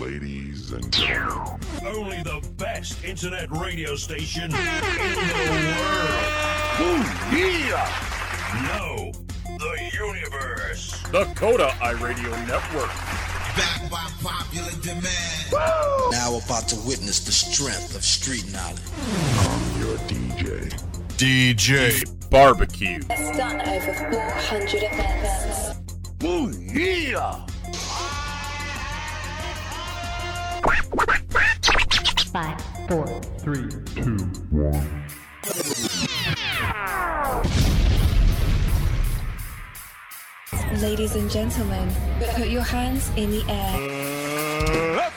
Ladies 0.00 0.70
and 0.70 0.92
gentlemen, 0.92 1.58
Only 1.84 2.22
the 2.22 2.40
best 2.56 3.02
internet 3.04 3.50
radio 3.50 3.96
station 3.96 4.44
in 4.44 4.50
the 4.50 4.56
world. 5.76 6.14
Ooh, 6.80 7.02
yeah! 7.36 7.90
No, 8.68 9.10
the 9.58 9.90
universe. 9.92 11.02
The 11.10 11.24
Coda 11.34 11.70
iRadio 11.80 12.30
Network. 12.46 12.90
Back 13.56 13.90
by 13.90 14.08
popular 14.22 14.70
demand. 14.82 15.50
Now 16.12 16.38
about 16.44 16.68
to 16.68 16.76
witness 16.86 17.18
the 17.20 17.32
strength 17.32 17.96
of 17.96 18.04
street 18.04 18.50
knowledge. 18.52 18.80
I'm 19.00 19.80
your 19.80 19.98
DJ. 20.06 20.70
DJ 21.16 22.30
Barbecue. 22.30 23.00
It's 23.10 23.36
done 23.36 23.60
over 23.62 23.92
400 24.12 24.74
events. 24.74 25.78
Five, 32.32 32.60
four, 32.88 33.06
three, 33.38 33.68
Ladies 40.80 41.16
and 41.16 41.28
gentlemen, 41.30 41.90
put 42.36 42.48
your 42.48 42.62
hands 42.62 43.10
in 43.16 43.30
the 43.30 43.44
air. 43.48 45.10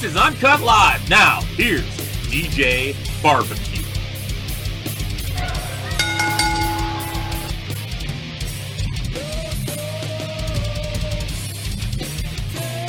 This 0.00 0.12
is 0.12 0.16
Uncut 0.16 0.62
Live. 0.62 1.10
Now, 1.10 1.42
here's 1.56 1.82
DJ 2.30 2.96
Barbecue. 3.22 3.84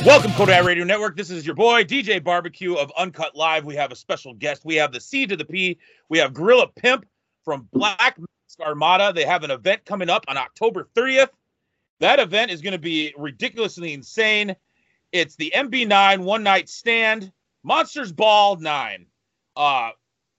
Welcome, 0.06 0.32
Kodak 0.32 0.64
Radio 0.64 0.86
Network. 0.86 1.18
This 1.18 1.30
is 1.30 1.46
your 1.46 1.54
boy, 1.54 1.84
DJ 1.84 2.24
Barbecue 2.24 2.76
of 2.76 2.94
Uncut 2.98 3.36
Live. 3.36 3.66
We 3.66 3.76
have 3.76 3.92
a 3.92 3.96
special 3.98 4.34
guest. 4.34 4.64
We 4.64 4.76
have 4.76 4.94
the 4.94 5.02
C 5.02 5.28
to 5.28 5.36
the 5.36 5.44
P. 5.44 5.80
We 6.08 6.18
have 6.18 6.34
Gorilla 6.34 6.70
Pimp 6.70 7.06
from 7.44 7.68
Black 7.74 8.18
Mask 8.18 8.62
Armada. 8.62 9.12
They 9.12 9.26
have 9.26 9.44
an 9.44 9.52
event 9.52 9.84
coming 9.84 10.10
up 10.10 10.24
on 10.30 10.38
October 10.38 10.88
30th. 10.96 11.32
That 12.00 12.20
event 12.20 12.52
is 12.52 12.62
going 12.62 12.72
to 12.72 12.80
be 12.80 13.14
ridiculously 13.18 13.92
insane. 13.92 14.56
It's 15.12 15.36
the 15.36 15.52
MB9 15.56 16.20
One 16.20 16.44
Night 16.44 16.70
Stand 16.70 17.32
Monsters 17.64 18.12
Ball 18.12 18.56
9. 18.58 19.06
Uh, 19.56 19.92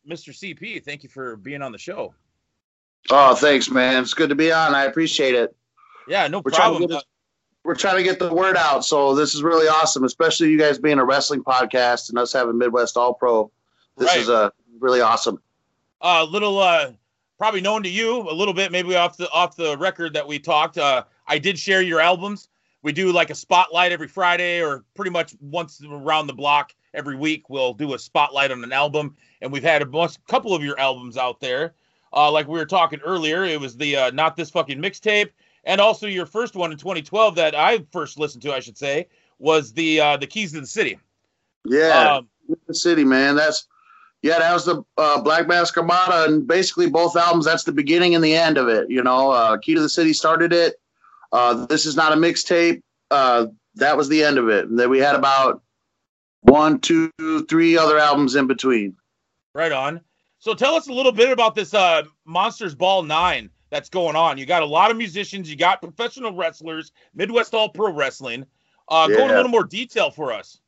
Mr. 0.09 0.31
CP, 0.31 0.83
thank 0.85 1.03
you 1.03 1.09
for 1.09 1.37
being 1.37 1.63
on 1.63 1.73
the 1.73 1.79
show. 1.79 2.15
Oh, 3.11 3.35
thanks, 3.35 3.71
man. 3.71 4.03
It's 4.03 4.15
good 4.15 4.31
to 4.31 4.35
be 4.35 4.51
on. 4.53 4.75
I 4.75 4.85
appreciate 4.85 5.35
it. 5.35 5.55
Yeah, 6.09 6.27
no 6.29 6.41
We're 6.45 6.51
trying, 6.51 6.71
problem. 6.71 6.91
get 6.91 6.99
it- 7.01 7.05
we're 7.65 7.77
trying 7.77 7.97
to 7.99 8.03
get 8.03 8.19
the 8.19 8.33
word 8.35 8.57
out, 8.57 8.85
so 8.85 9.15
this 9.15 9.37
is 9.37 9.43
really 9.45 9.69
awesome, 9.69 10.03
especially 10.03 10.49
you 10.51 10.59
guys 10.59 10.79
being 10.79 10.99
a 10.99 11.05
wrestling 11.05 11.45
podcast 11.45 12.09
and 12.09 12.19
us 12.19 12.33
having 12.33 12.59
Midwest 12.59 12.97
All 12.97 13.15
Pro. 13.15 13.53
This 13.97 14.09
Right. 14.09 14.19
is 14.19 14.29
uh, 14.29 14.51
really 14.81 15.01
awesome. 15.01 15.41
A 16.01 16.07
uh, 16.07 16.25
little, 16.25 16.59
uh, 16.59 16.91
probably 17.39 17.61
known 17.61 17.85
to 17.85 17.89
you 17.89 18.29
a 18.29 18.35
little 18.35 18.55
bit, 18.55 18.73
maybe 18.73 18.97
off 18.97 19.17
the 19.17 19.31
off 19.31 19.55
the 19.55 19.77
record 19.79 20.13
that 20.15 20.27
we 20.27 20.41
talked. 20.41 20.77
Uh, 20.77 21.05
I 21.29 21.39
did 21.39 21.57
share 21.57 21.83
your 21.83 22.01
albums. 22.01 22.49
We 22.83 22.93
do 22.93 23.13
like 23.13 23.31
a 23.31 23.35
spotlight 23.35 23.93
every 23.93 24.09
Friday, 24.09 24.63
or 24.63 24.85
pretty 24.95 25.11
much 25.11 25.35
once 25.41 25.83
around 25.89 26.27
the 26.27 26.33
block 26.33 26.75
every 26.95 27.17
week. 27.17 27.49
We'll 27.49 27.75
do 27.75 27.95
a 27.95 27.99
spotlight 27.99 28.51
on 28.51 28.63
an 28.65 28.73
album, 28.73 29.17
and 29.41 29.53
we've 29.53 29.63
had 29.63 29.83
a 29.83 29.87
bunch, 29.87 30.17
couple 30.27 30.55
of 30.55 30.65
your 30.65 30.79
albums 30.79 31.17
out 31.17 31.41
there. 31.41 31.75
Uh, 32.13 32.31
like 32.31 32.47
we 32.49 32.59
were 32.59 32.67
talking 32.67 33.01
earlier, 33.01 33.45
it 33.45 33.61
was 33.61 33.77
the 33.77 33.97
uh, 33.97 34.11
not 34.11 34.37
this 34.37 34.51
fucking 34.51 34.81
mixtape, 34.81 35.31
and 35.65 35.81
also 35.81 36.07
your 36.07 36.27
first 36.27 36.57
one 36.57 36.73
in 36.73 36.79
2012 36.79 37.37
that 37.37 37.55
I 37.55 37.85
first 37.93 38.19
listened 38.19 38.43
to, 38.43 38.53
I 38.53 38.61
should 38.61 38.77
say, 38.77 39.07
was 39.39 39.73
the 39.73 40.01
uh, 40.01 40.17
the 40.17 40.27
Keys 40.27 40.53
to 40.53 40.61
the 40.61 40.67
City. 40.67 40.99
Yeah, 41.65 42.17
Um, 42.17 42.29
the 42.67 42.75
city, 42.75 43.05
man. 43.05 43.37
That's 43.37 43.67
yeah, 44.23 44.39
that 44.39 44.53
was 44.53 44.65
the 44.65 44.85
uh, 44.99 45.21
Black 45.21 45.49
Mask 45.49 45.77
Armada, 45.77 46.25
and 46.25 46.47
basically 46.47 46.89
both 46.89 47.17
albums. 47.17 47.45
That's 47.45 47.65
the 47.65 47.73
beginning 47.73 48.15
and 48.15 48.23
the 48.23 48.35
end 48.35 48.59
of 48.59 48.69
it. 48.69 48.91
You 48.91 49.03
know, 49.03 49.31
uh, 49.31 49.59
Key 49.59 49.75
to 49.75 49.81
the 49.81 49.89
City 49.89 50.13
started 50.13 50.53
it. 50.53 50.81
Uh, 51.33 51.67
this 51.67 51.87
is 51.87 51.97
not 51.97 52.13
a 52.13 52.17
mixtape. 52.17 52.83
Uh, 53.11 53.47
that 53.77 53.97
was 53.97 54.09
the 54.09 54.23
end 54.23 54.39
of 54.39 54.49
it. 54.49 54.69
And 54.69 54.79
then 54.79 54.91
we 54.91 54.99
had 54.99 55.17
about 55.17 55.63
one, 56.43 56.79
two, 56.81 57.11
three 57.49 57.77
other 57.77 57.99
albums 57.99 58.35
in 58.35 58.47
between. 58.47 58.97
Right 59.55 59.73
on. 59.73 60.01
So 60.39 60.55
tell 60.55 60.75
us 60.75 60.89
a 60.89 60.93
little 60.93 61.13
bit 61.13 61.31
about 61.31 61.55
this 61.55 61.73
uh, 61.73 62.03
Monsters 62.25 62.75
Ball 62.75 63.03
9 63.03 63.49
that's 63.71 63.89
going 63.89 64.17
on. 64.17 64.39
You 64.39 64.45
got 64.45 64.63
a 64.63 64.67
lot 64.67 64.91
of 64.91 64.97
musicians, 64.97 65.49
you 65.49 65.57
got 65.57 65.81
professional 65.81 66.35
wrestlers, 66.35 66.93
Midwest 67.15 67.55
All 67.55 67.69
Pro 67.69 67.93
Wrestling. 67.93 68.45
Uh, 68.89 69.09
Go 69.09 69.25
in 69.25 69.31
a 69.31 69.35
little 69.35 69.51
more 69.51 69.65
detail 69.65 70.11
for 70.11 70.33
us. 70.33 70.61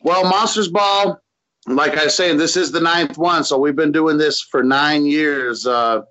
Well, 0.00 0.24
Monsters 0.24 0.68
Ball, 0.68 1.20
like 1.66 1.96
I 1.96 2.08
say, 2.08 2.34
this 2.34 2.56
is 2.56 2.72
the 2.72 2.80
ninth 2.80 3.16
one. 3.16 3.44
So 3.44 3.58
we've 3.58 3.76
been 3.76 3.92
doing 3.92 4.18
this 4.18 4.40
for 4.40 4.62
nine 4.62 5.06
years. 5.06 5.66
Uh, 5.66 6.02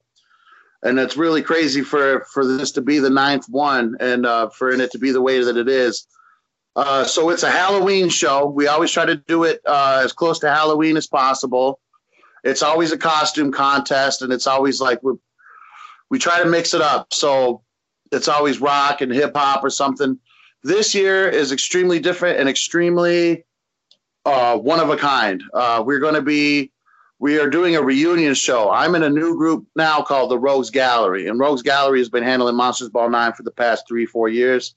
and 0.83 0.99
it's 0.99 1.17
really 1.17 1.41
crazy 1.41 1.81
for, 1.81 2.25
for 2.31 2.45
this 2.45 2.71
to 2.73 2.81
be 2.81 2.99
the 2.99 3.09
ninth 3.09 3.45
one 3.49 3.95
and 3.99 4.25
uh, 4.25 4.49
for 4.49 4.69
it 4.69 4.91
to 4.91 4.99
be 4.99 5.11
the 5.11 5.21
way 5.21 5.43
that 5.43 5.57
it 5.57 5.67
is. 5.67 6.07
Uh, 6.75 7.03
so 7.03 7.29
it's 7.29 7.43
a 7.43 7.51
Halloween 7.51 8.09
show. 8.09 8.47
We 8.47 8.67
always 8.67 8.91
try 8.91 9.05
to 9.05 9.15
do 9.15 9.43
it 9.43 9.61
uh, 9.65 10.01
as 10.03 10.11
close 10.11 10.39
to 10.39 10.49
Halloween 10.49 10.97
as 10.97 11.07
possible. 11.07 11.79
It's 12.43 12.63
always 12.63 12.91
a 12.91 12.97
costume 12.97 13.51
contest, 13.51 14.21
and 14.21 14.33
it's 14.33 14.47
always 14.47 14.81
like 14.81 15.01
we 15.03 15.13
we 16.09 16.19
try 16.19 16.43
to 16.43 16.49
mix 16.49 16.73
it 16.73 16.81
up. 16.81 17.13
So 17.13 17.63
it's 18.11 18.27
always 18.27 18.59
rock 18.59 19.01
and 19.01 19.11
hip 19.11 19.35
hop 19.35 19.63
or 19.63 19.69
something. 19.69 20.19
This 20.63 20.93
year 20.93 21.27
is 21.27 21.51
extremely 21.51 21.99
different 21.99 22.39
and 22.39 22.49
extremely 22.49 23.45
uh, 24.25 24.57
one 24.57 24.79
of 24.79 24.89
a 24.89 24.97
kind. 24.97 25.43
Uh, 25.53 25.83
we're 25.85 25.99
going 25.99 26.13
to 26.15 26.21
be, 26.21 26.71
we 27.23 27.39
are 27.39 27.49
doing 27.49 27.73
a 27.73 27.81
reunion 27.81 28.33
show. 28.33 28.69
I'm 28.69 28.95
in 28.95 29.03
a 29.03 29.09
new 29.09 29.37
group 29.37 29.65
now 29.77 30.01
called 30.01 30.29
the 30.29 30.37
Rogues 30.37 30.69
Gallery, 30.69 31.29
and 31.29 31.39
Rogues 31.39 31.61
Gallery 31.61 31.99
has 31.99 32.09
been 32.09 32.21
handling 32.21 32.57
Monsters 32.57 32.89
Ball 32.89 33.09
9 33.09 33.31
for 33.31 33.43
the 33.43 33.51
past 33.51 33.87
three, 33.87 34.05
four 34.05 34.27
years. 34.27 34.75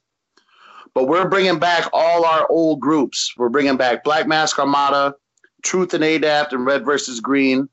But 0.95 1.09
we're 1.09 1.29
bringing 1.29 1.59
back 1.59 1.91
all 1.93 2.25
our 2.25 2.47
old 2.49 2.79
groups. 2.79 3.35
We're 3.37 3.49
bringing 3.49 3.77
back 3.77 4.05
Black 4.05 4.29
Mask 4.29 4.61
Armada, 4.61 5.17
Truth 5.65 5.93
and 5.95 6.05
Adapt, 6.05 6.53
and 6.53 6.65
Red 6.65 6.85
versus 6.85 7.19
Green. 7.19 7.69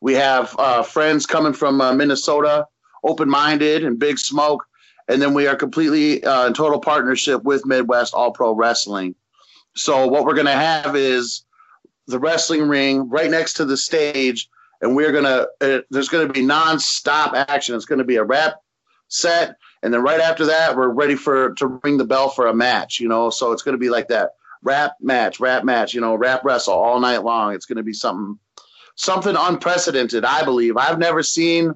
We 0.00 0.14
have 0.14 0.56
uh, 0.58 0.82
friends 0.82 1.24
coming 1.24 1.52
from 1.52 1.80
uh, 1.80 1.92
Minnesota, 1.92 2.66
Open 3.04 3.30
Minded 3.30 3.84
and 3.84 3.96
Big 3.96 4.18
Smoke. 4.18 4.66
And 5.06 5.22
then 5.22 5.34
we 5.34 5.46
are 5.46 5.54
completely 5.54 6.24
uh, 6.24 6.48
in 6.48 6.52
total 6.52 6.80
partnership 6.80 7.44
with 7.44 7.64
Midwest 7.64 8.12
All 8.12 8.32
Pro 8.32 8.56
Wrestling. 8.56 9.14
So 9.76 10.08
what 10.08 10.24
we're 10.24 10.34
going 10.34 10.46
to 10.46 10.52
have 10.52 10.96
is 10.96 11.45
the 12.06 12.18
wrestling 12.18 12.68
ring 12.68 13.08
right 13.08 13.30
next 13.30 13.54
to 13.54 13.64
the 13.64 13.76
stage, 13.76 14.48
and 14.80 14.94
we're 14.94 15.12
to 15.24 15.48
uh, 15.60 15.80
there's 15.90 16.08
to 16.26 16.32
be 16.32 16.42
nonstop 16.42 17.34
action. 17.34 17.74
It's 17.74 17.86
to 17.98 18.04
be 18.04 18.16
a 18.16 18.24
rap 18.24 18.56
set, 19.08 19.56
and 19.82 19.92
then 19.92 20.02
right 20.02 20.20
after 20.20 20.46
that, 20.46 20.76
we're 20.76 20.88
ready 20.88 21.14
for 21.14 21.54
to 21.54 21.66
ring 21.82 21.96
the 21.96 22.04
bell 22.04 22.28
for 22.28 22.46
a 22.46 22.54
match. 22.54 23.00
You 23.00 23.08
know, 23.08 23.30
so 23.30 23.52
it's 23.52 23.62
to 23.74 23.78
be 23.78 23.90
like 23.90 24.08
that 24.08 24.30
rap 24.62 24.92
match, 25.00 25.40
rap 25.40 25.64
match. 25.64 25.94
You 25.94 26.00
know, 26.00 26.14
rap 26.14 26.44
wrestle 26.44 26.74
all 26.74 27.00
night 27.00 27.24
long. 27.24 27.54
It's 27.54 27.66
to 27.76 27.82
be 27.82 27.92
something 27.92 28.38
something 28.96 29.36
unprecedented. 29.36 30.24
I 30.24 30.44
believe 30.44 30.76
I've 30.76 30.98
never 30.98 31.22
seen. 31.22 31.74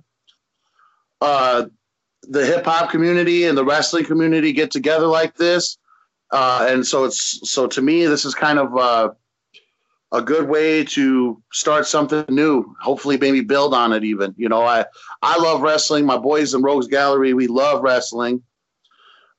Uh, 1.20 1.66
the 2.22 2.44
hip 2.44 2.64
hop 2.64 2.90
community 2.90 3.44
and 3.44 3.56
the 3.56 3.64
wrestling 3.64 4.04
community 4.04 4.52
get 4.52 4.70
together 4.70 5.06
like 5.06 5.36
this. 5.36 5.78
Uh, 6.30 6.66
and 6.70 6.86
so 6.86 7.04
it's 7.04 7.40
so 7.50 7.66
to 7.66 7.82
me, 7.82 8.06
this 8.06 8.24
is 8.24 8.34
kind 8.34 8.58
of 8.58 8.76
uh, 8.76 9.10
a 10.12 10.20
good 10.20 10.48
way 10.48 10.84
to 10.84 11.40
start 11.52 11.86
something 11.86 12.24
new. 12.28 12.74
Hopefully, 12.80 13.16
maybe 13.16 13.40
build 13.40 13.74
on 13.74 13.92
it. 13.92 14.04
Even 14.04 14.34
you 14.36 14.48
know, 14.48 14.62
I 14.62 14.84
I 15.22 15.38
love 15.38 15.62
wrestling. 15.62 16.06
My 16.06 16.18
boys 16.18 16.54
in 16.54 16.62
Rogues 16.62 16.88
Gallery, 16.88 17.34
we 17.34 17.46
love 17.46 17.82
wrestling. 17.82 18.42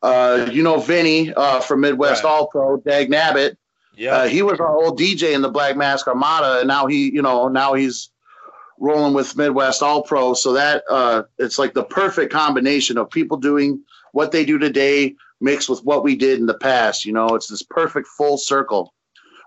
Uh, 0.01 0.50
you 0.51 0.63
know, 0.63 0.79
Vinny 0.79 1.31
uh, 1.33 1.59
from 1.59 1.81
Midwest 1.81 2.23
Right. 2.23 2.29
All 2.31 2.47
Pro, 2.47 2.77
Dag 2.77 3.09
Nabbit. 3.12 3.56
Yeah. 3.95 4.15
Uh, 4.15 4.27
he 4.27 4.41
was 4.41 4.59
our 4.59 4.75
old 4.75 5.00
DJ 5.00 5.33
in 5.33 5.41
the 5.41 5.50
Black 5.50 5.77
Mask 5.77 6.07
Armada, 6.07 6.59
and 6.59 6.68
now 6.68 6.88
he, 6.88 7.12
you 7.13 7.21
know, 7.21 7.47
now 7.50 7.73
he's 7.73 8.09
rolling 8.79 9.13
with 9.13 9.38
Midwest 9.38 9.83
All 9.83 10.01
Pro. 10.01 10.33
So 10.33 10.53
that 10.53 10.83
uh, 10.89 11.23
it's 11.38 11.59
like 11.59 11.73
the 11.73 11.83
perfect 11.83 12.33
combination 12.33 12.97
of 12.97 13.12
people 13.12 13.38
doing 13.38 13.83
what 14.12 14.31
they 14.31 14.44
do 14.44 14.57
today 14.57 15.15
mixed 15.39 15.69
with 15.69 15.83
what 15.83 16.03
we 16.03 16.15
did 16.15 16.39
in 16.39 16.45
the 16.45 16.57
past. 16.57 17.06
You 17.06 17.13
know, 17.13 17.27
it's 17.35 17.47
this 17.47 17.63
perfect 17.63 18.07
full 18.07 18.38
circle, 18.38 18.94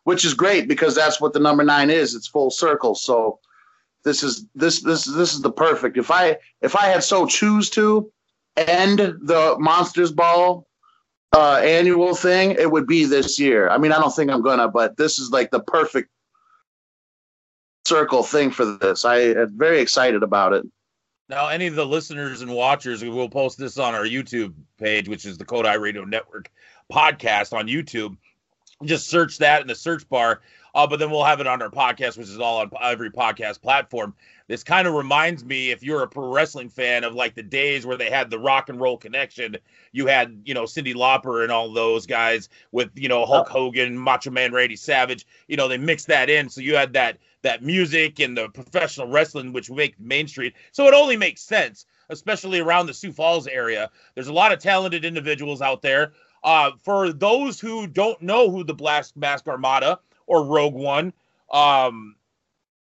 which 0.04 0.24
is 0.24 0.34
great 0.34 0.68
because 0.68 0.94
that's 0.94 1.20
what 1.20 1.32
the 1.32 1.40
number 1.40 1.64
nine 1.64 1.90
is. 1.90 2.14
It's 2.14 2.26
full 2.26 2.50
circle. 2.50 2.94
So 2.94 3.40
this 4.04 4.22
is 4.22 4.46
this 4.54 4.82
this 4.82 5.04
this 5.04 5.34
is 5.34 5.42
the 5.42 5.52
perfect. 5.52 5.96
If 5.96 6.10
I 6.10 6.38
if 6.62 6.76
I 6.76 6.86
had 6.86 7.02
so 7.02 7.26
choose 7.26 7.68
to 7.70 8.10
end 8.56 8.98
the 8.98 9.56
Monsters 9.58 10.12
Ball 10.12 10.66
uh, 11.34 11.56
annual 11.56 12.14
thing, 12.14 12.52
it 12.52 12.70
would 12.70 12.86
be 12.86 13.04
this 13.04 13.40
year. 13.40 13.68
I 13.68 13.78
mean, 13.78 13.92
I 13.92 13.98
don't 13.98 14.14
think 14.14 14.30
I'm 14.30 14.42
gonna, 14.42 14.68
but 14.68 14.96
this 14.96 15.18
is 15.18 15.30
like 15.30 15.50
the 15.50 15.60
perfect 15.60 16.10
circle 17.86 18.22
thing 18.22 18.50
for 18.50 18.64
this. 18.64 19.04
I 19.04 19.16
am 19.18 19.58
very 19.58 19.80
excited 19.80 20.22
about 20.22 20.52
it. 20.52 20.64
Now, 21.28 21.48
any 21.48 21.66
of 21.66 21.74
the 21.74 21.86
listeners 21.86 22.42
and 22.42 22.52
watchers, 22.52 23.02
we 23.02 23.08
will 23.08 23.30
post 23.30 23.58
this 23.58 23.78
on 23.78 23.94
our 23.94 24.04
YouTube 24.04 24.52
page, 24.78 25.08
which 25.08 25.24
is 25.24 25.38
the 25.38 25.44
Code 25.44 25.64
Kodai 25.64 25.80
Radio 25.80 26.04
Network 26.04 26.50
podcast 26.92 27.56
on 27.56 27.66
YouTube. 27.66 28.16
Just 28.86 29.08
search 29.08 29.38
that 29.38 29.60
in 29.60 29.66
the 29.66 29.74
search 29.74 30.08
bar. 30.08 30.40
Uh, 30.74 30.86
but 30.86 30.98
then 30.98 31.08
we'll 31.08 31.24
have 31.24 31.40
it 31.40 31.46
on 31.46 31.62
our 31.62 31.70
podcast, 31.70 32.18
which 32.18 32.28
is 32.28 32.40
all 32.40 32.58
on 32.58 32.70
every 32.82 33.10
podcast 33.10 33.62
platform. 33.62 34.12
This 34.48 34.64
kind 34.64 34.88
of 34.88 34.94
reminds 34.94 35.44
me, 35.44 35.70
if 35.70 35.84
you're 35.84 36.02
a 36.02 36.08
pro 36.08 36.32
wrestling 36.32 36.68
fan, 36.68 37.04
of 37.04 37.14
like 37.14 37.34
the 37.36 37.44
days 37.44 37.86
where 37.86 37.96
they 37.96 38.10
had 38.10 38.28
the 38.28 38.40
rock 38.40 38.68
and 38.68 38.80
roll 38.80 38.98
connection. 38.98 39.56
You 39.92 40.06
had, 40.06 40.42
you 40.44 40.52
know, 40.52 40.64
Cyndi 40.64 40.92
Lauper 40.92 41.44
and 41.44 41.52
all 41.52 41.72
those 41.72 42.06
guys 42.06 42.48
with, 42.72 42.90
you 42.96 43.08
know, 43.08 43.24
Hulk 43.24 43.48
Hogan, 43.48 43.96
Macho 43.96 44.30
Man 44.30 44.52
Randy 44.52 44.74
Savage. 44.74 45.26
You 45.46 45.56
know, 45.56 45.68
they 45.68 45.78
mixed 45.78 46.08
that 46.08 46.28
in, 46.28 46.48
so 46.48 46.60
you 46.60 46.74
had 46.74 46.92
that 46.94 47.18
that 47.42 47.62
music 47.62 48.18
and 48.20 48.36
the 48.36 48.48
professional 48.48 49.06
wrestling, 49.06 49.52
which 49.52 49.70
make 49.70 50.00
Main 50.00 50.26
Street. 50.26 50.54
So 50.72 50.86
it 50.88 50.94
only 50.94 51.16
makes 51.16 51.42
sense, 51.42 51.86
especially 52.08 52.58
around 52.58 52.86
the 52.86 52.94
Sioux 52.94 53.12
Falls 53.12 53.46
area. 53.46 53.90
There's 54.14 54.28
a 54.28 54.32
lot 54.32 54.50
of 54.50 54.58
talented 54.58 55.04
individuals 55.04 55.62
out 55.62 55.82
there. 55.82 56.14
Uh, 56.44 56.72
for 56.82 57.12
those 57.12 57.58
who 57.58 57.86
don't 57.86 58.20
know 58.20 58.50
who 58.50 58.62
the 58.62 58.74
Blast 58.74 59.16
Mask 59.16 59.48
Armada 59.48 59.98
or 60.26 60.44
Rogue 60.44 60.74
One, 60.74 61.12
um, 61.50 62.16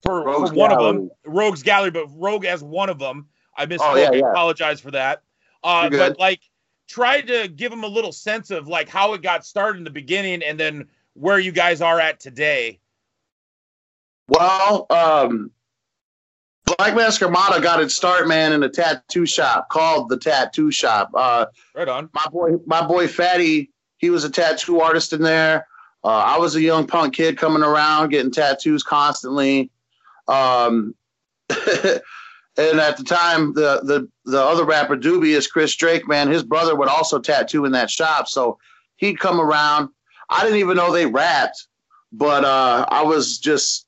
for, 0.03 0.25
for 0.25 0.41
one 0.41 0.70
Gallery. 0.70 0.75
of 0.75 0.94
them, 0.97 1.11
Rogue's 1.25 1.62
Gallery, 1.62 1.93
but 1.93 2.06
Rogue 2.17 2.44
as 2.44 2.62
one 2.64 2.91
of 2.91 2.99
them. 2.99 3.29
I 3.56 3.67
misspoke. 3.67 3.79
Oh, 3.81 3.97
yeah, 3.97 4.11
I 4.11 4.14
yeah. 4.14 4.31
apologize 4.31 4.81
for 4.81 4.91
that. 4.91 5.23
Uh, 5.62 5.88
but 5.91 6.19
like, 6.19 6.41
try 6.88 7.20
to 7.20 7.47
give 7.47 7.70
them 7.70 7.85
a 7.85 7.88
little 7.88 8.11
sense 8.11 8.50
of 8.50 8.67
like 8.67 8.88
how 8.88 9.14
it 9.14 9.23
got 9.23 9.47
started 9.47 9.79
in 9.79 9.85
the 9.85 9.91
beginning, 9.91 10.43
and 10.43 10.58
then 10.58 10.88
where 11.15 11.38
you 11.38 11.53
guys 11.53 11.81
are 11.81 12.00
at 12.00 12.19
today. 12.19 12.81
Well, 14.26 14.87
um, 14.91 15.53
Black 16.64 16.94
Mask 16.94 17.23
Armada 17.23 17.61
got 17.61 17.81
its 17.82 17.94
start, 17.94 18.26
man, 18.29 18.53
in 18.53 18.62
a 18.62 18.69
tattoo 18.69 19.26
shop 19.26 19.69
called 19.69 20.09
the 20.09 20.17
Tattoo 20.17 20.70
Shop. 20.70 21.11
Uh, 21.14 21.47
Right 21.75 21.88
on. 21.88 22.09
my 22.12 22.26
boy, 22.31 22.53
my 22.67 22.87
boy 22.87 23.09
Fatty, 23.09 23.70
he 23.99 24.11
was 24.11 24.25
a 24.25 24.31
tattoo 24.31 24.81
artist 24.81 25.12
in 25.12 25.23
there. 25.23 25.67
Uh, 26.05 26.09
I 26.09 26.38
was 26.38 26.55
a 26.56 26.61
young 26.61 26.87
punk 26.87 27.14
kid 27.14 27.37
coming 27.38 27.62
around 27.62 28.09
getting 28.11 28.32
tattoos 28.32 28.82
constantly. 28.82 29.70
Um, 30.29 30.94
and 31.50 32.81
at 32.81 32.97
the 32.97 33.05
time, 33.05 33.53
the 33.55 33.81
the 33.85 34.08
the 34.25 34.43
other 34.43 34.65
rapper 34.65 34.97
Dubious, 34.97 35.47
Chris 35.47 35.75
Drake, 35.76 36.08
man, 36.08 36.29
his 36.29 36.43
brother 36.43 36.75
would 36.75 36.88
also 36.88 37.19
tattoo 37.19 37.65
in 37.65 37.73
that 37.73 37.91
shop. 37.91 38.29
So 38.29 38.58
he'd 38.97 39.19
come 39.19 39.41
around. 39.41 39.91
I 40.29 40.43
didn't 40.43 40.58
even 40.58 40.76
know 40.76 40.93
they 40.93 41.06
rapped, 41.06 41.67
but 42.12 42.44
uh, 42.44 42.87
I 42.88 43.03
was 43.03 43.38
just 43.38 43.81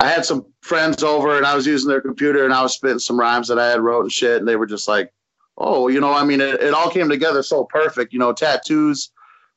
I 0.00 0.08
had 0.08 0.24
some 0.24 0.46
friends 0.62 1.02
over 1.02 1.36
and 1.36 1.44
I 1.44 1.54
was 1.54 1.66
using 1.66 1.88
their 1.88 2.00
computer 2.00 2.44
and 2.44 2.54
I 2.54 2.62
was 2.62 2.74
spitting 2.74 2.98
some 2.98 3.20
rhymes 3.20 3.48
that 3.48 3.58
I 3.58 3.68
had 3.68 3.80
wrote 3.80 4.00
and 4.00 4.12
shit, 4.12 4.38
and 4.38 4.48
they 4.48 4.56
were 4.56 4.66
just 4.66 4.88
like, 4.88 5.12
"Oh, 5.58 5.88
you 5.88 6.00
know, 6.00 6.12
I 6.12 6.24
mean, 6.24 6.40
it, 6.40 6.60
it 6.62 6.72
all 6.72 6.90
came 6.90 7.10
together 7.10 7.42
so 7.42 7.64
perfect, 7.64 8.12
you 8.14 8.18
know, 8.18 8.32
tattoos, 8.32 9.10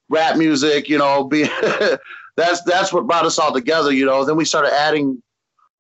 rap 0.10 0.36
music, 0.36 0.90
you 0.90 0.98
know, 0.98 1.24
be 1.24 1.44
that's 2.36 2.62
that's 2.64 2.92
what 2.92 3.08
brought 3.08 3.26
us 3.26 3.40
all 3.40 3.54
together, 3.54 3.92
you 3.94 4.06
know. 4.06 4.26
Then 4.26 4.36
we 4.36 4.44
started 4.44 4.74
adding 4.74 5.24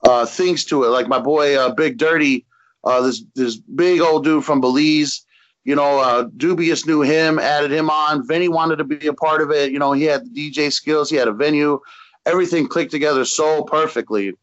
uh, 0.05 0.25
things 0.25 0.63
to 0.65 0.85
it, 0.85 0.89
like 0.89 1.09
my 1.09 1.19
boy 1.19 1.57
uh, 1.57 1.73
Big 1.73 1.97
Dirty, 1.97 2.45
uh, 2.85 3.01
this 3.01 3.23
this 3.35 3.57
big 3.57 3.99
old 3.99 4.23
dude 4.23 4.45
from 4.45 4.61
Belize. 4.61 5.25
You 5.65 5.75
know, 5.75 5.99
uh, 5.99 6.27
Dubious 6.35 6.85
knew 6.85 7.01
him, 7.01 7.39
added 7.39 7.71
him 7.71 7.89
on. 7.89 8.27
Vinny 8.27 8.49
wanted 8.49 8.77
to 8.77 8.83
be 8.83 9.07
a 9.07 9.13
part 9.13 9.41
of 9.41 9.49
it. 9.49 9.71
You 9.71 9.79
know, 9.79 9.93
he 9.93 10.03
had 10.03 10.25
DJ 10.33 10.71
skills, 10.71 11.09
he 11.09 11.15
had 11.15 11.29
a 11.29 11.33
venue. 11.33 11.79
Everything 12.25 12.67
clicked 12.67 12.91
together 12.91 13.25
so 13.25 13.63
perfectly. 13.63 14.33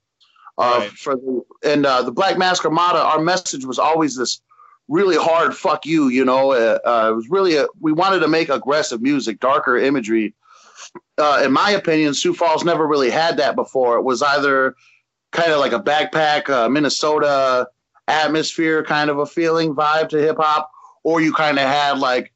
Uh, 0.61 0.79
Right. 0.81 0.91
For 0.91 1.17
the, 1.17 1.43
and 1.65 1.87
uh, 1.87 2.03
the 2.03 2.13
Black 2.13 2.37
Mask 2.39 2.65
Armada, 2.65 2.99
our 3.03 3.21
message 3.21 3.65
was 3.65 3.79
always 3.79 4.17
this 4.17 4.41
really 4.89 5.17
hard 5.17 5.57
"fuck 5.57 5.87
you." 5.87 6.09
You 6.09 6.25
know, 6.25 6.53
uh, 6.53 6.79
uh, 6.85 7.11
it 7.13 7.15
was 7.15 7.29
really 7.31 7.57
a, 7.57 7.67
we 7.81 7.93
wanted 7.93 8.21
to 8.21 8.29
make 8.29 8.49
aggressive 8.49 9.01
music, 9.01 9.41
darker 9.41 9.79
imagery. 9.79 10.35
Uh, 11.19 11.43
in 11.45 11.53
my 11.53 11.71
opinion, 11.71 12.15
Sioux 12.15 12.35
Falls 12.35 12.65
never 12.65 12.87
really 12.87 13.11
had 13.11 13.37
that 13.37 13.55
before. 13.55 13.97
It 13.97 14.03
was 14.03 14.23
either 14.23 14.75
kind 15.33 15.53
of 15.53 15.61
like 15.61 15.73
a 15.73 15.81
backpack, 15.81 16.49
uh, 16.49 16.69
Minnesota 16.69 17.69
atmosphere 18.09 18.83
kind 18.83 19.09
of 19.09 19.19
a 19.19 19.27
feeling 19.27 19.75
vibe 19.75 20.09
to 20.09 20.19
hip 20.19 20.37
hop, 20.39 20.71
or 21.05 21.21
you 21.21 21.33
kind 21.33 21.59
of 21.59 21.67
had 21.69 21.99
like 21.99 22.33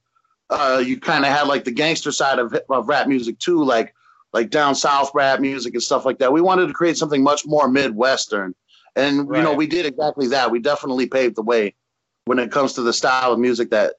uh, 0.51 0.83
you 0.85 1.01
kind 1.01 1.25
of 1.25 1.33
had 1.33 1.49
like 1.49 1.65
the 1.65 1.71
gangster 1.73 2.13
side 2.13 2.39
of, 2.39 2.55
of 2.71 2.89
rap 2.89 3.09
music 3.09 3.39
too, 3.39 3.63
like 3.65 3.95
like 4.35 4.51
down 4.51 4.75
south 4.75 5.13
rap 5.15 5.41
music 5.41 5.73
and 5.73 5.83
stuff 5.83 6.05
like 6.05 6.19
that. 6.19 6.33
We 6.33 6.43
wanted 6.43 6.67
to 6.67 6.75
create 6.75 6.99
something 6.99 7.23
much 7.23 7.47
more 7.47 7.69
midwestern, 7.69 8.55
and 8.97 9.17
you 9.35 9.43
know 9.43 9.55
we 9.55 9.67
did 9.67 9.87
exactly 9.87 10.27
that. 10.29 10.51
We 10.51 10.59
definitely 10.59 11.07
paved 11.07 11.37
the 11.37 11.43
way 11.43 11.75
when 12.27 12.39
it 12.39 12.53
comes 12.53 12.75
to 12.75 12.83
the 12.83 12.93
style 12.93 13.33
of 13.33 13.39
music 13.39 13.71
that 13.71 13.95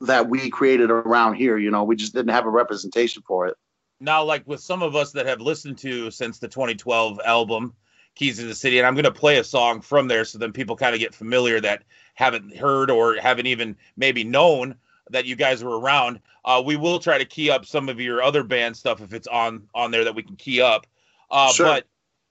that 0.00 0.30
we 0.30 0.48
created 0.48 0.90
around 0.90 1.34
here. 1.34 1.58
You 1.58 1.70
know, 1.70 1.84
we 1.84 1.96
just 1.96 2.14
didn't 2.14 2.30
have 2.30 2.46
a 2.46 2.50
representation 2.50 3.22
for 3.26 3.46
it. 3.48 3.56
now 4.00 4.24
like 4.24 4.46
with 4.46 4.60
some 4.60 4.82
of 4.82 4.96
us 4.96 5.12
that 5.12 5.26
have 5.26 5.40
listened 5.42 5.76
to 5.78 6.10
since 6.10 6.38
the 6.38 6.48
2012 6.48 7.20
album 7.26 7.74
keys 8.14 8.38
to 8.38 8.46
the 8.46 8.54
city 8.54 8.78
and 8.78 8.86
i'm 8.86 8.94
going 8.94 9.04
to 9.04 9.12
play 9.12 9.38
a 9.38 9.44
song 9.44 9.80
from 9.80 10.08
there 10.08 10.24
so 10.24 10.38
then 10.38 10.52
people 10.52 10.74
kind 10.74 10.94
of 10.94 11.00
get 11.00 11.14
familiar 11.14 11.60
that 11.60 11.82
haven't 12.14 12.56
heard 12.56 12.90
or 12.90 13.16
haven't 13.16 13.46
even 13.46 13.76
maybe 13.96 14.24
known 14.24 14.74
that 15.10 15.24
you 15.26 15.36
guys 15.36 15.62
were 15.62 15.78
around 15.78 16.20
uh, 16.44 16.62
we 16.64 16.76
will 16.76 16.98
try 16.98 17.18
to 17.18 17.24
key 17.24 17.50
up 17.50 17.64
some 17.66 17.88
of 17.88 18.00
your 18.00 18.22
other 18.22 18.42
band 18.42 18.76
stuff 18.76 19.00
if 19.00 19.12
it's 19.12 19.28
on 19.28 19.62
on 19.74 19.90
there 19.90 20.04
that 20.04 20.14
we 20.14 20.22
can 20.22 20.36
key 20.36 20.60
up 20.60 20.86
uh, 21.30 21.52
Sure. 21.52 21.66
but 21.66 21.86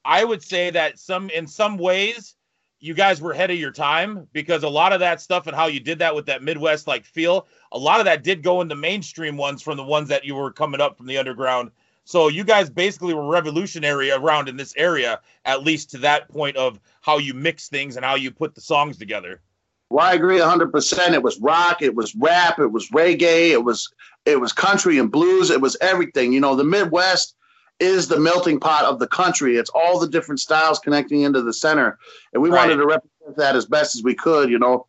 i 0.06 0.24
would 0.24 0.42
say 0.42 0.70
that 0.70 1.00
some 1.00 1.30
in 1.30 1.48
some 1.48 1.78
ways 1.78 2.36
you 2.82 2.94
guys 2.94 3.22
were 3.22 3.32
ahead 3.32 3.52
of 3.52 3.58
your 3.58 3.72
time 3.72 4.28
because 4.32 4.64
a 4.64 4.70
lot 4.70 4.94
of 4.94 5.02
that 5.02 5.20
stuff 5.22 5.48
and 5.48 5.56
how 5.56 5.68
you 5.68 5.80
did 5.80 6.00
that 6.00 6.16
with 6.16 6.26
that 6.26 6.42
midwest 6.42 6.88
like 6.88 7.06
feel 7.06 7.48
a 7.72 7.78
lot 7.78 8.00
of 8.00 8.06
that 8.06 8.24
did 8.24 8.42
go 8.42 8.62
into 8.62 8.76
mainstream 8.76 9.38
ones 9.38 9.62
from 9.62 9.78
the 9.78 9.84
ones 9.84 10.08
that 10.10 10.24
you 10.24 10.36
were 10.36 10.52
coming 10.52 10.82
up 10.82 10.98
from 10.98 11.06
the 11.06 11.18
underground. 11.18 11.72
So 12.06 12.28
you 12.28 12.44
guys 12.44 12.70
basically 12.70 13.14
were 13.14 13.28
revolutionary 13.28 14.12
around 14.12 14.50
in 14.50 14.58
this 14.58 14.74
area, 14.78 15.20
at 15.46 15.64
least 15.64 15.92
to 15.92 15.98
that 16.00 16.28
point 16.30 16.58
of 16.58 16.80
how 17.02 17.18
you 17.18 17.34
mix 17.34 17.68
things 17.68 17.98
and 17.98 18.06
how 18.06 18.16
you 18.16 18.32
put 18.32 18.56
the 18.56 18.62
songs 18.62 18.98
together. 18.98 19.42
Well, 19.90 20.06
I 20.06 20.14
agree 20.14 20.38
100%. 20.38 21.14
It 21.14 21.24
was 21.24 21.40
rock, 21.40 21.82
it 21.82 21.96
was 21.96 22.16
rap, 22.16 22.60
it 22.60 22.72
was 22.72 22.90
reggae, 22.90 23.50
it 23.50 23.64
was 23.64 23.92
it 24.26 24.40
was 24.40 24.52
country 24.54 25.00
and 25.00 25.12
blues, 25.12 25.50
it 25.50 25.62
was 25.62 25.78
everything. 25.82 26.34
You 26.34 26.42
know, 26.42 26.56
the 26.56 26.64
Midwest 26.64 27.36
is 27.80 28.08
the 28.08 28.20
melting 28.20 28.60
pot 28.60 28.84
of 28.86 29.00
the 29.00 29.08
country. 29.08 29.56
It's 29.56 29.72
all 29.74 29.98
the 29.98 30.08
different 30.08 30.42
styles 30.42 30.78
connecting 30.80 31.22
into 31.22 31.42
the 31.42 31.54
center. 31.54 31.98
And 32.34 32.44
we 32.44 32.50
Right. 32.50 32.60
wanted 32.60 32.76
to 32.76 32.86
represent 32.86 33.38
that 33.38 33.56
as 33.56 33.66
best 33.66 33.96
as 33.96 34.04
we 34.04 34.14
could, 34.14 34.50
you 34.50 34.60
know. 34.60 34.86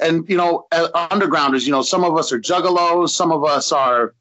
And 0.00 0.28
you 0.28 0.36
know, 0.36 0.66
undergrounders, 0.72 1.64
you 1.64 1.72
know, 1.72 1.82
some 1.82 2.04
of 2.04 2.18
us 2.18 2.32
are 2.32 2.40
juggalos, 2.40 3.10
some 3.10 3.30
of 3.32 3.44
us 3.44 3.70
are 3.72 4.14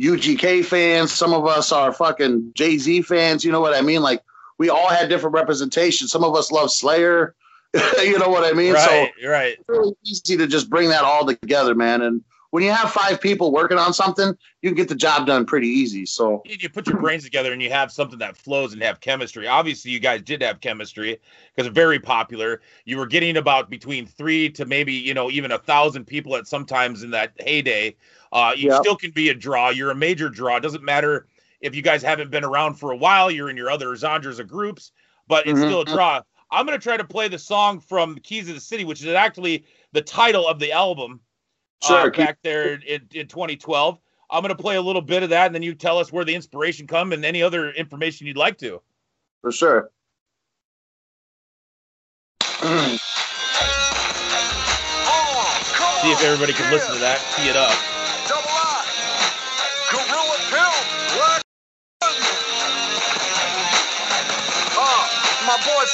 UGK 0.00 0.64
fans, 0.64 1.12
some 1.12 1.34
of 1.34 1.46
us 1.46 1.72
are 1.72 1.92
fucking 1.92 2.52
Jay-Z 2.54 3.02
fans, 3.02 3.44
you 3.44 3.50
know 3.50 3.60
what 3.60 3.74
I 3.74 3.80
mean? 3.82 4.00
Like 4.00 4.22
we 4.56 4.70
all 4.70 4.88
had 4.88 5.08
different 5.08 5.34
representation. 5.34 6.06
Some 6.08 6.24
of 6.24 6.34
us 6.36 6.52
love 6.52 6.70
Slayer. 6.70 7.34
you 8.02 8.18
know 8.18 8.28
what 8.28 8.44
I 8.44 8.56
mean? 8.56 8.74
So 8.76 8.90
right, 8.90 9.12
right. 9.26 9.56
It's 9.58 9.68
really 9.68 9.94
easy 10.04 10.36
to 10.36 10.46
just 10.46 10.70
bring 10.70 10.88
that 10.88 11.04
all 11.04 11.26
together, 11.26 11.74
man. 11.74 12.02
And 12.02 12.24
when 12.50 12.62
you 12.62 12.72
have 12.72 12.90
five 12.90 13.20
people 13.20 13.52
working 13.52 13.78
on 13.78 13.92
something, 13.92 14.34
you 14.62 14.70
can 14.70 14.74
get 14.74 14.88
the 14.88 14.94
job 14.94 15.26
done 15.26 15.44
pretty 15.44 15.68
easy. 15.68 16.06
So 16.06 16.42
You 16.46 16.68
put 16.70 16.86
your 16.86 16.98
brains 16.98 17.24
together 17.24 17.52
and 17.52 17.62
you 17.62 17.70
have 17.70 17.92
something 17.92 18.18
that 18.20 18.36
flows 18.36 18.72
and 18.72 18.82
have 18.82 19.00
chemistry. 19.00 19.46
Obviously, 19.46 19.90
you 19.90 20.00
guys 20.00 20.22
did 20.22 20.42
have 20.42 20.60
chemistry 20.60 21.20
because 21.54 21.70
very 21.70 21.98
popular. 22.00 22.62
You 22.86 22.96
were 22.96 23.06
getting 23.06 23.36
about 23.36 23.68
between 23.68 24.06
three 24.06 24.48
to 24.50 24.64
maybe 24.64 24.94
you 24.94 25.12
know 25.12 25.30
even 25.30 25.52
a 25.52 25.58
thousand 25.58 26.06
people 26.06 26.36
at 26.36 26.46
sometimes 26.46 27.02
in 27.02 27.10
that 27.10 27.32
heyday. 27.38 27.96
Uh, 28.32 28.52
you 28.56 28.70
Yep. 28.70 28.80
still 28.80 28.96
can 28.96 29.10
be 29.10 29.28
a 29.28 29.34
draw. 29.34 29.68
You're 29.68 29.90
a 29.90 29.94
major 29.94 30.30
draw. 30.30 30.56
It 30.56 30.60
doesn't 30.60 30.82
matter 30.84 31.26
if 31.60 31.74
you 31.74 31.82
guys 31.82 32.02
haven't 32.02 32.30
been 32.30 32.44
around 32.44 32.74
for 32.74 32.92
a 32.92 32.96
while. 32.96 33.30
You're 33.30 33.50
in 33.50 33.56
your 33.56 33.70
other 33.70 33.94
genres 33.94 34.38
of 34.38 34.48
groups, 34.48 34.92
but 35.26 35.46
it's 35.46 35.60
Mhm. 35.60 35.64
still 35.64 35.80
a 35.82 35.84
draw. 35.84 36.22
I'm 36.50 36.64
gonna 36.66 36.78
try 36.78 36.96
to 36.96 37.04
play 37.04 37.28
the 37.28 37.38
song 37.38 37.80
from 37.80 38.16
Keys 38.18 38.48
of 38.48 38.54
the 38.54 38.60
City, 38.60 38.84
which 38.84 39.02
is 39.02 39.08
actually 39.08 39.64
the 39.92 40.02
title 40.02 40.46
of 40.46 40.58
the 40.58 40.72
album. 40.72 41.20
uh, 41.82 41.86
Sure, 41.86 42.10
keep- 42.10 42.26
back 42.26 42.38
there 42.42 42.74
in, 42.74 43.02
in 43.12 43.28
2012. 43.28 44.00
I'm 44.30 44.42
going 44.42 44.54
to 44.54 44.60
play 44.60 44.76
a 44.76 44.82
little 44.82 45.00
bit 45.00 45.22
of 45.22 45.30
that, 45.30 45.46
and 45.46 45.54
then 45.54 45.62
you 45.62 45.74
tell 45.74 45.98
us 45.98 46.12
where 46.12 46.24
the 46.24 46.34
inspiration 46.34 46.86
come 46.86 47.12
and 47.14 47.24
any 47.24 47.42
other 47.42 47.70
information 47.70 48.26
you'd 48.26 48.36
like 48.36 48.58
to. 48.58 48.82
for 49.40 49.52
sure. 49.52 49.90
See 56.02 56.12
if 56.12 56.22
everybody 56.22 56.52
can 56.52 56.70
listen 56.70 56.94
to 56.94 57.00
that, 57.00 57.20
tee 57.36 57.48
it 57.48 57.56
up. 57.56 57.97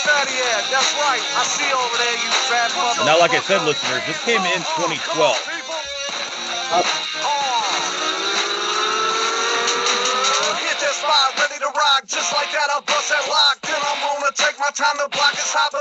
Fatty. 0.02 0.34
That's 0.70 0.90
right. 0.98 1.22
I 1.22 1.42
see 1.46 1.70
over 1.70 1.96
there, 2.00 2.16
you 2.18 2.30
fat 2.50 2.70
motherfucker. 2.74 3.06
Now, 3.06 3.18
like 3.20 3.32
I 3.32 3.40
said, 3.40 3.62
listeners, 3.62 4.02
this 4.06 4.18
came 4.24 4.42
in 4.42 4.60
2012. 4.74 5.04
Hit 10.64 10.80
spot, 10.94 11.36
ready 11.38 11.58
to 11.60 11.70
rock. 11.70 12.02
Just 12.06 12.32
like 12.34 12.50
that, 12.50 12.68
I'll 12.74 12.82
bust 12.82 13.10
that 13.10 13.22
lock. 13.28 13.60
Then 13.62 13.78
I'm 13.78 14.00
gonna 14.02 14.32
take 14.34 14.58
my 14.58 14.70
time 14.74 14.96
to 14.98 15.08
block 15.10 15.34
hop 15.54 15.73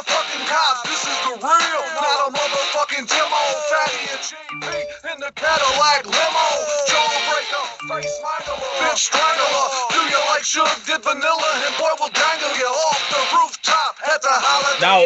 the 5.24 5.32
Cadillac 5.40 6.04
limo. 6.04 6.48
Jawbreaker, 6.92 7.66
face 7.88 8.20
minder, 8.20 8.60
bitch 8.84 9.08
strangler. 9.08 9.68
Do 9.96 10.02
you 10.12 10.20
like 10.28 10.44
Suge 10.44 10.84
did 10.86 11.00
vanilla? 11.00 11.50
And 11.64 11.76
boy 11.80 11.96
will 12.00 12.12
dangle 12.12 12.52
you 12.60 12.68
off 12.68 13.00
the 13.08 13.22
rooftop 13.32 13.96
at 14.04 14.22
the 14.22 14.28
holiday. 14.28 14.84
Now, 14.84 15.00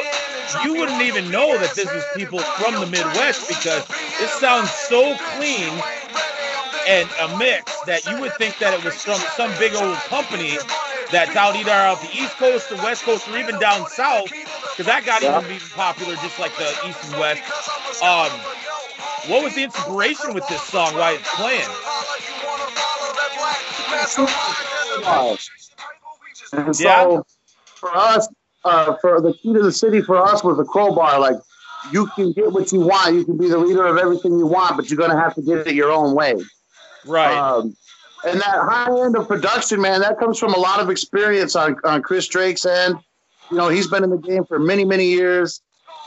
you 0.65 0.79
wouldn't 0.79 1.01
even 1.03 1.29
know 1.29 1.57
that 1.59 1.75
this 1.75 1.85
was 1.93 2.03
people 2.15 2.39
from 2.39 2.81
the 2.81 2.87
Midwest 2.87 3.47
because 3.47 3.85
B. 3.85 3.93
it 4.25 4.29
sounds 4.29 4.71
so 4.71 5.15
clean 5.37 5.69
and 6.89 7.07
a 7.21 7.37
mix 7.37 7.69
that 7.85 8.07
you 8.09 8.19
would 8.19 8.33
think 8.41 8.57
that 8.57 8.73
it 8.73 8.83
was 8.83 8.95
from 9.03 9.19
some 9.37 9.51
big 9.59 9.75
old 9.75 9.97
company 10.09 10.57
that's 11.11 11.35
out 11.35 11.55
either 11.55 11.71
out 11.71 12.01
the 12.01 12.09
East 12.17 12.37
Coast 12.37 12.71
or 12.71 12.77
West 12.77 13.03
Coast 13.03 13.27
or 13.29 13.37
even 13.37 13.59
down 13.59 13.85
south, 13.87 14.31
because 14.31 14.87
that 14.87 15.05
got 15.05 15.21
Yeah. 15.21 15.37
even 15.37 15.51
even 15.51 15.69
popular 15.75 16.15
just 16.15 16.39
like 16.39 16.55
the 16.57 16.69
East 16.89 17.03
and 17.05 17.19
West. 17.21 17.43
Um, 18.01 18.31
what 19.27 19.43
was 19.43 19.55
the 19.55 19.63
inspiration 19.63 20.33
with 20.33 20.47
this 20.47 20.61
song? 20.63 20.93
Why 20.95 21.13
it's 21.13 21.35
playing? 21.35 21.67
And 26.53 26.75
so 26.75 26.83
Yeah. 26.83 27.21
for 27.75 27.95
us, 27.95 28.27
uh, 28.63 28.95
for 29.01 29.21
the 29.21 29.33
key 29.33 29.53
to 29.53 29.61
the 29.61 29.71
city 29.71 30.01
for 30.01 30.17
us 30.17 30.43
was 30.43 30.59
a 30.59 30.63
crowbar. 30.63 31.19
Like 31.19 31.37
you 31.91 32.07
can 32.07 32.31
get 32.33 32.51
what 32.51 32.71
you 32.71 32.81
want, 32.81 33.15
you 33.15 33.25
can 33.25 33.37
be 33.37 33.49
the 33.49 33.57
leader 33.57 33.85
of 33.85 33.97
everything 33.97 34.37
you 34.37 34.45
want, 34.45 34.77
but 34.77 34.89
you're 34.89 34.97
gonna 34.97 35.19
have 35.19 35.35
to 35.35 35.41
get 35.41 35.67
it 35.67 35.73
your 35.75 35.91
own 35.91 36.15
way. 36.15 36.35
Right. 37.05 37.37
Um, 37.37 37.75
and 38.25 38.39
that 38.41 38.59
high 38.69 38.89
end 39.05 39.15
of 39.15 39.27
production, 39.27 39.79
man, 39.79 40.01
that 40.01 40.19
comes 40.19 40.39
from 40.39 40.53
a 40.53 40.57
lot 40.57 40.79
of 40.79 40.89
experience 40.89 41.55
on, 41.55 41.77
on 41.83 42.01
Chris 42.01 42.27
Drake's 42.27 42.65
end. 42.65 42.97
You 43.51 43.57
know, 43.57 43.69
he's 43.69 43.87
been 43.87 44.03
in 44.03 44.09
the 44.09 44.17
game 44.17 44.43
for 44.43 44.59
many, 44.59 44.83
many 44.83 45.05
years. 45.05 45.61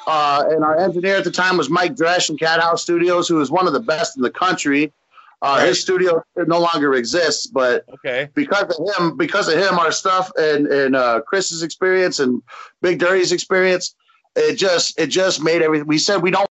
Uh, 0.07 0.45
and 0.49 0.65
our 0.65 0.79
engineer 0.79 1.17
at 1.17 1.25
the 1.25 1.31
time 1.31 1.57
was 1.57 1.69
Mike 1.69 1.95
Dresch 1.95 2.31
in 2.31 2.39
Cat 2.39 2.61
House 2.61 2.83
Studios, 2.83 3.29
who 3.29 3.41
is 3.41 3.51
one 3.51 3.67
of 3.67 3.73
the 3.73 3.81
best 3.81 4.17
in 4.17 4.23
the 4.23 4.31
country. 4.31 4.93
Uh, 5.43 5.57
Right. 5.59 5.69
His 5.69 5.81
studio 5.81 6.23
no 6.37 6.59
longer 6.59 6.95
exists, 6.95 7.47
but 7.47 7.87
okay. 7.95 8.29
because 8.35 8.77
of 8.79 8.95
him, 8.95 9.17
because 9.17 9.49
of 9.49 9.59
him, 9.59 9.79
our 9.79 9.91
stuff 9.91 10.31
and 10.37 10.67
and 10.67 10.95
uh, 10.95 11.23
Chris's 11.23 11.63
experience 11.63 12.19
and 12.19 12.43
Big 12.83 12.99
Dirty's 12.99 13.33
experience, 13.33 13.95
it 14.37 14.57
just 14.57 14.99
it 15.01 15.07
just 15.07 15.43
made 15.43 15.63
everything. 15.63 15.87
We 15.87 15.97
said 15.97 16.21
we 16.21 16.31
don't 16.31 16.49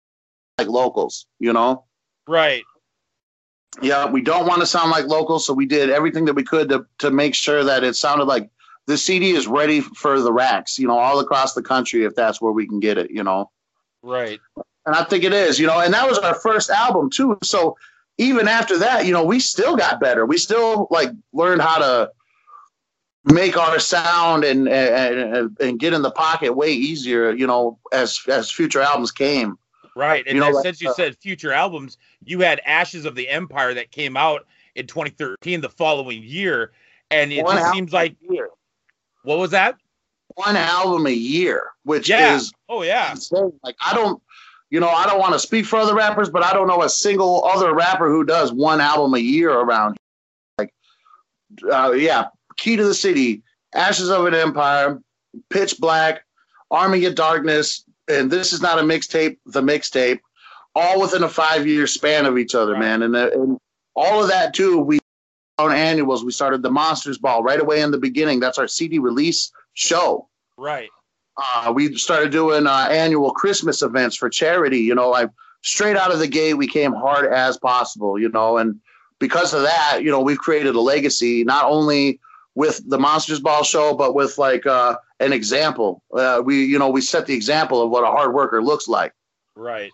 like 0.59 0.67
locals, 0.67 1.25
you 1.39 1.51
know. 1.51 1.85
Right. 2.27 2.63
Yeah, 3.81 4.05
we 4.05 4.21
don't 4.21 4.45
want 4.45 4.61
to 4.61 4.67
sound 4.67 4.91
like 4.91 5.05
locals, 5.05 5.45
so 5.45 5.53
we 5.53 5.65
did 5.65 5.89
everything 5.89 6.25
that 6.25 6.35
we 6.35 6.43
could 6.43 6.69
to 6.69 6.85
to 6.99 7.09
make 7.09 7.33
sure 7.33 7.63
that 7.63 7.83
it 7.83 7.95
sounded 7.95 8.25
like 8.25 8.51
the 8.87 8.97
CD 8.97 9.31
is 9.31 9.47
ready 9.47 9.81
for 9.81 10.19
the 10.19 10.31
racks, 10.31 10.77
you 10.77 10.87
know, 10.87 10.97
all 10.97 11.19
across 11.19 11.53
the 11.53 11.61
country 11.61 12.03
if 12.03 12.15
that's 12.15 12.41
where 12.41 12.51
we 12.51 12.67
can 12.67 12.79
get 12.79 12.97
it, 12.97 13.11
you 13.11 13.23
know. 13.23 13.49
Right. 14.03 14.39
And 14.85 14.95
I 14.95 15.03
think 15.03 15.23
it 15.23 15.33
is, 15.33 15.59
you 15.59 15.65
know, 15.65 15.79
and 15.79 15.93
that 15.93 16.07
was 16.07 16.19
our 16.19 16.35
first 16.35 16.69
album 16.69 17.09
too. 17.09 17.37
So 17.43 17.75
even 18.17 18.47
after 18.47 18.77
that, 18.79 19.05
you 19.05 19.11
know, 19.11 19.23
we 19.23 19.39
still 19.39 19.75
got 19.75 19.99
better. 19.99 20.25
We 20.25 20.37
still 20.37 20.87
like 20.91 21.09
learned 21.33 21.61
how 21.61 21.79
to 21.79 22.11
make 23.25 23.57
our 23.57 23.79
sound 23.79 24.43
and 24.43 24.69
and 24.69 25.57
and 25.59 25.79
get 25.79 25.93
in 25.93 26.03
the 26.03 26.11
pocket 26.11 26.53
way 26.53 26.71
easier, 26.71 27.31
you 27.31 27.47
know, 27.47 27.79
as 27.91 28.19
as 28.27 28.51
future 28.51 28.81
albums 28.81 29.11
came. 29.11 29.57
Right. 29.95 30.23
And 30.27 30.35
You 30.35 30.41
know, 30.41 30.51
like, 30.51 30.63
since 30.63 30.81
you 30.81 30.89
uh, 30.89 30.93
said 30.93 31.17
future 31.17 31.51
albums, 31.51 31.97
you 32.23 32.41
had 32.41 32.61
Ashes 32.65 33.05
of 33.05 33.15
the 33.15 33.29
Empire 33.29 33.73
that 33.73 33.91
came 33.91 34.17
out 34.17 34.45
in 34.75 34.87
2013, 34.87 35.61
the 35.61 35.69
following 35.69 36.21
year. 36.21 36.71
And 37.09 37.31
it 37.31 37.45
just 37.45 37.73
seems 37.73 37.93
like. 37.93 38.15
What 39.25 39.37
was 39.39 39.51
that? 39.51 39.75
one 40.35 40.57
album 40.57 41.05
a 41.07 41.11
year, 41.11 41.67
which 41.83 42.09
Yeah. 42.09 42.35
is 42.35 42.51
Oh, 42.67 42.81
yeah. 42.81 43.11
insane. 43.11 43.53
Like 43.63 43.75
I 43.79 43.93
don't, 43.93 44.21
you 44.69 44.79
know, 44.81 44.89
I 44.89 45.05
don't 45.05 45.19
want 45.19 45.31
to 45.33 45.39
speak 45.39 45.65
for 45.65 45.77
other 45.77 45.93
rappers, 45.95 46.29
but 46.29 46.43
I 46.43 46.51
don't 46.51 46.67
know 46.67 46.81
a 46.81 46.89
single 46.89 47.45
other 47.45 47.73
rapper 47.73 48.09
who 48.09 48.25
does 48.25 48.51
one 48.51 48.81
album 48.81 49.13
a 49.13 49.19
year 49.19 49.51
around. 49.51 49.95
Like, 50.57 50.73
uh, 51.71 51.91
yeah, 51.95 52.25
Key 52.57 52.75
to 52.75 52.83
the 52.83 52.93
City, 52.93 53.43
Ashes 53.73 54.09
of 54.09 54.25
an 54.25 54.33
Empire, 54.33 54.99
Pitch 55.51 55.77
Black, 55.79 56.25
Army 56.71 57.05
of 57.05 57.15
Darkness, 57.15 57.85
and 58.09 58.29
this 58.29 58.51
is 58.51 58.61
not 58.61 58.79
a 58.79 58.81
mixtape. 58.81 59.37
The 59.45 59.61
mixtape, 59.61 60.19
all 60.73 60.99
within 60.99 61.23
a 61.23 61.29
five-year 61.29 61.87
span 61.87 62.25
of 62.25 62.37
each 62.37 62.55
other, 62.55 62.73
Right. 62.73 62.81
man, 62.81 63.03
and, 63.03 63.15
uh, 63.15 63.29
and 63.31 63.57
all 63.95 64.21
of 64.21 64.27
that 64.29 64.53
too. 64.53 64.79
We 64.79 64.99
annuals. 65.59 66.23
We 66.23 66.31
started 66.31 66.61
the 66.61 66.71
Monsters 66.71 67.17
Ball 67.17 67.43
right 67.43 67.59
away 67.59 67.81
in 67.81 67.91
the 67.91 67.97
beginning. 67.97 68.39
That's 68.39 68.57
our 68.57 68.67
CD 68.67 68.99
release 68.99 69.51
show 69.73 70.27
Right. 70.57 70.89
uh, 71.37 71.71
we 71.75 71.95
started 71.97 72.31
doing 72.31 72.67
uh, 72.67 72.87
annual 72.89 73.31
Christmas 73.31 73.81
events 73.81 74.15
for 74.15 74.29
charity. 74.29 74.79
You 74.79 74.95
know, 74.95 75.13
I 75.13 75.27
straight 75.63 75.97
out 75.97 76.11
of 76.13 76.19
the 76.19 76.27
gate, 76.27 76.53
we 76.55 76.67
came 76.67 76.93
hard 76.93 77.31
as 77.31 77.57
possible. 77.57 78.19
You 78.19 78.29
know, 78.29 78.57
and 78.57 78.79
because 79.19 79.53
of 79.53 79.61
that, 79.63 79.99
you 80.01 80.11
know, 80.11 80.21
we've 80.21 80.37
created 80.37 80.75
a 80.75 80.81
legacy 80.81 81.43
not 81.43 81.65
only 81.65 82.19
with 82.55 82.81
the 82.89 82.97
Monsters 82.97 83.41
Ball 83.41 83.63
show, 83.63 83.93
but 83.93 84.15
with 84.15 84.37
like 84.37 84.65
uh, 84.65 84.95
an 85.19 85.33
example. 85.33 86.01
Uh, 86.13 86.41
we, 86.43 86.63
you 86.65 86.79
know, 86.79 86.89
we 86.89 87.01
set 87.01 87.25
the 87.25 87.33
example 87.33 87.81
of 87.81 87.89
what 87.89 88.03
a 88.03 88.07
hard 88.07 88.33
worker 88.33 88.61
looks 88.63 88.87
like. 88.87 89.13
Right. 89.57 89.91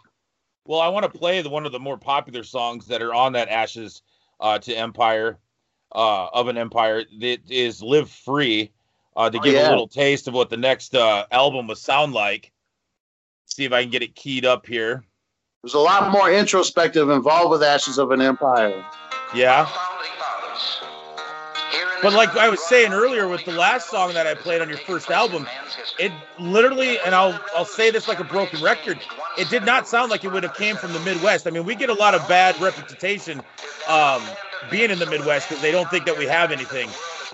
Well, 0.66 0.80
I 0.80 0.88
want 0.90 1.12
to 1.12 1.18
play 1.20 1.42
the 1.42 1.50
one 1.50 1.66
of 1.66 1.72
the 1.72 1.80
more 1.80 1.98
popular 1.98 2.44
songs 2.44 2.86
that 2.88 3.02
are 3.02 3.16
on 3.16 3.34
that 3.34 3.50
Ashes 3.50 4.04
uh, 4.40 4.60
to 4.60 4.76
Empire 4.76 5.40
uh, 5.92 6.28
of 6.28 6.48
an 6.48 6.58
Empire. 6.58 7.04
That 7.20 7.40
is 7.50 7.82
"Live 7.82 8.10
Free," 8.10 8.72
uh, 9.16 9.30
to 9.30 9.38
Oh, 9.38 9.42
give 9.42 9.56
a 9.56 9.70
little 9.70 9.88
taste 9.88 10.28
of 10.28 10.34
what 10.34 10.50
the 10.50 10.58
next 10.58 10.96
uh, 10.96 11.26
album 11.32 11.68
will 11.68 11.76
sound 11.76 12.14
like. 12.14 12.52
See 13.46 13.66
if 13.66 13.74
I 13.74 13.82
can 13.84 13.92
get 13.92 14.02
it 14.02 14.16
keyed 14.16 14.46
up 14.46 14.66
here. 14.66 15.04
There's 15.64 15.74
a 15.74 15.80
lot 15.80 16.12
more 16.12 16.32
introspective 16.32 17.10
involved 17.10 17.52
with 17.52 17.62
Ashes 17.62 18.00
of 18.00 18.12
an 18.12 18.22
Empire. 18.22 18.84
Yeah. 19.36 19.70
But 22.02 22.14
like 22.14 22.36
I 22.36 22.50
was 22.50 22.64
saying 22.66 22.94
earlier 22.94 23.28
with 23.28 23.46
the 23.46 23.52
last 23.52 23.90
song 23.90 24.14
that 24.16 24.26
I 24.26 24.34
played 24.34 24.62
on 24.62 24.70
your 24.70 24.80
first 24.80 25.12
album, 25.12 25.48
it 26.00 26.12
literally, 26.40 26.98
and 27.06 27.14
I'll 27.14 27.40
I'll 27.56 27.66
say 27.66 27.92
this 27.92 28.08
like 28.08 28.20
a 28.20 28.24
broken 28.24 28.62
record, 28.64 29.00
it 29.38 29.50
did 29.52 29.66
not 29.66 29.88
sound 29.88 30.10
like 30.10 30.24
it 30.24 30.32
would 30.32 30.42
have 30.42 30.56
came 30.56 30.76
from 30.78 30.94
the 30.94 31.00
Midwest. 31.02 31.46
I 31.46 31.52
mean, 31.52 31.64
we 31.64 31.76
get 31.76 31.90
a 31.92 31.94
lot 31.94 32.16
of 32.16 32.28
bad 32.28 32.60
reputation 32.60 33.40
um, 33.88 34.24
being 34.70 34.92
in 34.92 35.00
the 35.00 35.06
Midwest 35.06 35.50
because 35.50 35.62
they 35.62 35.72
don't 35.72 35.90
think 35.90 36.06
that 36.06 36.18
we 36.18 36.26
have 36.26 36.52
anything. 36.52 36.90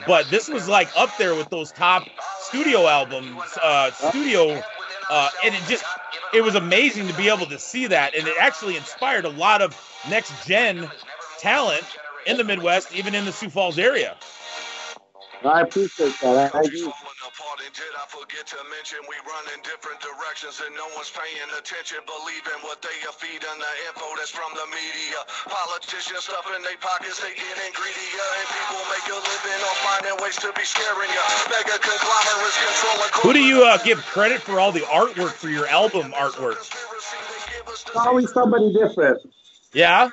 But 0.06 0.30
this 0.30 0.48
was 0.48 0.68
like 0.68 0.90
up 0.96 1.10
there 1.18 1.36
with 1.36 1.50
those 1.50 1.72
top 1.72 2.08
studio 2.42 2.88
albums, 2.88 3.42
uh, 3.62 3.92
studio, 3.92 4.62
uh, 5.10 5.30
and 5.44 5.56
it 5.56 5.62
just 5.68 5.84
it 6.34 6.44
was 6.44 6.56
amazing 6.56 7.08
to 7.08 7.14
be 7.16 7.30
able 7.30 7.46
to 7.48 7.60
see 7.60 7.88
that, 7.88 8.16
and 8.16 8.28
it 8.28 8.36
actually 8.40 8.78
inspired 8.78 9.26
a 9.26 9.30
lot 9.30 9.62
of 9.62 9.76
next 10.10 10.32
gen 10.46 10.90
talent 11.40 11.84
in 12.26 12.38
the 12.38 12.44
Midwest, 12.44 12.94
even 12.94 13.16
in 13.16 13.26
the 13.26 13.32
Sioux 13.32 13.50
Falls 13.50 13.80
area. 13.80 14.16
I 15.46 15.62
appreciate 15.62 16.18
that. 16.22 16.50
I, 16.56 16.60
I 16.60 16.66
do. 16.66 16.90
apart 16.90 17.62
and 17.62 17.70
did 17.70 17.94
I 17.94 18.06
forget 18.10 18.50
to 18.50 18.60
mention 18.74 18.98
we 19.06 19.14
run 19.22 19.46
in 19.54 19.62
different 19.62 20.02
directions 20.02 20.58
and 20.66 20.74
no 20.74 20.90
one's 20.98 21.14
paying 21.14 21.46
attention 21.54 22.02
believing 22.10 22.58
what 22.66 22.82
they 22.82 22.98
are 23.06 23.14
feeding 23.14 23.46
the 23.46 23.74
info 23.86 24.08
that's 24.18 24.34
from 24.34 24.50
the 24.58 24.66
media 24.74 25.20
politicians 25.46 26.26
stuffing 26.26 26.58
their 26.66 26.80
pockets 26.82 27.22
they 27.22 27.38
getting 27.38 27.72
greedier 27.78 28.30
and 28.42 28.48
people 28.50 28.82
make 28.90 29.06
a 29.14 29.18
living 29.22 29.62
on 29.62 29.78
finding 29.86 30.18
ways 30.26 30.38
to 30.42 30.50
be 30.58 30.66
scaring 30.66 31.12
you 31.14 31.24
mega 31.54 31.78
conglomerates 31.86 32.58
controlling 32.58 33.12
Who 33.22 33.32
do 33.38 33.44
you 33.46 33.62
uh, 33.62 33.78
give 33.86 34.02
credit 34.10 34.42
for 34.42 34.58
all 34.58 34.74
the 34.74 34.86
artwork 34.90 35.38
for 35.38 35.54
your 35.54 35.70
album 35.70 36.18
artwork? 36.18 36.58
It's 36.58 37.94
always 37.94 38.34
somebody 38.34 38.74
different. 38.74 39.22
Yeah, 39.74 40.10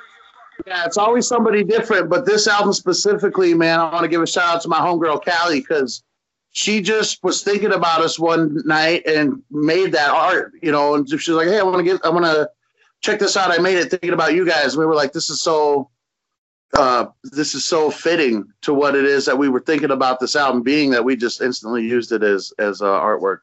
Yeah, 0.65 0.85
it's 0.85 0.97
always 0.97 1.27
somebody 1.27 1.63
different, 1.63 2.09
but 2.09 2.25
this 2.25 2.47
album 2.47 2.73
specifically, 2.73 3.53
man, 3.53 3.79
I 3.79 3.91
want 3.91 4.03
to 4.03 4.07
give 4.07 4.21
a 4.21 4.27
shout 4.27 4.55
out 4.55 4.61
to 4.61 4.69
my 4.69 4.79
homegirl 4.79 5.23
Callie 5.23 5.59
because 5.59 6.03
she 6.51 6.81
just 6.81 7.23
was 7.23 7.43
thinking 7.43 7.73
about 7.73 8.01
us 8.01 8.17
one 8.17 8.61
night 8.65 9.05
and 9.05 9.41
made 9.51 9.91
that 9.91 10.11
art, 10.11 10.53
you 10.61 10.71
know, 10.71 10.95
and 10.95 11.09
she's 11.09 11.29
like, 11.29 11.47
"Hey, 11.47 11.59
I 11.59 11.63
want 11.63 11.77
to 11.77 11.83
get, 11.83 12.05
I 12.05 12.09
want 12.09 12.25
to 12.25 12.49
check 13.01 13.19
this 13.19 13.35
out. 13.35 13.51
I 13.51 13.61
made 13.61 13.77
it 13.77 13.89
thinking 13.89 14.13
about 14.13 14.33
you 14.33 14.45
guys." 14.45 14.77
we 14.77 14.85
were 14.85 14.95
like, 14.95 15.11
"This 15.11 15.29
is 15.29 15.41
so, 15.41 15.89
uh, 16.73 17.07
this 17.23 17.53
is 17.53 17.65
so 17.65 17.91
fitting 17.91 18.45
to 18.61 18.73
what 18.73 18.95
it 18.95 19.05
is 19.05 19.25
that 19.25 19.37
we 19.37 19.49
were 19.49 19.59
thinking 19.59 19.91
about 19.91 20.19
this 20.19 20.35
album 20.35 20.63
being 20.63 20.91
that 20.91 21.03
we 21.03 21.15
just 21.15 21.41
instantly 21.41 21.83
used 21.85 22.11
it 22.11 22.23
as 22.23 22.53
as 22.59 22.81
uh, 22.81 22.85
artwork." 22.85 23.39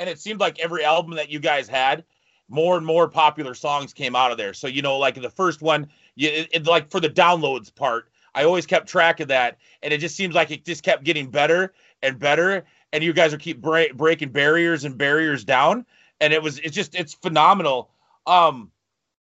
and 0.00 0.08
it 0.08 0.18
seemed 0.18 0.40
like 0.40 0.58
every 0.58 0.82
album 0.82 1.14
that 1.14 1.28
you 1.28 1.38
guys 1.38 1.68
had, 1.68 2.04
more 2.48 2.78
and 2.78 2.86
more 2.86 3.06
popular 3.06 3.54
songs 3.54 3.92
came 3.92 4.16
out 4.16 4.32
of 4.32 4.38
there. 4.38 4.54
So 4.54 4.66
you 4.66 4.80
know, 4.80 4.96
like 4.96 5.20
the 5.20 5.30
first 5.30 5.60
one, 5.60 5.88
you 6.16 6.28
it, 6.28 6.48
it- 6.52 6.66
like 6.66 6.90
for 6.90 7.00
the 7.00 7.08
downloads 7.10 7.74
part, 7.74 8.10
I 8.34 8.44
always 8.44 8.66
kept 8.66 8.88
track 8.88 9.20
of 9.20 9.28
that, 9.28 9.58
and 9.82 9.92
it 9.92 9.98
just 9.98 10.16
seems 10.16 10.34
like 10.34 10.50
it 10.50 10.64
just 10.64 10.82
kept 10.82 11.04
getting 11.04 11.30
better 11.30 11.72
and 12.02 12.18
better. 12.18 12.64
And 12.92 13.04
you 13.04 13.12
guys 13.12 13.32
are 13.32 13.38
keep 13.38 13.60
break, 13.60 13.96
breaking 13.96 14.30
barriers 14.30 14.84
and 14.84 14.98
barriers 14.98 15.44
down, 15.44 15.86
and 16.20 16.32
it 16.32 16.42
was 16.42 16.58
it's 16.58 16.74
just 16.74 16.94
it's 16.94 17.14
phenomenal. 17.14 17.90
Um, 18.26 18.70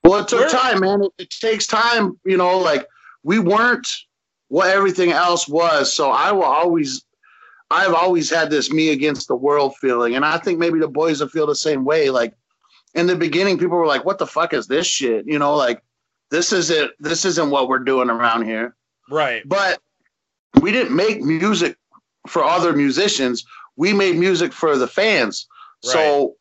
Well, 0.03 0.19
it 0.21 0.27
took 0.29 0.49
time, 0.49 0.79
man. 0.79 1.03
It, 1.03 1.11
it 1.17 1.29
takes 1.29 1.67
time, 1.67 2.17
you 2.25 2.37
know. 2.37 2.57
Like 2.57 2.87
we 3.23 3.39
weren't 3.39 3.87
what 4.47 4.69
everything 4.69 5.11
else 5.11 5.47
was, 5.47 5.93
so 5.93 6.11
I 6.11 6.31
will 6.31 6.43
always, 6.43 7.03
I've 7.69 7.93
always 7.93 8.29
had 8.29 8.49
this 8.49 8.71
me 8.71 8.89
against 8.91 9.27
the 9.27 9.35
world 9.35 9.75
feeling, 9.77 10.15
and 10.15 10.25
I 10.25 10.37
think 10.37 10.57
maybe 10.59 10.79
the 10.79 10.87
boys 10.87 11.19
will 11.21 11.27
feel 11.29 11.45
the 11.47 11.55
same 11.55 11.83
way. 11.85 12.09
Like 12.09 12.33
in 12.95 13.05
the 13.07 13.15
beginning, 13.15 13.57
people 13.57 13.77
were 13.77 13.85
like, 13.85 14.05
"What 14.05 14.17
the 14.17 14.27
fuck 14.27 14.53
is 14.53 14.67
this 14.67 14.87
shit?" 14.87 15.25
You 15.27 15.39
know, 15.39 15.55
like 15.55 15.83
this 16.31 16.53
isn't 16.53 16.91
this 16.99 17.25
isn't 17.25 17.51
what 17.51 17.67
we're 17.67 17.79
doing 17.79 18.09
around 18.09 18.45
here. 18.45 18.75
Right. 19.09 19.47
But 19.47 19.79
we 20.61 20.71
didn't 20.71 20.95
make 20.95 21.21
music 21.21 21.77
for 22.27 22.43
other 22.43 22.73
musicians. 22.73 23.45
We 23.75 23.93
made 23.93 24.15
music 24.15 24.53
for 24.53 24.77
the 24.77 24.87
fans. 24.87 25.47
So, 25.83 26.35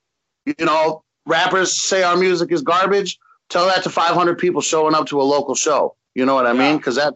you 0.44 0.54
know, 0.64 1.02
rappers 1.26 1.80
say 1.80 2.02
our 2.02 2.16
music 2.16 2.52
is 2.52 2.62
garbage. 2.62 3.18
Tell 3.48 3.66
that 3.66 3.82
to 3.84 3.90
500 3.90 4.38
people 4.38 4.60
showing 4.60 4.94
up 4.94 5.06
to 5.06 5.20
a 5.20 5.24
local 5.24 5.54
show. 5.54 5.96
You 6.14 6.26
know 6.26 6.34
what 6.34 6.46
I 6.46 6.52
mean? 6.52 6.76
Because 6.76 6.96
that 6.96 7.14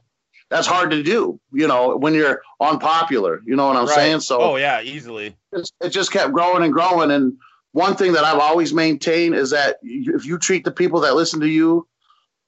that's 0.50 0.66
hard 0.66 0.90
to 0.90 1.02
do. 1.02 1.38
You 1.52 1.68
know, 1.68 1.96
when 1.96 2.14
you're 2.14 2.42
unpopular. 2.60 3.40
You 3.44 3.54
know 3.56 3.66
what 3.66 3.76
I'm 3.76 3.86
right. 3.86 3.94
saying? 3.94 4.20
So 4.20 4.40
Oh 4.40 4.56
yeah, 4.56 4.80
easily. 4.80 5.36
it 5.52 5.90
just 5.90 6.10
kept 6.10 6.32
growing 6.32 6.64
and 6.64 6.72
growing. 6.72 7.10
And 7.10 7.34
one 7.72 7.94
thing 7.94 8.12
that 8.14 8.24
I've 8.24 8.40
always 8.40 8.72
maintained 8.72 9.34
is 9.34 9.50
that 9.50 9.76
if 9.82 10.24
you 10.24 10.38
treat 10.38 10.64
the 10.64 10.72
people 10.72 11.00
that 11.00 11.14
listen 11.14 11.40
to 11.40 11.48
you 11.48 11.86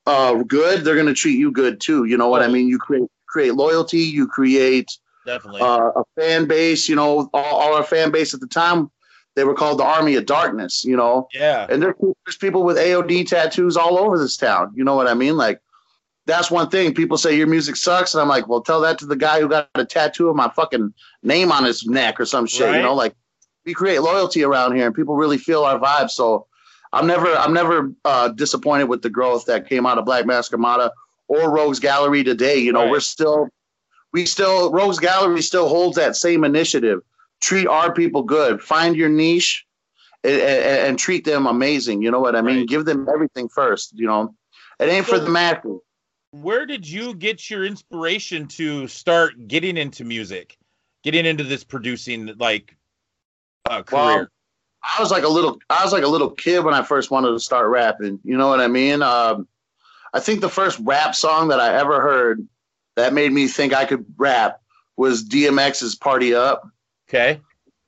uh, 0.06 0.34
good, 0.44 0.84
they're 0.84 0.94
going 0.94 1.06
to 1.06 1.14
treat 1.14 1.38
you 1.38 1.50
good 1.50 1.80
too. 1.80 2.04
You 2.04 2.16
know 2.16 2.28
what 2.28 2.42
I 2.42 2.48
mean? 2.48 2.68
You 2.68 2.78
create 2.78 3.08
create 3.26 3.54
loyalty. 3.54 4.00
You 4.00 4.26
create 4.26 4.90
Definitely. 5.26 5.60
uh, 5.60 5.90
a 5.96 6.04
fan 6.18 6.46
base. 6.46 6.88
You 6.88 6.96
know, 6.96 7.28
all, 7.34 7.44
all 7.44 7.74
our 7.74 7.84
fan 7.84 8.10
base 8.10 8.32
at 8.34 8.40
the 8.40 8.46
time, 8.46 8.90
they 9.34 9.44
were 9.44 9.54
called 9.54 9.78
the 9.78 9.84
Army 9.84 10.14
of 10.14 10.26
Darkness. 10.26 10.84
You 10.84 10.96
know, 10.96 11.28
yeah. 11.34 11.66
and 11.68 11.82
there- 11.82 11.94
there's 12.24 12.36
people 12.36 12.62
with 12.62 12.76
AOD 12.76 13.26
tattoos 13.28 13.76
all 13.76 13.98
over 13.98 14.18
this 14.18 14.36
town. 14.36 14.72
You 14.74 14.84
know 14.84 14.94
what 14.94 15.06
I 15.08 15.14
mean? 15.14 15.36
Like, 15.36 15.60
that's 16.26 16.50
one 16.50 16.68
thing. 16.70 16.92
People 16.94 17.16
say 17.18 17.36
your 17.36 17.46
music 17.46 17.76
sucks, 17.76 18.14
and 18.14 18.20
I'm 18.22 18.28
like, 18.28 18.48
well, 18.48 18.60
tell 18.60 18.80
that 18.80 18.98
to 18.98 19.06
the 19.06 19.14
guy 19.16 19.40
who 19.40 19.48
got 19.48 19.68
a 19.76 19.84
tattoo 19.84 20.28
of 20.28 20.34
my 20.36 20.48
fucking 20.56 20.92
name 21.22 21.52
on 21.52 21.64
his 21.64 21.86
neck 21.86 22.18
or 22.20 22.24
some 22.24 22.46
shit. 22.46 22.66
Right. 22.66 22.76
You 22.78 22.82
know, 22.82 22.94
like 22.94 23.14
we 23.64 23.74
create 23.74 24.00
loyalty 24.02 24.42
around 24.44 24.74
here, 24.76 24.86
and 24.86 24.94
people 24.94 25.14
really 25.16 25.38
feel 25.38 25.62
our 25.64 25.78
vibe. 25.78 26.10
So 26.10 26.46
I'm 26.96 27.06
never, 27.06 27.28
I'm 27.34 27.52
never 27.52 27.92
uh, 28.04 28.28
disappointed 28.28 28.84
with 28.84 29.02
the 29.02 29.10
growth 29.10 29.44
that 29.46 29.68
came 29.68 29.84
out 29.84 29.98
of 29.98 30.04
Black 30.06 30.24
Mask 30.24 30.52
Armada 30.52 30.90
or 31.28 31.50
Rogues 31.50 31.78
Gallery 31.78 32.24
today. 32.24 32.56
You 32.56 32.72
know, 32.72 32.82
Right. 32.82 32.90
we're 32.90 33.00
still, 33.00 33.48
we 34.12 34.24
still, 34.24 34.72
Rogues 34.72 34.98
Gallery 34.98 35.42
still 35.42 35.68
holds 35.68 35.96
that 35.96 36.16
same 36.16 36.42
initiative. 36.44 37.00
Treat 37.40 37.66
our 37.66 37.92
people 37.92 38.22
good. 38.22 38.62
Find 38.62 38.96
your 38.96 39.10
niche 39.10 39.66
and, 40.24 40.40
and, 40.40 40.88
and 40.88 40.98
treat 40.98 41.24
them 41.24 41.46
amazing. 41.46 42.00
You 42.00 42.10
know 42.10 42.20
what 42.20 42.34
I 42.34 42.40
mean? 42.40 42.60
Right. 42.60 42.68
Give 42.68 42.84
them 42.86 43.06
everything 43.12 43.48
first. 43.50 43.92
You 43.94 44.06
know, 44.06 44.34
it 44.80 44.88
ain't 44.88 45.04
for 45.06 45.18
the 45.18 45.28
masses. 45.28 45.80
Where 46.30 46.64
did 46.66 46.88
you 46.88 47.14
get 47.14 47.48
your 47.50 47.64
inspiration 47.64 48.46
to 48.48 48.88
start 48.88 49.48
getting 49.48 49.76
into 49.76 50.04
music, 50.04 50.56
getting 51.02 51.24
into 51.26 51.44
this 51.44 51.62
producing 51.64 52.32
like 52.38 52.76
uh, 53.68 53.82
career? 53.82 54.00
Well, 54.02 54.26
I 54.86 55.00
was 55.00 55.10
like 55.10 55.24
a 55.24 55.28
little, 55.28 55.58
I 55.68 55.82
was 55.82 55.92
like 55.92 56.04
a 56.04 56.08
little 56.08 56.30
kid 56.30 56.60
when 56.64 56.74
I 56.74 56.82
first 56.82 57.10
wanted 57.10 57.32
to 57.32 57.40
start 57.40 57.68
rapping. 57.68 58.20
You 58.24 58.36
know 58.36 58.48
what 58.48 58.60
I 58.60 58.68
mean? 58.68 59.02
Um, 59.02 59.48
I 60.14 60.20
think 60.20 60.40
the 60.40 60.48
first 60.48 60.78
rap 60.82 61.14
song 61.14 61.48
that 61.48 61.60
I 61.60 61.74
ever 61.74 62.00
heard 62.00 62.46
that 62.94 63.12
made 63.12 63.32
me 63.32 63.48
think 63.48 63.74
I 63.74 63.84
could 63.84 64.04
rap 64.16 64.60
was 64.96 65.24
DMX's 65.24 65.94
"Party 65.96 66.34
Up." 66.34 66.66
okay. 67.08 67.40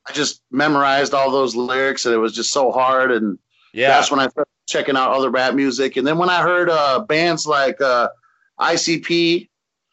I 0.07 0.11
just 0.13 0.41
memorized 0.51 1.13
all 1.13 1.29
those 1.31 1.55
lyrics, 1.55 2.05
and 2.05 2.15
it 2.15 2.17
was 2.17 2.33
just 2.33 2.51
so 2.51 2.71
hard. 2.71 3.11
And 3.11 3.37
Yeah. 3.73 3.89
that's 3.89 4.09
when 4.09 4.19
I 4.19 4.27
started 4.27 4.49
checking 4.67 4.95
out 4.97 5.11
other 5.11 5.29
rap 5.29 5.53
music. 5.53 5.97
And 5.97 6.05
then 6.07 6.17
when 6.17 6.29
I 6.29 6.41
heard 6.41 6.69
uh, 6.69 6.99
bands 7.01 7.45
like 7.45 7.79
uh, 7.81 8.09
ICP 8.59 9.49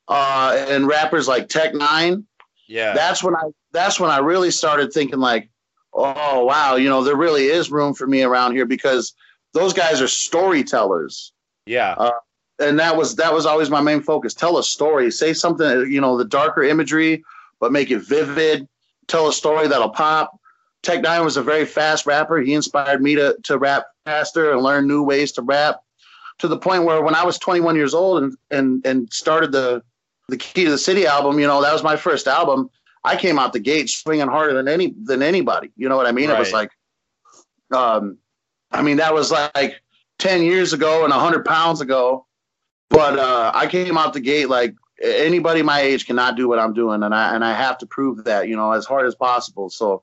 uh, 0.08 0.64
and 0.68 0.86
rappers 0.86 1.28
like 1.28 1.48
Tech 1.48 1.72
N9ne, 1.72 2.24
yeah. 2.68 2.94
that's 2.94 3.22
when 3.22 3.34
I 3.34 3.42
that's 3.72 4.00
when 4.00 4.10
I 4.10 4.18
really 4.18 4.50
started 4.50 4.92
thinking 4.92 5.18
like, 5.18 5.50
oh 5.96 6.44
wow, 6.44 6.76
you 6.76 6.88
know, 6.88 7.02
there 7.02 7.16
really 7.16 7.46
is 7.46 7.70
room 7.70 7.94
for 7.94 8.06
me 8.06 8.22
around 8.22 8.52
here 8.52 8.66
because 8.66 9.14
those 9.54 9.72
guys 9.72 10.00
are 10.00 10.08
storytellers. 10.08 11.32
yeah. 11.66 11.94
Uh, 11.96 12.10
and 12.58 12.78
that 12.78 12.96
was 12.96 13.16
that 13.16 13.32
was 13.32 13.46
always 13.46 13.70
my 13.70 13.80
main 13.80 14.00
focus. 14.02 14.34
Tell 14.34 14.58
a 14.58 14.64
story, 14.64 15.10
say 15.10 15.32
something, 15.32 15.90
you 15.90 16.00
know, 16.00 16.16
the 16.16 16.24
darker 16.24 16.62
imagery, 16.62 17.22
but 17.60 17.72
make 17.72 17.90
it 17.90 17.98
vivid. 17.98 18.66
Tell 19.08 19.28
a 19.28 19.32
story 19.32 19.68
that'll 19.68 19.90
pop. 19.90 20.38
Tech 20.82 21.02
N9ne 21.02 21.24
was 21.24 21.36
a 21.36 21.42
very 21.42 21.64
fast 21.64 22.06
rapper. 22.06 22.38
He 22.38 22.54
inspired 22.54 23.02
me 23.02 23.14
to 23.16 23.36
to 23.44 23.58
rap 23.58 23.86
faster 24.04 24.52
and 24.52 24.62
learn 24.62 24.86
new 24.86 25.02
ways 25.02 25.32
to 25.32 25.42
rap. 25.42 25.80
To 26.38 26.48
the 26.48 26.58
point 26.58 26.84
where 26.84 27.02
when 27.02 27.14
I 27.14 27.24
was 27.24 27.38
21 27.38 27.76
years 27.76 27.94
old 27.94 28.22
and 28.22 28.36
and 28.50 28.86
and 28.86 29.12
started 29.12 29.52
the 29.52 29.82
the 30.28 30.36
Key 30.36 30.64
to 30.64 30.70
the 30.70 30.78
City 30.78 31.06
album, 31.06 31.38
you 31.38 31.46
know, 31.46 31.60
that 31.62 31.72
was 31.72 31.82
my 31.82 31.96
first 31.96 32.26
album. 32.26 32.70
I 33.06 33.16
came 33.16 33.38
out 33.38 33.52
the 33.52 33.60
gate 33.60 33.88
swinging 33.88 34.26
harder 34.28 34.52
than 34.52 34.68
any 34.68 34.94
than 35.04 35.22
anybody. 35.22 35.70
You 35.76 35.88
know 35.88 35.96
what 35.96 36.06
I 36.06 36.12
mean? 36.12 36.28
It 36.28 36.38
was 36.38 36.52
like, 36.52 36.70
um, 37.72 38.18
I 38.72 38.82
mean 38.82 38.96
that 38.98 39.14
was 39.14 39.30
like 39.30 39.80
10 40.18 40.42
years 40.42 40.72
ago 40.72 41.04
and 41.04 41.12
100 41.12 41.44
pounds 41.44 41.80
ago. 41.80 42.26
But 42.90 43.18
uh, 43.18 43.52
I 43.54 43.66
came 43.66 43.96
out 43.96 44.12
the 44.12 44.20
gate 44.20 44.48
like 44.48 44.74
anybody 45.02 45.62
my 45.62 45.80
age 45.80 46.06
cannot 46.06 46.36
do 46.36 46.48
what 46.48 46.58
I'm 46.58 46.72
doing, 46.72 47.02
and 47.02 47.14
I 47.14 47.34
and 47.34 47.44
I 47.44 47.52
have 47.52 47.78
to 47.78 47.86
prove 47.86 48.24
that, 48.24 48.48
you 48.48 48.56
know, 48.56 48.72
as 48.72 48.86
hard 48.86 49.06
as 49.06 49.14
possible. 49.14 49.70
So 49.70 50.02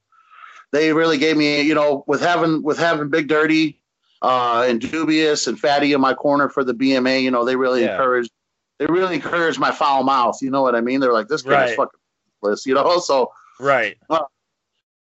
they 0.71 0.91
really 0.93 1.17
gave 1.17 1.37
me, 1.37 1.61
you 1.61 1.75
know, 1.75 2.03
with 2.07 2.21
having 2.21 2.63
with 2.63 2.77
having 2.77 3.09
Big 3.09 3.27
Dirty 3.27 3.81
uh, 4.21 4.65
and 4.67 4.79
Dubious 4.81 5.47
and 5.47 5.59
Fatty 5.59 5.93
in 5.93 6.01
my 6.01 6.13
corner 6.13 6.49
for 6.49 6.63
the 6.63 6.73
BMA, 6.73 7.21
you 7.21 7.31
know, 7.31 7.43
they 7.45 7.55
really 7.55 7.81
Yeah. 7.83 7.91
encouraged 7.91 8.31
they 8.79 8.85
really 8.87 9.15
encouraged 9.15 9.59
my 9.59 9.71
foul 9.71 10.03
mouth. 10.03 10.41
You 10.41 10.49
know 10.51 10.61
what 10.61 10.75
I 10.75 10.81
mean? 10.81 10.99
They're 10.99 11.13
like, 11.13 11.27
this 11.27 11.41
guy's 11.43 11.69
Right. 11.69 11.75
fucking 11.77 11.99
list, 12.43 12.65
you 12.65 12.73
know. 12.73 12.99
So 13.03 13.31
right. 13.59 13.97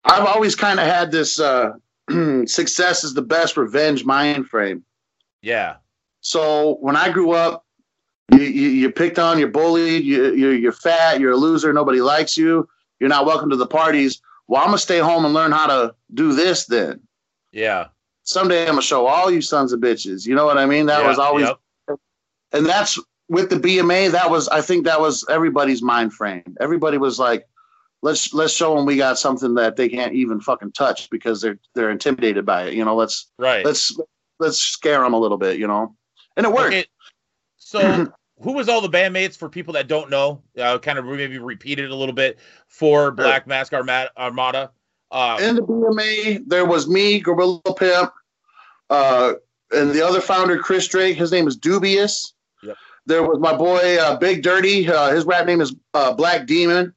I've 0.04 0.26
always 0.26 0.54
kind 0.54 0.78
of 0.80 0.86
had 0.86 1.10
this 1.10 1.40
uh, 1.40 1.72
success 2.46 3.04
is 3.04 3.14
the 3.14 3.22
best 3.22 3.56
revenge 3.56 4.04
mind 4.04 4.48
frame. 4.48 4.84
Yeah. 5.42 5.76
So 6.20 6.76
when 6.80 6.96
I 6.96 7.10
grew 7.10 7.32
up, 7.32 7.64
you, 8.30 8.40
you, 8.40 8.68
you're 8.68 8.92
picked 8.92 9.18
on, 9.18 9.38
you're 9.38 9.48
bullied, 9.48 10.04
you, 10.04 10.32
you're, 10.34 10.54
you're 10.54 10.72
fat, 10.72 11.20
you're 11.20 11.32
a 11.32 11.36
loser, 11.36 11.72
nobody 11.72 12.00
likes 12.00 12.36
you, 12.36 12.68
you're 12.98 13.08
not 13.08 13.26
welcome 13.26 13.50
to 13.50 13.56
the 13.56 13.66
parties. 13.66 14.20
Well, 14.48 14.60
I'm 14.62 14.68
gonna 14.68 14.78
stay 14.78 14.98
home 14.98 15.24
and 15.24 15.34
learn 15.34 15.52
how 15.52 15.66
to 15.66 15.94
do 16.14 16.32
this. 16.34 16.66
Then 16.66 17.00
Yeah. 17.52 17.88
someday 18.24 18.62
I'm 18.62 18.70
gonna 18.70 18.82
show 18.82 19.06
all 19.06 19.30
you 19.30 19.40
sons 19.40 19.72
of 19.72 19.80
bitches. 19.80 20.26
You 20.26 20.34
know 20.34 20.46
what 20.46 20.58
I 20.58 20.66
mean? 20.66 20.86
That 20.86 21.02
Yeah, 21.02 21.08
was 21.08 21.18
always, 21.18 21.46
yep. 21.88 21.98
and 22.52 22.66
that's 22.66 22.98
with 23.28 23.50
the 23.50 23.56
BMA. 23.56 24.12
That 24.12 24.30
was, 24.30 24.48
I 24.48 24.60
think, 24.60 24.84
that 24.84 25.00
was 25.00 25.24
everybody's 25.28 25.82
mind 25.82 26.12
frame. 26.12 26.56
Everybody 26.60 26.98
was 26.98 27.18
like, 27.18 27.46
let's 28.02 28.32
let's 28.32 28.52
show 28.52 28.74
them 28.74 28.86
we 28.86 28.96
got 28.96 29.18
something 29.18 29.54
that 29.54 29.76
they 29.76 29.88
can't 29.88 30.14
even 30.14 30.40
fucking 30.40 30.72
touch 30.72 31.10
because 31.10 31.40
they're 31.40 31.58
they're 31.74 31.90
intimidated 31.90 32.46
by 32.46 32.64
it. 32.64 32.74
You 32.74 32.84
know, 32.84 32.94
let's 32.94 33.30
right. 33.38 33.64
let's 33.64 33.98
let's 34.38 34.58
scare 34.58 35.00
them 35.00 35.14
a 35.14 35.18
little 35.18 35.38
bit. 35.38 35.58
You 35.58 35.66
know, 35.66 35.94
and 36.36 36.46
it 36.46 36.52
worked. 36.52 36.68
Okay, 36.68 36.86
so 37.56 38.06
who 38.40 38.52
was 38.52 38.68
all 38.68 38.80
the 38.80 38.88
bandmates 38.88 39.36
for 39.36 39.48
people 39.48 39.74
that 39.74 39.88
don't 39.88 40.10
know? 40.10 40.42
Uh, 40.58 40.78
kind 40.78 40.98
of 40.98 41.04
maybe 41.04 41.38
repeat 41.38 41.78
it 41.78 41.90
a 41.90 41.94
little 41.94 42.14
bit 42.14 42.38
for 42.68 43.10
Black 43.10 43.46
Mask 43.46 43.72
Armada. 43.72 44.10
Armada. 44.16 44.70
Uh, 45.10 45.38
in 45.40 45.54
the 45.54 45.62
BMA, 45.62 46.42
there 46.48 46.64
was 46.64 46.88
me, 46.88 47.20
Gorilla 47.20 47.60
Pimp, 47.76 48.10
uh, 48.90 49.34
and 49.70 49.92
the 49.92 50.04
other 50.04 50.20
founder, 50.20 50.58
Chris 50.58 50.88
Drake. 50.88 51.16
His 51.16 51.30
name 51.30 51.46
is 51.46 51.56
Dubious. 51.56 52.34
There 53.06 53.22
was 53.22 53.38
my 53.38 53.56
boy, 53.56 53.98
uh, 53.98 54.16
Big 54.16 54.42
Dirty. 54.42 54.88
Uh, 54.88 55.10
his 55.10 55.24
rap 55.24 55.46
name 55.46 55.60
is 55.60 55.74
uh, 55.94 56.12
Black 56.12 56.46
Demon. 56.46 56.92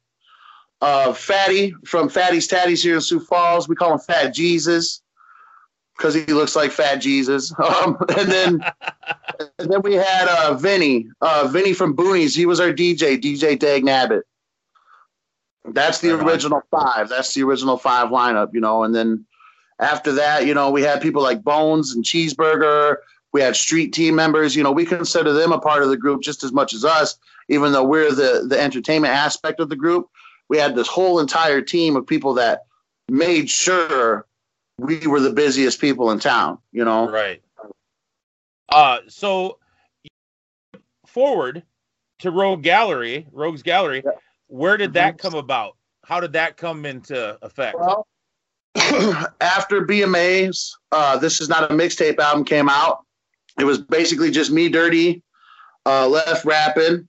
Uh, 0.80 1.12
Fatty 1.12 1.74
from 1.84 2.08
Fatty's 2.08 2.48
Tatties 2.48 2.82
here 2.82 2.94
in 2.96 3.00
Sioux 3.00 3.20
Falls. 3.20 3.68
We 3.68 3.76
call 3.76 3.92
him 3.92 3.98
Fat 3.98 4.34
Jesus 4.34 5.02
because 5.96 6.14
he 6.14 6.24
looks 6.26 6.56
like 6.56 6.70
Fat 6.72 6.96
Jesus. 6.96 7.52
Um, 7.60 7.96
and 8.16 8.30
then, 8.30 8.64
and 9.58 9.70
then 9.70 9.82
we 9.82 9.94
had 9.94 10.28
uh, 10.28 10.54
Vinny. 10.54 11.06
Uh, 11.20 11.48
Vinny 11.50 11.72
from 11.72 11.94
Boonies. 11.94 12.34
He 12.34 12.46
was 12.46 12.58
our 12.58 12.72
DJ, 12.72 13.20
DJ 13.20 13.58
Dag 13.58 13.84
Nabbit. 13.84 14.22
That's 15.66 16.00
the 16.00 16.18
original 16.18 16.62
five. 16.70 17.08
That's 17.08 17.34
the 17.34 17.42
original 17.42 17.76
five 17.76 18.08
lineup, 18.08 18.48
you 18.52 18.60
know. 18.60 18.82
And 18.82 18.94
then 18.94 19.26
after 19.78 20.12
that, 20.12 20.46
you 20.46 20.54
know, 20.54 20.70
we 20.70 20.82
had 20.82 21.00
people 21.00 21.22
like 21.22 21.44
Bones 21.44 21.94
and 21.94 22.04
Cheeseburger. 22.04 22.96
We 23.32 23.40
had 23.40 23.54
street 23.54 23.92
team 23.92 24.14
members. 24.14 24.56
You 24.56 24.62
know, 24.62 24.72
we 24.72 24.84
consider 24.84 25.32
them 25.32 25.52
a 25.52 25.60
part 25.60 25.82
of 25.82 25.88
the 25.88 25.96
group 25.96 26.22
just 26.22 26.42
as 26.42 26.52
much 26.52 26.72
as 26.72 26.84
us, 26.84 27.18
even 27.48 27.72
though 27.72 27.84
we're 27.84 28.12
the 28.12 28.46
the 28.48 28.60
entertainment 28.60 29.14
aspect 29.14 29.60
of 29.60 29.68
the 29.68 29.76
group. 29.76 30.08
We 30.48 30.58
had 30.58 30.74
this 30.74 30.88
whole 30.88 31.20
entire 31.20 31.62
team 31.62 31.94
of 31.96 32.06
people 32.06 32.34
that 32.34 32.64
made 33.08 33.48
sure 33.48 34.26
we 34.78 35.06
were 35.06 35.20
the 35.20 35.32
busiest 35.32 35.80
people 35.80 36.10
in 36.10 36.18
town. 36.18 36.58
You 36.72 36.84
know, 36.84 37.08
right. 37.08 37.42
Uh, 38.68 38.98
so 39.08 39.58
forward 41.06 41.62
to 42.20 42.30
Rogue 42.30 42.62
Gallery, 42.62 43.26
Rogue's 43.32 43.62
Gallery. 43.62 44.02
Where 44.46 44.76
did 44.76 44.94
that 44.94 45.18
come 45.18 45.34
about? 45.34 45.76
How 46.04 46.20
did 46.20 46.32
that 46.32 46.56
come 46.56 46.86
into 46.86 47.38
effect? 47.42 47.76
Well, 47.78 48.06
after 49.40 49.86
BMA's, 49.86 50.76
uh, 50.92 51.18
this 51.18 51.40
is 51.40 51.48
not 51.48 51.70
a 51.70 51.74
mixtape 51.74 52.18
album 52.18 52.44
came 52.44 52.68
out. 52.68 53.04
It 53.60 53.64
was 53.64 53.78
basically 53.78 54.30
just 54.30 54.50
me, 54.50 54.68
Dirty, 54.68 55.22
uh, 55.86 56.08
left 56.08 56.44
rapping, 56.44 57.08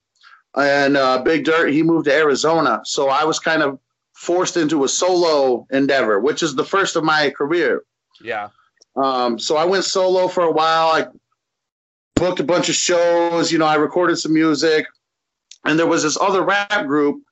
and 0.56 0.98
uh, 0.98 1.22
Big 1.24 1.46
Dirt. 1.46 1.72
He 1.72 1.84
moved 1.84 2.06
to 2.06 2.14
Arizona, 2.14 2.82
so 2.84 3.10
I 3.10 3.24
was 3.24 3.40
kind 3.40 3.64
of 3.64 3.80
forced 4.14 4.58
into 4.58 4.84
a 4.84 4.88
solo 4.88 5.66
endeavor, 5.72 6.20
which 6.20 6.44
is 6.44 6.56
the 6.56 6.64
first 6.64 6.96
of 6.96 7.04
my 7.04 7.30
career. 7.32 7.84
Yeah. 8.22 8.50
Um, 8.96 9.40
so 9.40 9.56
I 9.58 9.66
went 9.66 9.86
solo 9.86 10.28
for 10.28 10.44
a 10.44 10.52
while. 10.52 10.88
I 10.90 11.08
booked 12.16 12.40
a 12.40 12.44
bunch 12.44 12.70
of 12.70 12.76
shows. 12.76 13.52
You 13.52 13.58
know, 13.58 13.66
I 13.66 13.76
recorded 13.76 14.18
some 14.18 14.34
music, 14.34 14.86
and 15.66 15.80
there 15.80 15.88
was 15.88 16.04
this 16.04 16.18
other 16.20 16.44
rap 16.44 16.86
group 16.86 17.24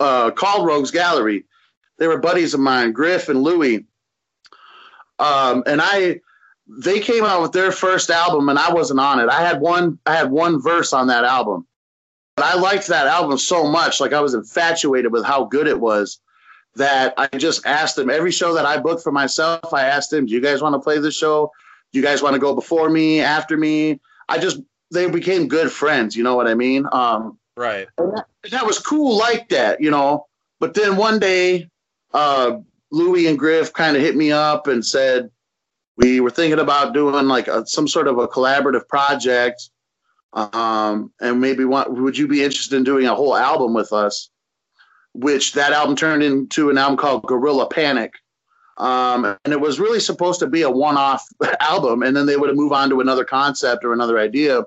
uh, 0.00 0.30
called 0.30 0.66
Rogues 0.66 0.90
Gallery. 0.90 1.44
They 1.98 2.08
were 2.08 2.18
buddies 2.18 2.54
of 2.54 2.60
mine, 2.60 2.92
Griff 2.92 3.28
and 3.28 3.42
Louie. 3.42 3.86
Um, 5.18 5.62
and 5.66 5.80
I, 5.80 6.20
they 6.66 7.00
came 7.00 7.24
out 7.24 7.42
with 7.42 7.52
their 7.52 7.72
first 7.72 8.10
album, 8.10 8.48
and 8.48 8.58
I 8.58 8.72
wasn't 8.72 9.00
on 9.00 9.20
it. 9.20 9.28
I 9.28 9.42
had 9.42 9.60
one, 9.60 9.98
I 10.06 10.14
had 10.14 10.30
one 10.30 10.60
verse 10.60 10.92
on 10.92 11.06
that 11.08 11.24
album, 11.24 11.66
but 12.36 12.46
I 12.46 12.54
liked 12.54 12.86
that 12.88 13.06
album 13.06 13.38
so 13.38 13.66
much, 13.66 14.00
like 14.00 14.12
I 14.12 14.20
was 14.20 14.34
infatuated 14.34 15.12
with 15.12 15.24
how 15.24 15.44
good 15.44 15.66
it 15.66 15.78
was 15.78 16.20
that 16.76 17.14
I 17.16 17.28
just 17.38 17.64
asked 17.66 17.96
them 17.96 18.10
every 18.10 18.32
show 18.32 18.54
that 18.54 18.66
I 18.66 18.78
booked 18.78 19.02
for 19.02 19.12
myself. 19.12 19.72
I 19.72 19.82
asked 19.82 20.10
them, 20.10 20.26
"Do 20.26 20.32
you 20.32 20.40
guys 20.40 20.60
want 20.62 20.74
to 20.74 20.80
play 20.80 20.98
this 20.98 21.16
show? 21.16 21.50
Do 21.92 21.98
you 22.00 22.04
guys 22.04 22.22
want 22.22 22.34
to 22.34 22.40
go 22.40 22.54
before 22.54 22.90
me, 22.90 23.20
after 23.20 23.56
me?" 23.56 24.00
I 24.28 24.38
just 24.38 24.60
they 24.90 25.08
became 25.08 25.48
good 25.48 25.70
friends. 25.70 26.16
You 26.16 26.24
know 26.24 26.34
what 26.34 26.46
I 26.48 26.54
mean? 26.54 26.86
Um, 26.92 27.38
Right. 27.56 27.86
that, 27.98 28.26
that 28.50 28.66
was 28.66 28.78
cool 28.80 29.16
like 29.16 29.48
that, 29.50 29.80
you 29.80 29.90
know. 29.90 30.26
But 30.58 30.74
then 30.74 30.96
one 30.96 31.20
day, 31.20 31.68
uh, 32.12 32.58
Louis 32.90 33.28
and 33.28 33.38
Griff 33.38 33.72
kind 33.72 33.96
of 33.96 34.02
hit 34.02 34.16
me 34.16 34.32
up 34.32 34.66
and 34.66 34.84
said 34.84 35.30
we 35.96 36.20
were 36.20 36.30
thinking 36.30 36.58
about 36.58 36.94
doing 36.94 37.28
like 37.28 37.48
a, 37.48 37.66
some 37.66 37.86
sort 37.86 38.08
of 38.08 38.18
a 38.18 38.28
collaborative 38.28 38.88
project, 38.88 39.70
um, 40.32 41.12
and 41.20 41.40
maybe 41.40 41.64
want 41.64 41.92
would 41.92 42.18
you 42.18 42.26
be 42.26 42.42
interested 42.42 42.76
in 42.76 42.84
doing 42.84 43.06
a 43.06 43.14
whole 43.14 43.36
album 43.36 43.74
with 43.74 43.92
us? 43.92 44.30
Which 45.12 45.52
that 45.52 45.72
album 45.72 45.94
turned 45.94 46.22
into 46.22 46.70
an 46.70 46.78
album 46.78 46.96
called 46.96 47.26
Gorilla 47.26 47.68
Panic. 47.68 48.12
Um, 48.76 49.24
and 49.44 49.52
it 49.52 49.60
was 49.60 49.78
really 49.78 50.00
supposed 50.00 50.40
to 50.40 50.48
be 50.48 50.62
a 50.62 50.70
one-off 50.70 51.24
album, 51.60 52.02
and 52.02 52.16
then 52.16 52.26
they 52.26 52.36
would 52.36 52.48
have 52.48 52.56
move 52.56 52.72
on 52.72 52.90
to 52.90 53.00
another 53.00 53.24
concept 53.24 53.84
or 53.84 53.92
another 53.92 54.18
idea 54.18 54.64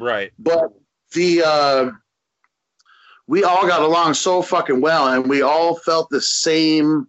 Right. 0.00 0.32
but 0.38 0.72
the 1.12 1.42
uh, 1.44 1.90
we 3.26 3.44
all 3.44 3.66
got 3.66 3.82
along 3.82 4.14
so 4.14 4.42
fucking 4.42 4.80
well, 4.80 5.08
and 5.08 5.28
we 5.28 5.42
all 5.42 5.76
felt 5.76 6.08
the 6.10 6.20
same 6.20 7.06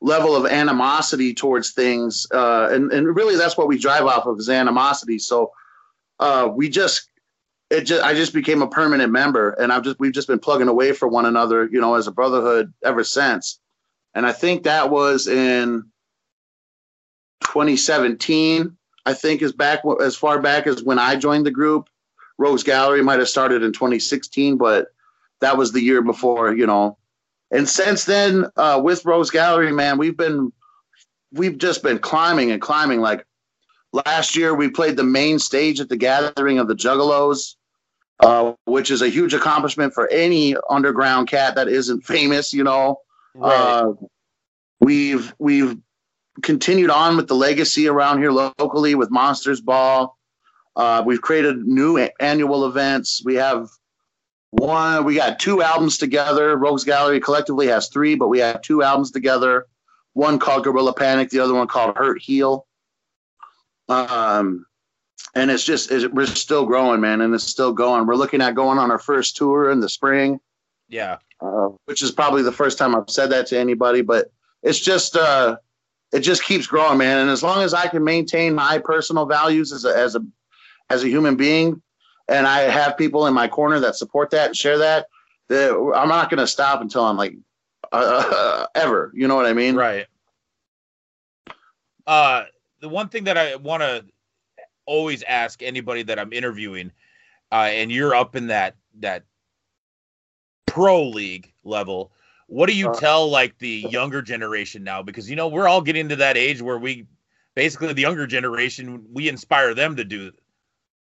level 0.00 0.36
of 0.36 0.46
animosity 0.46 1.34
towards 1.34 1.72
things, 1.72 2.26
uh, 2.32 2.68
and 2.70 2.92
and 2.92 3.14
really 3.14 3.36
that's 3.36 3.56
what 3.56 3.68
we 3.68 3.78
drive 3.78 4.04
off 4.04 4.26
of 4.26 4.38
is 4.38 4.48
animosity. 4.48 5.18
So 5.18 5.52
uh, 6.20 6.48
we 6.52 6.68
just 6.68 7.08
it 7.70 7.82
just 7.82 8.02
I 8.02 8.14
just 8.14 8.32
became 8.32 8.62
a 8.62 8.68
permanent 8.68 9.12
member, 9.12 9.50
and 9.50 9.72
I've 9.72 9.82
just 9.82 9.98
we've 9.98 10.12
just 10.12 10.28
been 10.28 10.38
plugging 10.38 10.68
away 10.68 10.92
for 10.92 11.08
one 11.08 11.26
another, 11.26 11.68
you 11.70 11.80
know, 11.80 11.94
as 11.94 12.06
a 12.06 12.12
brotherhood 12.12 12.72
ever 12.84 13.04
since. 13.04 13.60
And 14.14 14.26
I 14.26 14.32
think 14.32 14.64
that 14.64 14.90
was 14.90 15.28
in 15.28 15.84
2017. 17.44 18.76
I 19.06 19.14
think 19.14 19.40
is 19.40 19.52
back 19.52 19.82
as 20.02 20.16
far 20.16 20.40
back 20.40 20.66
as 20.66 20.82
when 20.82 20.98
I 20.98 21.16
joined 21.16 21.46
the 21.46 21.50
group. 21.50 21.88
Rogues 22.36 22.62
Gallery 22.62 23.02
might 23.02 23.18
have 23.18 23.28
started 23.28 23.62
in 23.62 23.72
2016, 23.72 24.58
but 24.58 24.88
that 25.40 25.56
was 25.56 25.72
the 25.72 25.80
year 25.80 26.02
before, 26.02 26.54
you 26.54 26.66
know. 26.66 26.98
And 27.50 27.68
since 27.68 28.04
then, 28.04 28.46
uh, 28.56 28.80
with 28.82 29.04
Rogues 29.04 29.30
Gallery, 29.30 29.72
man, 29.72 29.98
we've 29.98 30.16
been 30.16 30.52
we've 31.32 31.58
just 31.58 31.82
been 31.82 31.98
climbing 31.98 32.50
and 32.50 32.60
climbing. 32.60 33.00
Like 33.00 33.24
last 33.92 34.36
year, 34.36 34.54
we 34.54 34.70
played 34.70 34.96
the 34.96 35.04
main 35.04 35.38
stage 35.38 35.80
at 35.80 35.88
the 35.88 35.96
Gathering 35.96 36.58
of 36.58 36.68
the 36.68 36.74
Juggalos, 36.74 37.56
uh, 38.20 38.52
which 38.66 38.90
is 38.90 39.02
a 39.02 39.08
huge 39.08 39.34
accomplishment 39.34 39.94
for 39.94 40.08
any 40.08 40.56
underground 40.68 41.28
cat 41.28 41.54
that 41.54 41.68
isn't 41.68 42.02
famous, 42.02 42.52
you 42.52 42.64
know. 42.64 43.00
Right. 43.34 43.54
Uh, 43.54 43.92
we've 44.80 45.34
we've 45.38 45.76
continued 46.42 46.90
on 46.90 47.16
with 47.16 47.28
the 47.28 47.34
legacy 47.34 47.88
around 47.88 48.18
here 48.18 48.30
locally 48.30 48.94
with 48.94 49.10
Monsters 49.10 49.60
Ball. 49.60 50.16
Uh, 50.76 51.02
we've 51.04 51.20
created 51.20 51.66
new 51.66 51.98
annual 52.20 52.66
events. 52.66 53.20
We 53.24 53.34
have 53.34 53.68
one. 54.50 55.04
We 55.04 55.14
got 55.14 55.38
two 55.38 55.62
albums 55.62 55.98
together. 55.98 56.56
Rogues 56.56 56.84
Gallery 56.84 57.20
collectively 57.20 57.66
has 57.68 57.88
three, 57.88 58.14
but 58.14 58.28
we 58.28 58.38
have 58.38 58.62
two 58.62 58.82
albums 58.82 59.10
together. 59.10 59.66
One 60.14 60.38
called 60.38 60.64
Gorilla 60.64 60.94
Panic, 60.94 61.30
the 61.30 61.40
other 61.40 61.54
one 61.54 61.68
called 61.68 61.96
Hurt 61.96 62.20
Heal. 62.20 62.66
Um, 63.88 64.66
and 65.34 65.50
it's 65.50 65.64
just 65.64 65.90
it's, 65.90 66.06
we're 66.06 66.26
still 66.26 66.66
growing, 66.66 67.00
man, 67.00 67.20
and 67.20 67.34
it's 67.34 67.44
still 67.44 67.72
going. 67.72 68.06
We're 68.06 68.16
looking 68.16 68.40
at 68.40 68.54
going 68.54 68.78
on 68.78 68.90
our 68.90 68.98
first 68.98 69.36
tour 69.36 69.70
in 69.70 69.80
the 69.80 69.88
spring 69.88 70.40
yeah. 70.88 71.18
uh, 71.40 71.68
which 71.84 72.02
is 72.02 72.10
probably 72.10 72.42
the 72.42 72.52
first 72.52 72.78
time 72.78 72.94
I've 72.94 73.10
said 73.10 73.30
that 73.30 73.46
to 73.48 73.58
anybody, 73.58 74.02
but 74.02 74.32
it's 74.62 74.78
just 74.78 75.16
uh, 75.16 75.58
it 76.12 76.20
just 76.20 76.42
keeps 76.42 76.66
growing, 76.66 76.98
man. 76.98 77.18
And 77.18 77.30
as 77.30 77.42
long 77.42 77.62
as 77.62 77.74
I 77.74 77.86
can 77.86 78.02
maintain 78.02 78.54
my 78.54 78.78
personal 78.78 79.26
values 79.26 79.72
as 79.72 79.84
a 79.84 79.96
as 79.96 80.16
a 80.16 80.26
as 80.90 81.04
a 81.04 81.08
human 81.08 81.36
being, 81.36 81.82
and 82.28 82.46
I 82.46 82.60
have 82.60 82.96
people 82.96 83.26
in 83.26 83.34
my 83.34 83.48
corner 83.48 83.80
that 83.80 83.96
support 83.96 84.30
that 84.30 84.48
and 84.48 84.56
share 84.56 84.78
that, 84.78 85.06
that 85.48 85.70
I'm 85.96 86.08
not 86.08 86.30
going 86.30 86.38
to 86.38 86.46
stop 86.46 86.80
until 86.80 87.04
I'm 87.04 87.16
like 87.16 87.34
uh, 87.92 88.66
ever. 88.74 89.10
You 89.14 89.28
know 89.28 89.36
what 89.36 89.46
I 89.46 89.52
mean? 89.52 89.76
Right. 89.76 90.06
Uh, 92.06 92.44
the 92.80 92.88
one 92.88 93.08
thing 93.08 93.24
that 93.24 93.36
I 93.36 93.56
want 93.56 93.82
to 93.82 94.04
always 94.86 95.22
ask 95.24 95.62
anybody 95.62 96.02
that 96.04 96.18
I'm 96.18 96.32
interviewing, 96.32 96.92
uh, 97.52 97.68
and 97.70 97.90
you're 97.90 98.14
up 98.14 98.36
in 98.36 98.46
that 98.48 98.76
that 99.00 99.24
pro 100.66 101.06
league 101.08 101.52
level, 101.64 102.12
what 102.46 102.66
do 102.68 102.74
you 102.74 102.88
Uh. 102.88 102.92
tell 102.92 103.28
like 103.28 103.58
the 103.58 103.68
younger 103.68 104.22
generation 104.22 104.84
now? 104.84 105.02
Because 105.02 105.28
you 105.28 105.36
know 105.36 105.48
we're 105.48 105.68
all 105.68 105.82
getting 105.82 106.08
to 106.08 106.16
that 106.16 106.36
age 106.36 106.62
where 106.62 106.78
we 106.78 107.06
basically 107.54 107.92
the 107.92 108.02
younger 108.02 108.26
generation 108.26 109.04
we 109.12 109.28
inspire 109.28 109.74
them 109.74 109.96
to 109.96 110.04
do. 110.04 110.32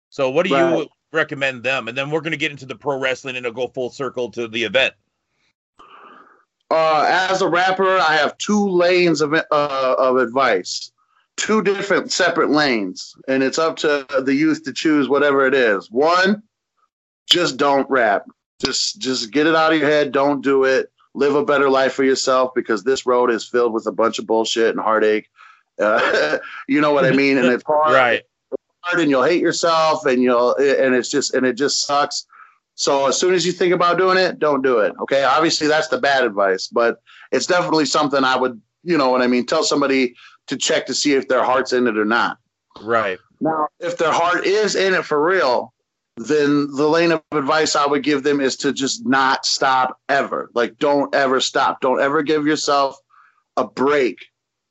So 0.09 0.29
what 0.29 0.43
do 0.45 0.49
you 0.49 0.55
Right. 0.55 0.87
Recommend 1.11 1.63
them? 1.63 1.87
And 1.87 1.97
then 1.97 2.09
we're 2.09 2.21
going 2.21 2.31
to 2.31 2.37
get 2.37 2.51
into 2.51 2.65
the 2.65 2.75
pro 2.75 2.99
wrestling 2.99 3.35
and 3.35 3.45
it'll 3.45 3.55
go 3.55 3.71
full 3.71 3.89
circle 3.89 4.29
to 4.31 4.47
the 4.47 4.63
event. 4.63 4.93
uh, 6.69 7.05
as 7.29 7.41
a 7.41 7.47
rapper, 7.47 7.97
I 7.97 8.15
have 8.15 8.37
two 8.37 8.67
lanes 8.69 9.21
of 9.21 9.33
uh, 9.33 9.43
of 9.51 10.17
advice, 10.17 10.91
two 11.37 11.61
different 11.61 12.11
separate 12.11 12.49
lanes, 12.49 13.13
and 13.27 13.43
it's 13.43 13.59
up 13.59 13.75
to 13.77 14.05
the 14.23 14.33
youth 14.33 14.63
to 14.63 14.73
choose 14.73 15.09
whatever 15.09 15.45
it 15.45 15.53
is. 15.53 15.91
One, 15.91 16.43
just 17.29 17.57
don't 17.57 17.89
rap. 17.89 18.25
Just 18.59 18.99
just 18.99 19.31
get 19.31 19.47
it 19.47 19.55
out 19.55 19.73
of 19.73 19.79
your 19.79 19.89
head. 19.89 20.11
Don't 20.11 20.41
do 20.41 20.63
it. 20.63 20.91
Live 21.13 21.35
a 21.35 21.43
better 21.43 21.69
life 21.69 21.93
for 21.93 22.03
yourself 22.05 22.53
because 22.55 22.83
this 22.83 23.05
road 23.05 23.31
is 23.31 23.45
filled 23.45 23.73
with 23.73 23.85
a 23.85 23.91
bunch 23.91 24.17
of 24.17 24.25
bullshit 24.25 24.69
and 24.69 24.79
heartache. 24.79 25.29
Uh, 25.79 26.37
you 26.69 26.79
know 26.79 26.93
what 26.93 27.03
I 27.05 27.11
mean? 27.11 27.37
And 27.37 27.47
it's 27.47 27.63
hard 27.67 27.93
Right. 27.93 28.23
Hard 28.81 29.01
and 29.01 29.09
you'll 29.09 29.23
hate 29.23 29.41
yourself 29.41 30.05
and 30.05 30.21
you'll 30.21 30.55
and 30.55 30.95
it's 30.95 31.09
just 31.09 31.33
and 31.33 31.45
it 31.45 31.53
just 31.53 31.85
sucks. 31.85 32.25
So 32.75 33.07
as 33.07 33.19
soon 33.19 33.33
as 33.33 33.45
you 33.45 33.51
think 33.51 33.73
about 33.73 33.97
doing 33.97 34.17
it, 34.17 34.39
don't 34.39 34.61
do 34.61 34.79
it. 34.79 34.93
Okay. 35.01 35.23
Obviously 35.23 35.67
that's 35.67 35.87
the 35.87 35.97
bad 35.97 36.23
advice, 36.23 36.67
but 36.67 37.01
it's 37.31 37.45
definitely 37.45 37.85
something 37.85 38.23
I 38.23 38.35
would, 38.35 38.59
you 38.83 38.97
know 38.97 39.09
what 39.09 39.21
I 39.21 39.27
mean, 39.27 39.45
tell 39.45 39.63
somebody 39.63 40.15
to 40.47 40.57
check 40.57 40.85
to 40.87 40.93
see 40.93 41.13
if 41.13 41.27
their 41.27 41.43
heart's 41.43 41.73
in 41.73 41.87
it 41.87 41.97
or 41.97 42.05
not. 42.05 42.37
Right. 42.81 43.19
Now, 43.39 43.67
if 43.79 43.97
their 43.97 44.11
heart 44.11 44.45
is 44.45 44.75
in 44.75 44.93
it 44.93 45.05
for 45.05 45.23
real, 45.23 45.73
then 46.17 46.67
the 46.75 46.87
lane 46.87 47.11
of 47.11 47.21
advice 47.31 47.75
I 47.75 47.85
would 47.85 48.03
give 48.03 48.23
them 48.23 48.39
is 48.39 48.55
to 48.57 48.73
just 48.73 49.05
not 49.05 49.45
stop 49.45 49.99
ever. 50.09 50.51
Like, 50.53 50.77
don't 50.77 51.13
ever 51.15 51.39
stop. 51.39 51.81
Don't 51.81 52.01
ever 52.01 52.21
give 52.21 52.45
yourself 52.45 52.97
a 53.57 53.65
break. 53.65 54.25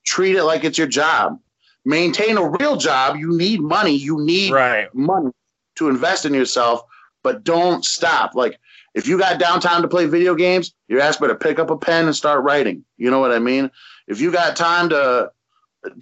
Treat 0.04 0.36
it 0.36 0.44
like 0.44 0.64
it's 0.64 0.78
your 0.78 0.86
job. 0.86 1.38
Maintain 1.84 2.36
a 2.36 2.48
real 2.48 2.76
job. 2.76 3.16
You 3.16 3.36
need 3.36 3.60
money. 3.60 3.94
You 3.96 4.20
need 4.20 4.52
Right. 4.52 4.94
money 4.94 5.30
to 5.76 5.88
invest 5.88 6.26
in 6.26 6.34
yourself, 6.34 6.82
but 7.22 7.42
don't 7.44 7.84
stop. 7.84 8.34
Like, 8.34 8.58
if 8.94 9.06
you 9.06 9.18
got 9.18 9.40
downtime 9.40 9.82
to 9.82 9.88
play 9.88 10.06
video 10.06 10.34
games, 10.34 10.74
your 10.88 11.00
ass 11.00 11.16
better 11.16 11.32
to 11.32 11.38
pick 11.38 11.58
up 11.58 11.70
a 11.70 11.76
pen 11.76 12.06
and 12.06 12.14
start 12.16 12.42
writing. 12.44 12.84
You 12.98 13.10
know 13.10 13.20
what 13.20 13.32
I 13.32 13.38
mean? 13.38 13.70
If 14.08 14.20
you 14.20 14.30
got 14.30 14.56
time 14.56 14.88
to 14.90 15.30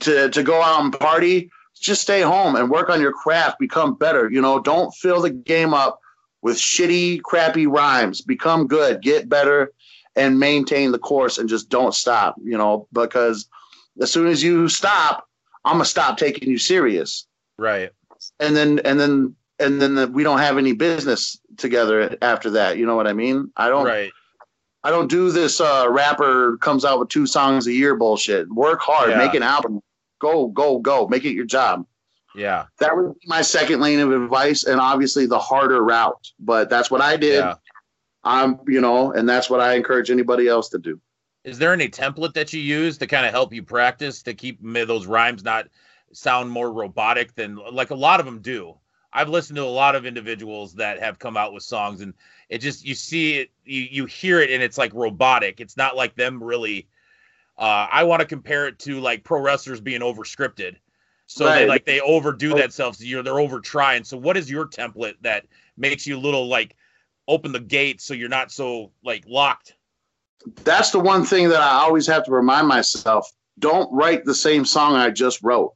to 0.01 0.31
to 0.31 0.43
go 0.43 0.61
out 0.61 0.83
and 0.83 0.99
party, 0.99 1.51
just 1.81 2.03
stay 2.03 2.23
home 2.23 2.57
and 2.57 2.71
work 2.71 2.89
on 2.91 3.01
your 3.01 3.13
craft, 3.13 3.59
become 3.61 3.95
better. 3.95 4.29
You 4.31 4.41
know, 4.41 4.59
don't 4.59 4.93
fill 4.95 5.21
the 5.21 5.31
game 5.31 5.75
up 5.75 6.01
with 6.43 6.57
shitty, 6.57 7.23
crappy 7.23 7.67
rhymes. 7.67 8.21
Become 8.21 8.67
good, 8.67 9.03
get 9.03 9.29
better, 9.29 9.73
and 10.17 10.41
maintain 10.41 10.91
the 10.91 10.99
course 10.99 11.39
and 11.39 11.49
just 11.49 11.69
don't 11.69 11.95
stop, 11.95 12.35
you 12.43 12.59
know, 12.59 12.89
because 12.93 13.49
as 14.01 14.11
soon 14.11 14.27
as 14.27 14.43
you 14.43 14.69
stop, 14.69 15.28
I'm 15.69 15.75
gonna 15.75 15.85
stop 15.85 16.17
taking 16.19 16.49
you 16.49 16.59
serious. 16.59 17.27
Right. 17.59 17.91
And 18.41 18.57
then 18.57 18.81
and 18.81 18.99
then 18.99 19.37
and 19.59 19.81
then 19.81 19.95
the, 19.95 20.07
we 20.09 20.23
don't 20.23 20.39
have 20.39 20.59
any 20.59 20.73
business 20.73 21.39
together 21.57 22.17
after 22.23 22.51
that. 22.51 22.79
You 22.79 22.87
know 22.87 22.97
what 22.97 23.07
I 23.07 23.13
mean? 23.13 23.53
I 23.57 23.69
don't 23.69 23.85
Right. 23.85 24.11
I 24.85 24.91
don't 24.91 25.09
do 25.11 25.31
this 25.31 25.61
uh 25.61 25.87
rapper 25.91 26.57
comes 26.59 26.85
out 26.85 26.99
with 27.01 27.09
two 27.09 27.27
songs 27.27 27.67
a 27.67 27.73
year 27.73 27.97
bullshit. 27.97 28.49
Work 28.49 28.81
hard, 28.81 29.11
Yeah. 29.11 29.19
make 29.19 29.35
an 29.35 29.43
album. 29.43 29.81
Go, 30.21 30.49
go, 30.49 30.79
go. 30.79 31.07
Make 31.07 31.25
it 31.25 31.33
your 31.33 31.45
job. 31.47 31.85
Yeah. 32.35 32.67
That 32.81 32.97
would 32.97 33.15
be 33.15 33.27
my 33.27 33.43
second 33.43 33.81
lane 33.81 34.01
of 34.01 34.11
advice, 34.13 34.65
and 34.65 34.81
obviously 34.81 35.27
the 35.27 35.39
harder 35.39 35.83
route. 35.83 36.33
But 36.39 36.71
that's 36.71 36.91
what 36.91 37.01
I 37.01 37.17
did. 37.17 37.39
Yeah. 37.45 37.55
I'm, 38.25 38.61
you 38.67 38.81
know, 38.81 39.13
and 39.13 39.29
that's 39.29 39.49
what 39.49 39.61
I 39.61 39.75
encourage 39.75 40.11
anybody 40.11 40.49
else 40.49 40.69
to 40.71 40.79
do. 40.79 41.01
Is 41.49 41.59
there 41.59 41.73
any 41.73 41.89
template 41.89 42.35
that 42.35 42.53
you 42.53 42.61
use 42.61 42.99
to 42.99 43.07
kind 43.07 43.25
of 43.25 43.33
help 43.33 43.55
you 43.55 43.63
practice 43.63 44.23
to 44.25 44.35
keep 44.35 44.59
those 44.63 45.07
rhymes 45.07 45.43
not 45.43 45.69
sound 46.13 46.51
more 46.51 46.71
robotic 46.71 47.35
than 47.35 47.57
like 47.57 47.89
a 47.89 47.95
lot 47.95 48.21
of 48.21 48.27
them 48.27 48.41
do? 48.41 48.77
I've 49.15 49.31
listened 49.31 49.57
to 49.57 49.63
a 49.63 49.65
lot 49.65 49.95
of 49.97 50.05
individuals 50.05 50.75
that 50.75 51.01
have 51.01 51.19
come 51.19 51.39
out 51.39 51.55
with 51.55 51.63
songs 51.63 52.03
and 52.03 52.13
it 52.51 52.59
just 52.59 52.85
you 52.85 52.95
see 52.95 53.39
it 53.39 53.51
you 53.65 53.81
you 53.91 54.05
hear 54.05 54.41
it 54.41 54.51
and 54.51 54.63
it's 54.63 54.77
like 54.77 54.93
robotic. 54.93 55.59
It's 55.61 55.77
not 55.77 55.97
like 55.97 56.15
them 56.15 56.45
really 56.45 56.87
uh 57.57 57.89
I 57.91 58.05
want 58.05 58.21
to 58.21 58.27
compare 58.27 58.67
it 58.67 58.79
to 58.81 59.01
like 59.01 59.25
pro 59.25 59.41
wrestlers 59.41 59.81
being 59.81 60.03
over 60.03 60.25
scripted. 60.25 60.77
So 61.25 61.45
they 61.51 61.67
like 61.67 61.87
they 61.87 62.01
overdo 62.01 62.55
themselves. 62.55 63.03
You're 63.03 63.23
they're 63.23 63.41
over 63.41 63.61
trying. 63.61 64.05
So 64.05 64.19
what 64.19 64.37
is 64.37 64.51
your 64.51 64.67
template 64.67 65.15
that 65.23 65.47
makes 65.79 66.07
you 66.07 66.19
a 66.19 66.21
little 66.21 66.47
like 66.47 66.77
open 67.27 67.53
the 67.53 67.61
gate 67.61 68.03
so 68.03 68.13
you're 68.13 68.29
not 68.29 68.53
so 68.53 68.93
like 69.03 69.25
locked? 69.27 69.78
That's 70.65 70.91
the 70.91 71.01
one 71.01 71.25
thing 71.25 71.49
that 71.49 71.61
I 71.61 71.81
always 71.81 72.07
have 72.07 72.25
to 72.25 72.31
remind 72.31 72.69
myself. 72.69 73.31
Don't 73.59 73.93
write 73.93 74.25
the 74.25 74.35
same 74.35 74.65
song 74.65 74.95
I 74.95 75.11
just 75.11 75.43
wrote. 75.43 75.75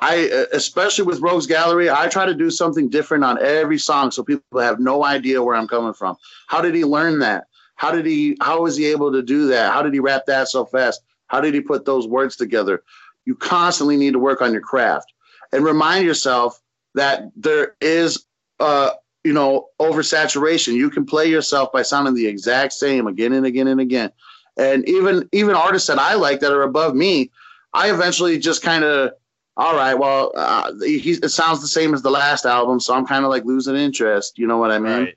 I, 0.00 0.28
uh, 0.28 0.46
especially 0.52 1.04
with 1.04 1.20
Rogues 1.20 1.46
Gallery, 1.46 1.88
I 1.88 2.08
try 2.08 2.26
to 2.26 2.34
do 2.34 2.50
something 2.50 2.88
different 2.90 3.24
on 3.24 3.40
every 3.42 3.78
song 3.78 4.10
so 4.10 4.24
people 4.24 4.60
have 4.60 4.80
no 4.80 5.04
idea 5.04 5.42
where 5.42 5.54
I'm 5.54 5.68
coming 5.68 5.94
from. 5.94 6.16
How 6.48 6.60
did 6.60 6.74
he 6.74 6.84
learn 6.84 7.20
that? 7.20 7.46
How 7.76 7.90
did 7.90 8.06
he, 8.06 8.36
how 8.40 8.62
was 8.62 8.76
he 8.76 8.86
able 8.86 9.12
to 9.12 9.22
do 9.22 9.46
that? 9.48 9.72
How 9.72 9.82
did 9.82 9.94
he 9.94 10.00
rap 10.00 10.26
that 10.26 10.48
so 10.48 10.64
fast? 10.64 11.02
How 11.28 11.40
did 11.40 11.54
he 11.54 11.60
put 11.60 11.84
those 11.84 12.06
words 12.06 12.36
together? 12.36 12.82
You 13.24 13.34
constantly 13.34 13.96
need 13.96 14.12
to 14.12 14.18
work 14.18 14.42
on 14.42 14.52
your 14.52 14.60
craft 14.60 15.12
and 15.52 15.64
remind 15.64 16.04
yourself 16.04 16.60
that 16.94 17.30
there 17.36 17.76
is, 17.80 18.26
uh, 18.60 18.90
you 19.24 19.32
know, 19.32 19.68
oversaturation. 19.80 20.74
You 20.74 20.90
can 20.90 21.06
play 21.06 21.26
yourself 21.26 21.72
by 21.72 21.82
sounding 21.82 22.14
the 22.14 22.26
exact 22.26 22.74
same 22.74 23.06
again 23.06 23.32
and 23.32 23.46
again 23.46 23.68
and 23.68 23.80
again. 23.80 24.10
And 24.56 24.88
even 24.88 25.28
even 25.32 25.56
artists 25.56 25.88
that 25.88 25.98
I 25.98 26.14
like 26.14 26.40
that 26.40 26.52
are 26.52 26.62
above 26.62 26.94
me, 26.94 27.30
I 27.72 27.90
eventually 27.92 28.38
just 28.38 28.62
kind 28.62 28.84
of, 28.84 29.12
all 29.56 29.74
right, 29.74 29.94
well, 29.94 30.32
uh, 30.36 30.72
he, 30.80 31.12
it 31.12 31.30
sounds 31.30 31.60
the 31.60 31.68
same 31.68 31.94
as 31.94 32.02
the 32.02 32.10
last 32.10 32.44
album, 32.44 32.78
so 32.78 32.94
I'm 32.94 33.06
kind 33.06 33.24
of 33.24 33.30
like 33.30 33.44
losing 33.44 33.74
interest. 33.74 34.38
You 34.38 34.46
know 34.46 34.58
what 34.58 34.70
I 34.70 34.78
mean? 34.78 34.92
Right. 34.92 35.14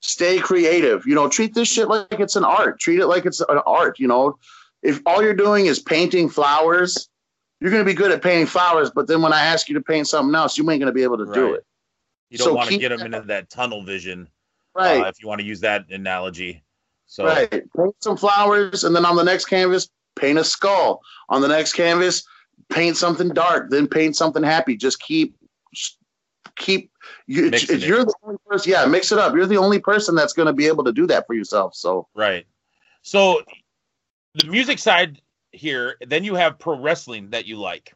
Stay 0.00 0.38
creative. 0.38 1.06
You 1.06 1.14
know, 1.14 1.28
treat 1.28 1.54
this 1.54 1.68
shit 1.68 1.88
like 1.88 2.20
it's 2.20 2.36
an 2.36 2.44
art. 2.44 2.78
Treat 2.78 2.98
it 2.98 3.06
like 3.06 3.24
it's 3.24 3.40
an 3.40 3.58
art. 3.64 3.98
You 3.98 4.08
know, 4.08 4.36
if 4.82 5.00
all 5.06 5.22
you're 5.22 5.32
doing 5.32 5.64
is 5.64 5.78
painting 5.78 6.28
flowers, 6.28 7.08
you're 7.60 7.70
going 7.70 7.82
to 7.82 7.90
be 7.90 7.94
good 7.94 8.12
at 8.12 8.20
painting 8.20 8.46
flowers. 8.46 8.90
But 8.90 9.06
then 9.06 9.22
when 9.22 9.32
I 9.32 9.40
ask 9.40 9.68
you 9.68 9.74
to 9.76 9.80
paint 9.80 10.08
something 10.08 10.34
else, 10.34 10.58
you 10.58 10.70
ain't 10.70 10.80
going 10.80 10.92
to 10.92 10.92
be 10.92 11.04
able 11.04 11.16
to 11.24 11.32
do 11.32 11.54
it. 11.54 11.64
You 12.34 12.38
don't 12.38 12.46
So 12.48 12.54
want 12.54 12.68
to 12.68 12.78
get 12.78 12.88
them 12.88 13.02
into 13.02 13.20
that 13.28 13.48
tunnel 13.48 13.84
vision, 13.84 14.28
Right. 14.74 15.04
uh, 15.04 15.08
if 15.08 15.22
you 15.22 15.28
want 15.28 15.40
to 15.40 15.46
use 15.46 15.60
that 15.60 15.88
analogy. 15.90 16.64
So 17.06 17.26
Right. 17.26 17.48
Paint 17.48 17.94
some 18.00 18.16
flowers, 18.16 18.82
and 18.82 18.94
then 18.94 19.04
on 19.04 19.14
the 19.14 19.22
next 19.22 19.44
canvas, 19.44 19.88
paint 20.16 20.36
a 20.36 20.42
skull. 20.42 21.00
On 21.28 21.40
the 21.40 21.46
next 21.46 21.74
canvas, 21.74 22.24
paint 22.70 22.96
something 22.96 23.28
dark. 23.28 23.70
Then 23.70 23.86
paint 23.86 24.16
something 24.16 24.42
happy. 24.42 24.76
Just 24.76 25.00
keep, 25.00 25.36
keep. 26.56 26.90
You, 27.28 27.50
it. 27.52 27.70
you're 27.70 28.04
the 28.04 28.14
only 28.24 28.38
person. 28.48 28.72
Yeah, 28.72 28.84
mix 28.86 29.12
it 29.12 29.18
up. 29.20 29.32
You're 29.36 29.46
the 29.46 29.58
only 29.58 29.78
person 29.78 30.16
that's 30.16 30.32
going 30.32 30.46
to 30.46 30.52
be 30.52 30.66
able 30.66 30.82
to 30.82 30.92
do 30.92 31.06
that 31.06 31.28
for 31.28 31.34
yourself. 31.34 31.76
So 31.76 32.08
right. 32.16 32.44
So 33.02 33.42
the 34.34 34.48
music 34.48 34.80
side 34.80 35.20
here, 35.52 35.98
then 36.04 36.24
you 36.24 36.34
have 36.34 36.58
pro 36.58 36.80
wrestling 36.80 37.30
that 37.30 37.46
you 37.46 37.58
like. 37.58 37.94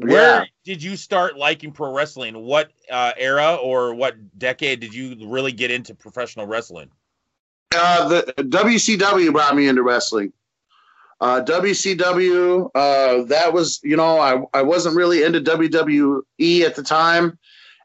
Where 0.00 0.40
Yeah. 0.40 0.44
did 0.64 0.82
you 0.82 0.96
start 0.96 1.36
liking 1.36 1.72
pro 1.72 1.92
wrestling? 1.92 2.38
What 2.38 2.70
uh, 2.90 3.12
era 3.16 3.56
or 3.56 3.94
what 3.94 4.16
decade 4.38 4.80
did 4.80 4.94
you 4.94 5.16
really 5.28 5.52
get 5.52 5.70
into 5.70 5.94
professional 5.94 6.46
wrestling? 6.46 6.90
uh, 7.76 8.08
the 8.08 8.32
WCW 8.38 9.30
brought 9.32 9.54
me 9.54 9.68
into 9.68 9.82
wrestling. 9.82 10.32
Uh, 11.20 11.42
WCW, 11.44 12.70
uh, 12.74 13.24
that 13.24 13.52
was, 13.52 13.80
you 13.82 13.96
know, 13.96 14.18
I, 14.18 14.42
I 14.54 14.62
wasn't 14.62 14.94
really 14.96 15.22
into 15.24 15.40
WWE 15.40 16.62
at 16.62 16.74
the 16.76 16.82
time. 16.82 17.38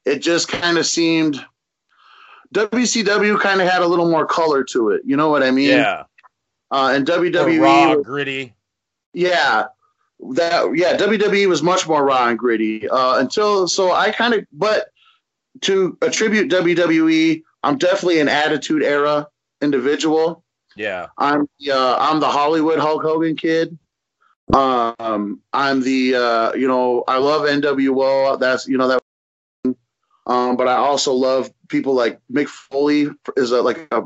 It 0.05 0.19
just 0.19 0.47
kind 0.47 0.77
of 0.77 0.85
seemed 0.85 1.43
WCW 2.53 3.39
kind 3.39 3.61
of 3.61 3.67
had 3.67 3.81
a 3.81 3.87
little 3.87 4.09
more 4.09 4.25
color 4.25 4.63
to 4.65 4.89
it. 4.91 5.01
You 5.05 5.17
know 5.17 5.29
what 5.29 5.43
I 5.43 5.51
mean? 5.51 5.69
Yeah. 5.69 6.03
Uh, 6.71 6.91
and 6.95 7.05
WWE, 7.05 7.59
raw, 7.61 7.95
gritty. 7.97 8.53
yeah, 9.13 9.65
that 10.31 10.75
yeah, 10.75 10.97
WWE 10.97 11.47
was 11.47 11.61
much 11.61 11.87
more 11.87 12.05
raw 12.05 12.27
and 12.27 12.39
gritty. 12.39 12.87
Uh, 12.87 13.19
until 13.19 13.67
so, 13.67 13.91
I 13.91 14.11
kind 14.11 14.33
of, 14.33 14.45
but 14.51 14.89
to 15.61 15.97
attribute 16.01 16.51
WWE, 16.51 17.43
I'm 17.63 17.77
definitely 17.77 18.19
an 18.19 18.29
Attitude 18.29 18.83
Era 18.83 19.27
individual. 19.61 20.43
Yeah. 20.75 21.07
I'm 21.17 21.47
the 21.59 21.71
uh, 21.71 21.97
I'm 21.99 22.19
the 22.19 22.29
Hollywood 22.29 22.79
Hulk 22.79 23.01
Hogan 23.01 23.35
kid. 23.35 23.77
Um, 24.53 25.39
I'm 25.53 25.81
the 25.81 26.15
uh, 26.15 26.53
you 26.53 26.67
know 26.67 27.03
I 27.07 27.17
love 27.17 27.43
NWO. 27.43 28.39
That's 28.39 28.67
you 28.67 28.77
know 28.77 28.87
that. 28.87 28.99
Um, 30.25 30.55
but 30.55 30.69
I 30.69 30.75
also 30.75 31.13
love 31.13 31.51
people 31.67 31.93
like 31.93 32.19
Mick 32.31 32.47
Foley 32.47 33.09
is 33.35 33.51
a, 33.51 33.61
like 33.61 33.87
a 33.91 34.03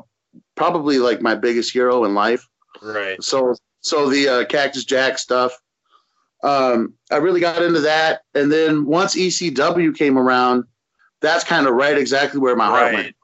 probably 0.56 0.98
like 0.98 1.22
my 1.22 1.36
biggest 1.36 1.72
hero 1.72 2.06
in 2.06 2.16
life. 2.16 2.48
Right. 2.82 3.22
So 3.24 3.56
so 3.82 4.10
the 4.10 4.28
uh, 4.28 4.46
Cactus 4.46 4.86
Jack 4.86 5.18
stuff. 5.18 5.58
Um, 6.48 6.94
I 7.12 7.18
really 7.18 7.42
got 7.42 7.62
into 7.62 7.82
that, 7.82 8.22
and 8.34 8.50
then 8.50 8.86
once 8.86 9.16
ECW 9.16 9.96
came 9.98 10.18
around, 10.18 10.64
that's 11.20 11.44
kind 11.44 11.68
of 11.68 11.74
right 11.74 11.98
exactly 11.98 12.40
where 12.40 12.56
my 12.56 12.68
heart 12.68 12.94
Right. 12.94 12.94
went. 12.94 13.16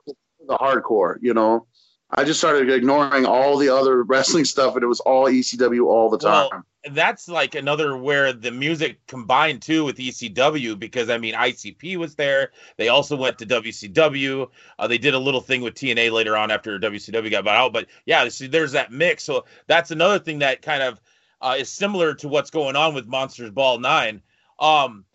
The 0.47 0.57
hardcore, 0.57 1.17
you 1.21 1.33
know. 1.33 1.67
I 2.09 2.25
just 2.25 2.39
started 2.39 2.69
ignoring 2.69 3.25
all 3.25 3.57
the 3.57 3.69
other 3.69 4.03
wrestling 4.11 4.43
stuff, 4.45 4.75
and 4.75 4.83
it 4.83 4.87
was 4.87 4.99
all 4.99 5.25
ECW 5.25 5.85
all 5.85 6.09
the 6.09 6.17
time. 6.17 6.49
Well, 6.51 6.63
that's 6.91 7.29
like 7.29 7.55
another 7.55 7.95
where 7.95 8.33
the 8.33 8.51
music 8.51 8.99
combined 9.07 9.61
too 9.61 9.85
with 9.85 9.95
ECW 9.97 10.77
because 10.77 11.09
I 11.09 11.17
mean 11.17 11.33
ICP 11.33 11.95
was 11.95 12.15
there. 12.15 12.51
They 12.75 12.89
also 12.89 13.15
went 13.15 13.39
to 13.39 13.45
WCW. 13.45 14.49
Uh, 14.77 14.87
they 14.87 14.97
did 14.97 15.13
a 15.13 15.19
little 15.19 15.39
thing 15.39 15.61
with 15.61 15.75
TNA 15.75 16.11
later 16.11 16.35
on 16.35 16.51
after 16.51 16.77
WCW 16.77 17.31
got 17.31 17.45
bought 17.45 17.55
out. 17.55 17.71
But 17.71 17.87
yeah, 18.05 18.27
see, 18.27 18.47
there's 18.47 18.73
that 18.73 18.91
mix. 18.91 19.23
So 19.23 19.45
that's 19.67 19.91
another 19.91 20.19
thing 20.19 20.39
that 20.39 20.61
kind 20.61 20.83
of 20.83 20.99
uh, 21.43 21.55
is 21.59 21.69
similar 21.69 22.15
to 22.15 22.27
what's 22.27 22.49
going 22.49 22.75
on 22.75 22.95
with 22.95 23.05
Monsters 23.05 23.51
Ball 23.51 23.77
Nine. 23.79 24.21
Um, 24.59 25.05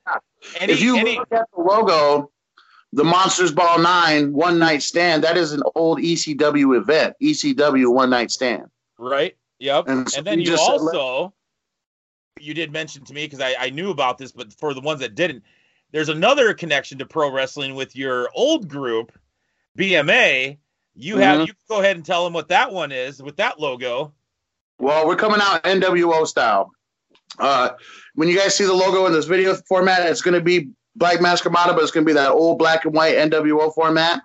any, 0.60 0.74
if 0.74 0.80
you 0.82 0.96
any, 0.98 1.16
look 1.16 1.32
at 1.32 1.46
the 1.56 1.62
logo, 1.62 2.30
the 2.92 3.02
Monsters 3.02 3.50
Ball 3.50 3.78
Nine 3.78 4.32
One 4.32 4.58
Night 4.58 4.82
Stand, 4.82 5.24
that 5.24 5.36
is 5.36 5.52
an 5.52 5.62
old 5.74 5.98
ECW 5.98 6.76
event. 6.76 7.16
ECW 7.22 7.92
One 7.92 8.10
Night 8.10 8.30
Stand. 8.30 8.66
right? 8.98 9.36
Yep. 9.58 9.88
And 9.88 10.14
And, 10.16 10.26
then 10.26 10.38
you 10.38 10.50
you 10.50 10.56
said, 10.56 10.78
also 10.80 11.34
you 12.38 12.54
did 12.54 12.70
mention 12.72 13.04
to 13.04 13.14
me 13.14 13.24
because 13.24 13.40
I, 13.40 13.54
I 13.58 13.70
knew 13.70 13.90
about 13.90 14.18
this, 14.18 14.30
but 14.30 14.52
for 14.52 14.72
the 14.74 14.80
ones 14.80 15.00
that 15.00 15.14
didn't, 15.16 15.42
there's 15.90 16.08
another 16.10 16.54
connection 16.54 16.98
to 16.98 17.06
pro 17.06 17.32
wrestling 17.32 17.74
with 17.74 17.96
your 17.96 18.28
old 18.34 18.68
group, 18.68 19.12
BMA. 19.76 20.58
You 20.94 21.16
have 21.16 21.38
Mhm. 21.38 21.46
you 21.46 21.52
can 21.52 21.62
go 21.68 21.80
ahead 21.80 21.96
and 21.96 22.04
tell 22.04 22.24
them 22.24 22.32
what 22.32 22.48
that 22.48 22.72
one 22.72 22.92
is 22.92 23.22
with 23.22 23.36
that 23.36 23.58
logo. 23.58 24.12
Well, 24.78 25.06
we're 25.06 25.16
coming 25.16 25.40
out 25.42 25.64
NWO 25.64 26.26
style. 26.26 26.70
Uh, 27.38 27.70
when 28.14 28.28
you 28.28 28.36
guys 28.36 28.56
see 28.56 28.64
the 28.64 28.72
logo 28.74 29.06
in 29.06 29.12
this 29.12 29.26
video 29.26 29.54
format, 29.68 30.06
it's 30.06 30.22
going 30.22 30.34
to 30.34 30.40
be 30.40 30.70
Black 30.96 31.20
Mask 31.20 31.44
Armada, 31.46 31.72
but 31.72 31.82
it's 31.82 31.90
going 31.92 32.04
to 32.04 32.08
be 32.08 32.14
that 32.14 32.30
old 32.30 32.58
black 32.58 32.84
and 32.84 32.94
white 32.94 33.16
NWO 33.16 33.72
format. 33.74 34.22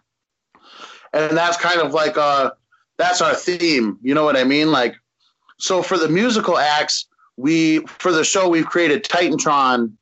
And 1.14 1.38
that's 1.38 1.58
kind 1.58 1.80
of 1.80 1.94
like 1.94 2.18
uh, 2.18 2.52
that's 2.98 3.22
our 3.22 3.36
theme. 3.36 4.00
You 4.02 4.16
know 4.16 4.24
what 4.24 4.36
I 4.36 4.44
mean? 4.44 4.72
Like, 4.72 4.96
so 5.60 5.84
for 5.84 5.98
the 5.98 6.08
musical 6.10 6.58
acts, 6.58 7.08
we 7.38 7.80
for 7.86 8.12
the 8.12 8.24
show 8.24 8.50
we've 8.50 8.66
created 8.66 9.04
Titantron 9.04 9.94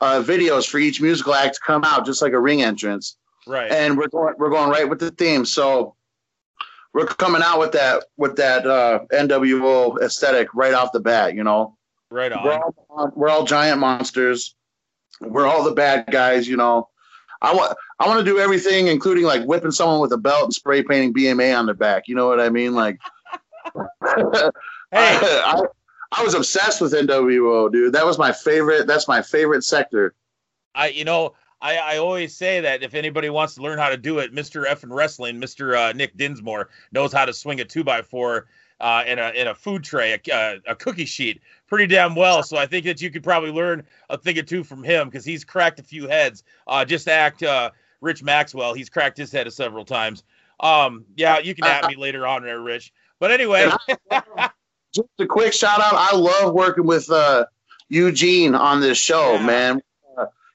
uh, 0.00 0.22
videos 0.24 0.68
for 0.68 0.78
each 0.78 1.00
musical 1.00 1.34
act 1.34 1.54
to 1.54 1.60
come 1.64 1.84
out, 1.84 2.04
just 2.06 2.22
like 2.22 2.32
a 2.32 2.40
ring 2.40 2.62
entrance 2.62 3.16
Right. 3.46 3.70
and 3.70 3.96
we're 3.96 4.08
going 4.08 4.34
we're 4.38 4.50
going 4.50 4.70
right 4.70 4.88
with 4.88 4.98
the 5.00 5.10
theme. 5.12 5.44
So 5.44 5.94
we're 6.94 7.06
coming 7.06 7.42
out 7.42 7.58
with 7.58 7.72
that 7.72 8.04
with 8.16 8.36
that 8.36 8.66
uh, 8.66 9.00
NWO 9.12 10.00
aesthetic 10.00 10.48
right 10.54 10.74
off 10.74 10.92
the 10.92 11.00
bat. 11.00 11.34
You 11.34 11.44
know, 11.44 11.76
right 12.10 12.32
on. 12.32 12.44
we're 12.44 12.52
all 12.90 13.12
we're 13.14 13.28
all 13.28 13.44
giant 13.44 13.80
monsters. 13.80 14.54
We're 15.20 15.46
all 15.46 15.64
the 15.64 15.72
bad 15.72 16.06
guys. 16.10 16.48
You 16.48 16.56
know, 16.56 16.88
I 17.40 17.54
want 17.54 17.76
I 17.98 18.06
want 18.06 18.18
to 18.18 18.24
do 18.24 18.38
everything, 18.38 18.88
including 18.88 19.24
like 19.24 19.44
whipping 19.44 19.70
someone 19.70 20.00
with 20.00 20.12
a 20.12 20.18
belt 20.18 20.44
and 20.44 20.54
spray 20.54 20.82
painting 20.82 21.14
BMA 21.14 21.58
on 21.58 21.66
their 21.66 21.74
back. 21.74 22.08
You 22.08 22.14
know 22.14 22.28
what 22.28 22.40
I 22.40 22.48
mean? 22.48 22.74
Like, 22.74 22.98
Hey, 23.74 23.80
I, 24.92 25.62
I 26.12 26.22
was 26.22 26.34
obsessed 26.34 26.80
with 26.80 26.92
NWO, 26.92 27.72
dude. 27.72 27.94
That 27.94 28.04
was 28.04 28.18
my 28.18 28.32
favorite. 28.32 28.86
That's 28.86 29.08
my 29.08 29.22
favorite 29.22 29.64
sector. 29.64 30.14
I 30.74 30.88
you 30.88 31.04
know 31.04 31.34
I, 31.62 31.76
I 31.76 31.96
always 31.98 32.34
say 32.36 32.60
that 32.60 32.82
if 32.82 32.92
anybody 32.94 33.30
wants 33.30 33.54
to 33.54 33.62
learn 33.62 33.78
how 33.78 33.88
to 33.88 33.96
do 33.96 34.18
it, 34.18 34.34
Mr. 34.34 34.66
F 34.68 34.82
and 34.82 34.92
Wrestling, 34.92 35.40
Mr. 35.40 35.76
Uh, 35.78 35.92
Nick 35.92 36.16
Dinsmore 36.16 36.68
knows 36.90 37.12
how 37.12 37.24
to 37.24 37.32
swing 37.32 37.60
a 37.60 37.64
two 37.64 37.84
by 37.84 38.02
four 38.02 38.48
uh, 38.80 39.04
in 39.06 39.18
a 39.20 39.30
in 39.30 39.46
a 39.46 39.54
food 39.54 39.84
tray, 39.84 40.18
a, 40.28 40.34
uh, 40.34 40.56
a 40.66 40.74
cookie 40.74 41.04
sheet, 41.04 41.40
pretty 41.68 41.86
damn 41.86 42.16
well. 42.16 42.42
So 42.42 42.56
I 42.56 42.66
think 42.66 42.84
that 42.86 43.00
you 43.00 43.10
could 43.10 43.22
probably 43.22 43.52
learn 43.52 43.84
a 44.10 44.18
thing 44.18 44.36
or 44.38 44.42
two 44.42 44.64
from 44.64 44.82
him 44.82 45.08
because 45.08 45.24
he's 45.24 45.44
cracked 45.44 45.78
a 45.78 45.84
few 45.84 46.08
heads. 46.08 46.42
Uh, 46.66 46.84
just 46.84 47.06
act 47.06 47.44
uh, 47.44 47.70
Rich 48.00 48.24
Maxwell, 48.24 48.74
he's 48.74 48.90
cracked 48.90 49.16
his 49.16 49.30
head 49.30 49.50
several 49.52 49.84
times. 49.84 50.24
Um, 50.58 51.04
yeah, 51.16 51.38
you 51.38 51.54
can 51.54 51.64
at 51.64 51.88
me 51.88 51.96
later 51.96 52.26
on 52.26 52.42
there, 52.42 52.60
Rich. 52.60 52.92
But 53.20 53.30
anyway, 53.30 53.70
just 54.92 55.08
a 55.20 55.26
quick 55.26 55.52
shout 55.52 55.80
out. 55.80 55.94
I 55.94 56.16
love 56.16 56.52
working 56.54 56.86
with 56.86 57.08
uh, 57.10 57.46
Eugene 57.88 58.56
on 58.56 58.80
this 58.80 58.98
show, 58.98 59.34
Yeah. 59.34 59.46
man. 59.46 59.82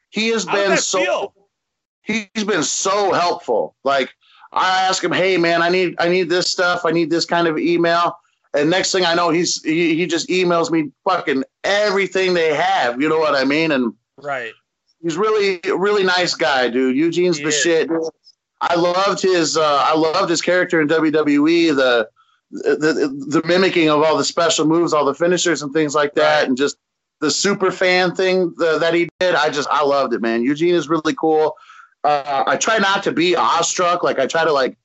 He 0.09 0.29
has 0.29 0.45
been 0.45 0.77
so 0.77 0.99
feel? 1.03 1.33
he's 2.01 2.43
been 2.45 2.63
so 2.63 3.11
helpful. 3.13 3.75
Like 3.83 4.09
I 4.53 4.81
ask 4.83 5.03
him, 5.03 5.11
hey 5.11 5.37
man, 5.37 5.61
I 5.61 5.69
need 5.69 5.95
I 5.99 6.07
need 6.09 6.29
this 6.29 6.49
stuff. 6.49 6.81
I 6.85 6.91
need 6.91 7.09
this 7.09 7.25
kind 7.25 7.47
of 7.47 7.57
email. 7.57 8.13
And 8.53 8.69
next 8.69 8.91
thing 8.91 9.05
I 9.05 9.13
know, 9.13 9.29
he's 9.29 9.61
he, 9.63 9.95
he 9.95 10.05
just 10.07 10.29
emails 10.29 10.71
me 10.71 10.91
fucking 11.03 11.43
everything 11.63 12.33
they 12.33 12.53
have. 12.55 13.01
You 13.01 13.09
know 13.09 13.19
what 13.19 13.35
I 13.35 13.43
mean? 13.43 13.71
And 13.71 13.93
Right. 14.19 14.53
he's 15.01 15.17
really 15.17 15.59
really 15.65 16.03
nice 16.03 16.33
guy, 16.33 16.69
dude. 16.69 16.95
Eugene's 16.95 17.37
He 17.37 17.43
the 17.43 17.49
is. 17.49 17.61
shit. 17.61 17.89
dude. 17.89 18.01
I 18.61 18.73
loved 18.75 19.21
his 19.21 19.57
uh, 19.57 19.83
I 19.85 19.95
loved 19.95 20.29
his 20.29 20.41
character 20.41 20.81
in 20.81 20.87
WWE. 20.87 21.75
The, 21.75 22.09
the 22.49 23.13
the 23.27 23.43
mimicking 23.45 23.89
of 23.89 24.01
all 24.01 24.17
the 24.17 24.23
special 24.23 24.65
moves, 24.65 24.93
all 24.93 25.05
the 25.05 25.13
finishers 25.13 25.61
and 25.61 25.73
things 25.73 25.93
like 25.93 26.13
that, 26.15 26.39
Right. 26.39 26.47
and 26.47 26.57
just 26.57 26.77
the 27.19 27.31
super 27.31 27.71
fan 27.71 28.15
thing 28.15 28.53
the, 28.57 28.77
that 28.79 28.93
he 28.93 29.09
did. 29.19 29.35
I 29.35 29.49
just 29.49 29.67
I 29.71 29.83
loved 29.83 30.13
it, 30.13 30.21
man. 30.21 30.43
Eugene 30.43 30.75
is 30.75 30.87
really 30.89 31.15
cool. 31.15 31.55
Uh, 32.03 32.43
I 32.47 32.57
try 32.57 32.77
not 32.77 33.03
to 33.03 33.11
be 33.11 33.35
awestruck. 33.35 34.03
Like 34.03 34.19
I 34.19 34.27
try 34.27 34.43
to 34.45 34.53
like 34.53 34.77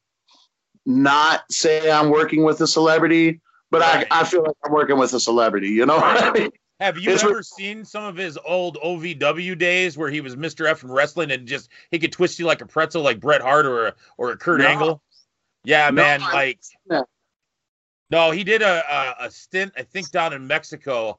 not 0.86 1.42
say 1.50 1.90
I'm 1.90 2.10
working 2.10 2.42
with 2.44 2.60
a 2.60 2.66
celebrity, 2.66 3.40
but. 3.70 3.82
I, 3.82 4.06
I 4.10 4.24
feel 4.24 4.42
like 4.42 4.56
I'm 4.64 4.72
working 4.72 4.98
with 4.98 5.12
a 5.14 5.20
celebrity. 5.20 5.68
You 5.68 5.86
know 5.86 5.98
I 5.98 6.30
mean? 6.38 6.50
Have 6.80 6.98
you 6.98 7.10
It's- 7.12 7.22
ever 7.22 7.42
seen 7.44 7.84
some 7.84 8.02
of 8.04 8.16
his 8.16 8.36
old 8.44 8.76
OVW 8.84 9.56
days 9.56 9.96
where 9.96 10.10
he 10.10 10.20
was 10.20 10.34
Mr. 10.34 10.66
F 10.68 10.78
from 10.80 10.90
wrestling 10.90 11.30
and 11.30 11.46
just 11.46 11.68
he 11.92 11.98
could 12.00 12.10
twist 12.10 12.40
you 12.40 12.46
like 12.46 12.60
a 12.60 12.66
pretzel, 12.66 13.02
like 13.02 13.20
Bret 13.20 13.40
Hart 13.40 13.66
or 13.66 13.86
a, 13.88 13.94
or 14.16 14.32
a 14.32 14.36
Kurt 14.36 14.58
No. 14.60 14.66
Angle? 14.66 15.02
Yeah, 15.64 15.90
No, 15.90 16.02
man. 16.02 16.22
I- 16.22 16.32
Like, 16.32 16.58
no, 18.10 18.30
he 18.30 18.42
did 18.44 18.62
a, 18.62 18.82
a 18.92 19.26
a 19.26 19.30
stint, 19.30 19.72
I 19.76 19.82
think, 19.82 20.10
down 20.10 20.32
in 20.32 20.46
Mexico. 20.46 21.18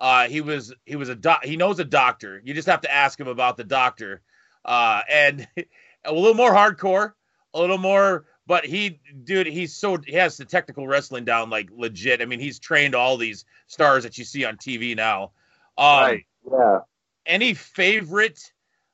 Uh, 0.00 0.28
he 0.28 0.40
was 0.40 0.72
he 0.86 0.96
was 0.96 1.08
a 1.08 1.14
doc. 1.14 1.44
He 1.44 1.56
knows 1.56 1.78
a 1.80 1.84
doctor. 1.84 2.40
You 2.44 2.54
just 2.54 2.68
have 2.68 2.82
to 2.82 2.92
ask 2.92 3.18
him 3.18 3.28
about 3.28 3.56
the 3.56 3.64
doctor. 3.64 4.22
Uh, 4.64 5.00
and 5.10 5.46
a 6.04 6.12
little 6.12 6.34
more 6.34 6.52
hardcore, 6.52 7.12
a 7.54 7.60
little 7.60 7.78
more. 7.78 8.26
But 8.46 8.64
he, 8.64 9.00
dude, 9.24 9.46
he's 9.46 9.74
so 9.74 9.98
he 9.98 10.14
has 10.14 10.36
the 10.36 10.44
technical 10.44 10.86
wrestling 10.86 11.24
down 11.24 11.50
like 11.50 11.68
legit. 11.74 12.22
I 12.22 12.24
mean, 12.24 12.40
he's 12.40 12.58
trained 12.58 12.94
all 12.94 13.16
these 13.16 13.44
stars 13.66 14.04
that 14.04 14.16
you 14.16 14.24
see 14.24 14.44
on 14.44 14.56
TV 14.56 14.96
now. 14.96 15.32
Um, 15.76 16.00
right. 16.00 16.26
Yeah. 16.50 16.78
Any 17.26 17.52
favorite 17.52 18.40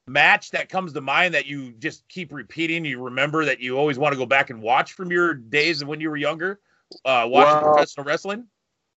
match 0.06 0.50
that 0.50 0.68
comes 0.68 0.92
to 0.94 1.00
mind 1.00 1.34
that 1.34 1.46
you 1.46 1.72
just 1.72 2.08
keep 2.08 2.32
repeating? 2.32 2.84
You 2.84 3.00
remember 3.02 3.44
that 3.44 3.60
you 3.60 3.78
always 3.78 3.98
want 3.98 4.12
to 4.12 4.18
go 4.18 4.26
back 4.26 4.50
and 4.50 4.60
watch 4.60 4.94
from 4.94 5.12
your 5.12 5.34
days 5.34 5.82
of 5.82 5.88
when 5.88 6.00
you 6.00 6.10
were 6.10 6.16
younger, 6.16 6.60
uh, 7.04 7.26
watching 7.28 7.62
Well- 7.62 7.74
professional 7.74 8.06
wrestling. 8.06 8.46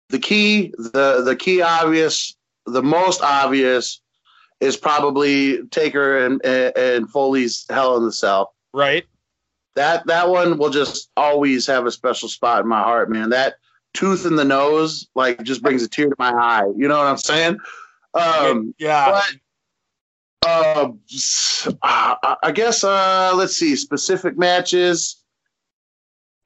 The 0.10 0.20
key 0.20 0.74
the 0.78 1.22
the 1.24 1.36
key 1.36 1.62
obvious 1.62 2.36
the 2.66 2.84
most 2.84 3.22
obvious 3.22 4.02
is 4.60 4.78
probably 4.78 5.64
Taker 5.68 6.26
and 6.26 6.44
and 6.46 7.10
Foley's 7.10 7.66
Hell 7.70 7.98
in 7.98 8.04
the 8.04 8.12
Cell. 8.12 8.54
Right. 8.74 9.06
That 9.76 10.08
that 10.08 10.30
one 10.30 10.58
will 10.58 10.70
just 10.70 11.10
always 11.16 11.68
have 11.68 11.86
a 11.86 11.92
special 11.92 12.30
spot 12.30 12.62
in 12.62 12.68
my 12.68 12.82
heart, 12.82 13.10
man. 13.10 13.30
That 13.30 13.56
tooth 13.94 14.26
in 14.26 14.36
the 14.36 14.46
nose 14.46 15.08
like 15.16 15.44
just 15.44 15.62
brings 15.62 15.84
a 15.84 15.88
tear 15.88 16.10
to 16.10 16.16
my 16.18 16.32
eye. 16.32 16.72
You 16.76 16.88
know 16.88 16.98
what 16.98 17.08
I'm 17.08 17.18
saying? 17.18 17.58
Um, 18.14 18.74
yeah. 18.80 19.22
but 20.44 20.48
uh, 20.48 20.92
uh, 21.84 22.36
I 22.44 22.52
guess 22.54 22.84
uh, 22.84 23.34
let's 23.36 23.56
see 23.56 23.76
specific 23.76 24.38
matches. 24.38 25.22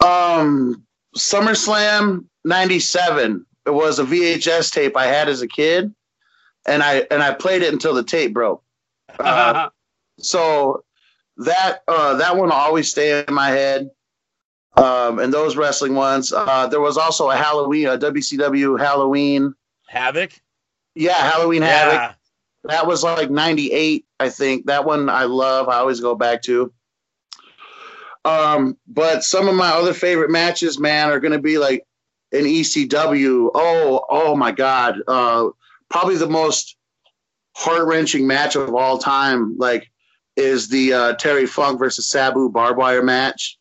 Um, 0.04 0.84
SummerSlam 1.16 2.26
'97. 2.44 3.46
It 3.66 3.72
was 3.72 4.00
a 4.00 4.04
VHS 4.04 4.72
tape 4.72 4.98
I 4.98 5.06
had 5.06 5.30
as 5.30 5.42
a 5.42 5.48
kid, 5.48 5.94
and 6.66 6.82
I 6.82 7.06
and 7.12 7.22
I 7.22 7.34
played 7.34 7.62
it 7.62 7.74
until 7.74 7.94
the 7.94 8.04
tape 8.04 8.34
broke. 8.34 8.64
Uh, 9.20 9.70
so 10.20 10.86
that 11.38 11.80
uh, 11.88 12.16
that 12.16 12.38
one 12.38 12.48
will 12.48 12.56
always 12.56 12.90
stay 12.90 13.24
in 13.28 13.34
my 13.34 13.50
head. 13.50 13.90
Um, 14.78 15.20
and 15.20 15.34
those 15.34 15.58
wrestling 15.58 15.96
ones. 15.96 16.32
Uh, 16.32 16.68
there 16.68 16.80
was 16.80 16.98
also 16.98 17.30
a 17.30 17.36
Halloween, 17.36 17.88
a 17.88 17.98
WCW 17.98 18.80
Halloween. 18.80 19.54
Havoc. 19.88 20.32
Yeah, 20.96 21.14
Halloween 21.14 21.62
Havoc. 21.62 22.16
That 22.64 22.88
was 22.88 23.04
like 23.04 23.30
98, 23.30 24.06
I 24.20 24.30
think. 24.30 24.68
That 24.68 24.86
one 24.86 25.10
I 25.10 25.24
love. 25.26 25.68
I 25.68 25.78
always 25.78 26.00
go 26.00 26.16
back 26.16 26.42
to. 26.44 26.72
Um, 28.24 28.78
but 28.88 29.24
some 29.24 29.48
of 29.48 29.56
my 29.56 29.70
other 29.70 29.94
favorite 29.94 30.30
matches, 30.30 30.80
man, 30.80 31.10
are 31.10 31.20
going 31.20 31.32
to 31.32 31.40
be 31.40 31.58
like 31.58 31.86
an 32.32 32.44
ECW. 32.46 33.52
Oh, 33.54 34.06
oh 34.10 34.36
my 34.36 34.52
God. 34.52 35.00
Uh, 35.08 35.50
probably 35.90 36.16
the 36.18 36.30
most 36.30 36.78
heart 37.56 37.86
wrenching 37.88 38.26
match 38.26 38.56
of 38.56 38.74
all 38.74 38.98
time, 38.98 39.58
like, 39.58 39.92
is 40.38 40.70
the 40.70 40.94
uh, 40.94 41.14
Terry 41.16 41.46
Funk 41.46 41.78
versus 41.80 42.08
Sabu 42.08 42.50
barbed 42.50 42.78
wire 42.78 43.04
match. 43.04 43.58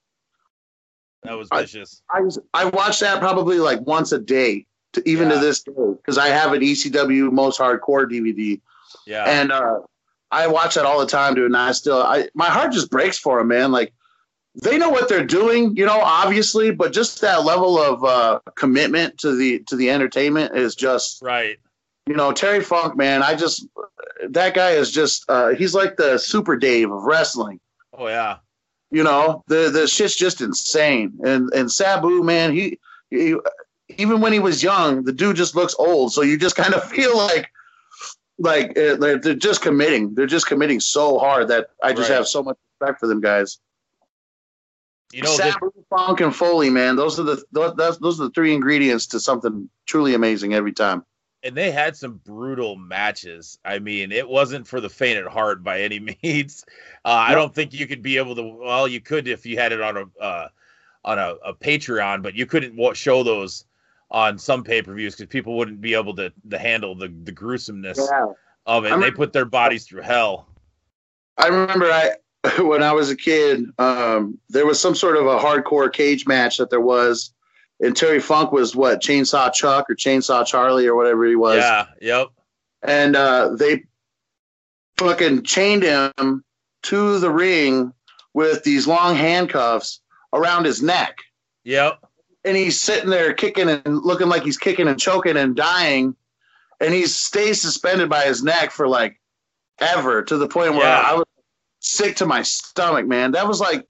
That 1.24 1.36
was 1.36 1.48
vicious. 1.52 2.02
I 2.10 2.20
I 2.54 2.64
watch 2.66 3.00
that 3.00 3.18
probably 3.20 3.58
like 3.58 3.80
once 3.82 4.12
a 4.12 4.18
day, 4.18 4.66
to, 4.94 5.02
even 5.08 5.28
Yeah. 5.28 5.34
to 5.34 5.40
this 5.40 5.62
day, 5.62 5.72
because 5.76 6.16
I 6.16 6.28
have 6.28 6.52
an 6.52 6.60
ECW 6.62 7.30
Most 7.32 7.60
Hardcore 7.60 8.10
DVD 8.10 8.60
Yeah. 9.06 9.24
and 9.26 9.52
uh, 9.52 9.80
I 10.30 10.46
watch 10.46 10.76
that 10.76 10.86
all 10.86 11.00
the 11.00 11.06
time, 11.06 11.34
dude. 11.34 11.46
And 11.46 11.56
I 11.56 11.72
still, 11.72 12.02
I 12.02 12.28
my 12.34 12.46
heart 12.46 12.72
just 12.72 12.90
breaks 12.90 13.18
for 13.18 13.40
him, 13.40 13.48
man. 13.48 13.70
Like 13.72 13.92
they 14.54 14.78
know 14.78 14.88
what 14.90 15.08
they're 15.08 15.24
doing, 15.24 15.76
you 15.76 15.86
know, 15.86 16.00
obviously, 16.00 16.70
but 16.70 16.92
just 16.92 17.20
that 17.20 17.44
level 17.44 17.78
of 17.78 18.04
uh, 18.04 18.40
commitment 18.56 19.18
to 19.18 19.34
the 19.36 19.60
to 19.68 19.76
the 19.76 19.90
entertainment 19.90 20.56
is 20.56 20.74
just, 20.74 21.22
right. 21.22 21.58
you 22.06 22.14
know, 22.14 22.32
Terry 22.32 22.62
Funk, 22.62 22.96
man. 22.96 23.22
I 23.22 23.34
just 23.36 23.66
that 24.28 24.54
guy 24.54 24.70
is 24.72 24.90
just, 24.90 25.24
uh, 25.30 25.50
he's 25.50 25.74
like 25.74 25.96
the 25.96 26.18
Super 26.18 26.56
Dave 26.56 26.90
of 26.90 27.02
wrestling. 27.04 27.60
Oh 27.96 28.08
yeah. 28.08 28.38
You 28.90 29.04
know, 29.04 29.44
the 29.46 29.70
the 29.70 29.86
shit's 29.86 30.16
just 30.16 30.40
insane. 30.40 31.12
And 31.24 31.48
and 31.54 31.70
Sabu, 31.70 32.22
man, 32.24 32.52
he, 32.52 32.78
he 33.10 33.36
even 33.98 34.20
when 34.20 34.32
he 34.32 34.40
was 34.40 34.62
young, 34.62 35.04
the 35.04 35.12
dude 35.12 35.36
just 35.36 35.54
looks 35.54 35.74
old. 35.78 36.12
So 36.12 36.22
you 36.22 36.36
just 36.36 36.56
kind 36.56 36.74
of 36.74 36.82
feel 36.90 37.16
like 37.16 37.48
like 38.38 38.70
uh, 38.70 38.96
they're, 38.96 39.18
they're 39.18 39.34
just 39.34 39.62
committing. 39.62 40.14
They're 40.14 40.26
just 40.26 40.46
committing 40.48 40.80
so 40.80 41.18
hard 41.18 41.46
that 41.48 41.68
I 41.84 41.92
just 41.92 42.10
Right. 42.10 42.16
have 42.16 42.26
so 42.26 42.42
much 42.42 42.56
respect 42.80 42.98
for 42.98 43.06
them 43.06 43.20
guys. 43.20 43.58
You 45.12 45.22
know, 45.22 45.36
this, 45.36 45.56
Funk, 45.88 46.20
and 46.20 46.34
Foley, 46.34 46.70
man, 46.70 46.96
those 46.96 47.18
are 47.18 47.24
the 47.24 47.42
those, 47.50 47.98
those 47.98 48.20
are 48.20 48.24
the 48.24 48.30
three 48.30 48.54
ingredients 48.54 49.06
to 49.08 49.20
something 49.20 49.68
truly 49.86 50.14
amazing 50.14 50.54
every 50.54 50.72
time. 50.72 51.04
and 51.42 51.56
they 51.56 51.70
had 51.70 51.96
some 51.96 52.20
brutal 52.24 52.76
matches. 52.76 53.58
I 53.64 53.78
mean, 53.78 54.12
it 54.12 54.28
wasn't 54.28 54.66
for 54.66 54.80
the 54.80 54.88
faint 54.88 55.18
at 55.18 55.26
heart 55.26 55.64
by 55.64 55.80
any 55.80 55.98
means. 56.22 56.64
Uh, 57.04 57.08
I 57.08 57.34
don't 57.34 57.54
think 57.54 57.72
you 57.72 57.86
could 57.86 58.02
be 58.02 58.18
able 58.18 58.36
to. 58.36 58.42
Well, 58.42 58.86
you 58.86 59.00
could 59.00 59.26
if 59.26 59.46
you 59.46 59.58
had 59.58 59.72
it 59.72 59.80
on 59.80 59.96
a 59.96 60.22
uh, 60.22 60.48
on 61.04 61.18
a, 61.18 61.34
a 61.44 61.54
Patreon, 61.54 62.22
but 62.22 62.34
you 62.34 62.46
couldn't 62.46 62.96
show 62.96 63.22
those 63.22 63.64
on 64.10 64.38
some 64.38 64.64
pay 64.64 64.82
per 64.82 64.94
views 64.94 65.14
because 65.14 65.30
people 65.30 65.56
wouldn't 65.56 65.80
be 65.80 65.94
able 65.94 66.14
to 66.16 66.32
to 66.50 66.58
handle 66.58 66.94
the 66.94 67.12
the 67.24 67.32
gruesomeness 67.32 67.98
of 68.66 68.84
it. 68.84 68.92
I 68.92 68.94
And 68.94 69.02
they 69.02 69.10
put 69.10 69.32
their 69.32 69.44
bodies 69.44 69.86
through 69.86 70.02
hell. 70.02 70.46
I 71.36 71.46
remember 71.48 71.86
I 71.86 72.12
when 72.58 72.82
I 72.82 72.92
was 72.92 73.10
a 73.10 73.16
kid, 73.16 73.64
um, 73.78 74.38
there 74.48 74.66
was 74.66 74.80
some 74.80 74.94
sort 74.94 75.16
of 75.16 75.26
a 75.26 75.38
hardcore 75.38 75.92
cage 75.92 76.26
match 76.26 76.56
that 76.58 76.70
there 76.70 76.80
was, 76.80 77.32
and 77.80 77.96
Terry 77.96 78.20
Funk 78.20 78.52
was 78.52 78.74
what 78.74 79.00
Chainsaw 79.02 79.52
Chuck 79.52 79.90
or 79.90 79.94
Chainsaw 79.94 80.46
Charlie 80.46 80.86
or 80.86 80.94
whatever 80.94 81.26
he 81.26 81.36
was, 81.36 81.58
Yeah. 81.58 81.86
Yep. 82.00 82.28
and 82.82 83.16
uh, 83.16 83.50
they 83.56 83.84
fucking 84.96 85.42
chained 85.44 85.82
him 85.82 86.44
to 86.84 87.18
the 87.18 87.30
ring 87.30 87.92
with 88.34 88.62
these 88.64 88.86
long 88.86 89.14
handcuffs 89.16 90.00
around 90.32 90.64
his 90.64 90.82
neck, 90.82 91.18
Yep. 91.64 91.98
and 92.44 92.56
he's 92.56 92.80
sitting 92.80 93.10
there 93.10 93.32
kicking 93.34 93.68
and 93.68 93.82
looking 94.02 94.28
like 94.28 94.42
he's 94.44 94.58
kicking 94.58 94.88
and 94.88 94.98
choking 95.00 95.36
and 95.36 95.56
dying, 95.56 96.14
and 96.80 96.94
he 96.94 97.04
stays 97.06 97.60
suspended 97.60 98.08
by 98.08 98.22
his 98.24 98.42
neck 98.42 98.70
for 98.70 98.88
like 98.88 99.20
ever 99.80 100.22
to 100.22 100.36
the 100.38 100.48
point 100.48 100.72
where 100.74 100.82
Yeah. 100.84 101.02
I 101.06 101.14
was 101.14 101.24
sick 101.90 102.16
to 102.16 102.26
my 102.26 102.42
stomach, 102.42 103.06
man. 103.06 103.32
That 103.32 103.46
was 103.48 103.60
like 103.60 103.86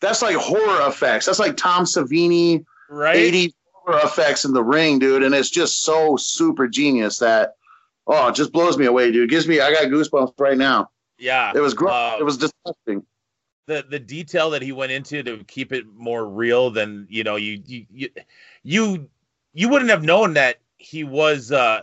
that's 0.00 0.22
like 0.22 0.36
horror 0.36 0.88
effects. 0.88 1.26
That's 1.26 1.38
like 1.38 1.56
Tom 1.56 1.84
Savini 1.84 2.64
Right. 2.92 3.16
80 3.16 3.54
horror 3.72 4.00
effects 4.02 4.44
in 4.44 4.52
the 4.52 4.64
ring, 4.64 4.98
dude. 4.98 5.22
And 5.22 5.34
it's 5.34 5.48
just 5.50 5.82
so 5.82 6.16
super 6.16 6.66
genius 6.66 7.18
that 7.20 7.54
oh, 8.06 8.28
it 8.28 8.34
just 8.34 8.52
blows 8.52 8.76
me 8.76 8.86
away, 8.86 9.12
dude. 9.12 9.30
Gives 9.30 9.46
me 9.46 9.60
I 9.60 9.72
got 9.72 9.84
goosebumps 9.84 10.34
right 10.38 10.58
now. 10.58 10.90
Yeah. 11.18 11.52
It 11.54 11.60
was 11.60 11.74
gross. 11.74 11.92
Uh, 11.92 12.16
it 12.18 12.24
was 12.24 12.36
disgusting. 12.38 13.06
the 13.66 13.84
the 13.88 14.00
detail 14.00 14.50
that 14.50 14.62
he 14.62 14.72
went 14.72 14.90
into 14.90 15.22
to 15.22 15.44
keep 15.44 15.72
it 15.72 15.86
more 15.94 16.26
real 16.26 16.70
than 16.70 17.06
you 17.08 17.22
know 17.22 17.36
you 17.36 17.62
you 17.64 17.86
you 17.92 18.08
you, 18.64 19.10
you 19.52 19.68
wouldn't 19.68 19.90
have 19.90 20.02
known 20.02 20.34
that 20.34 20.56
he 20.78 21.04
was 21.04 21.52
uh 21.52 21.82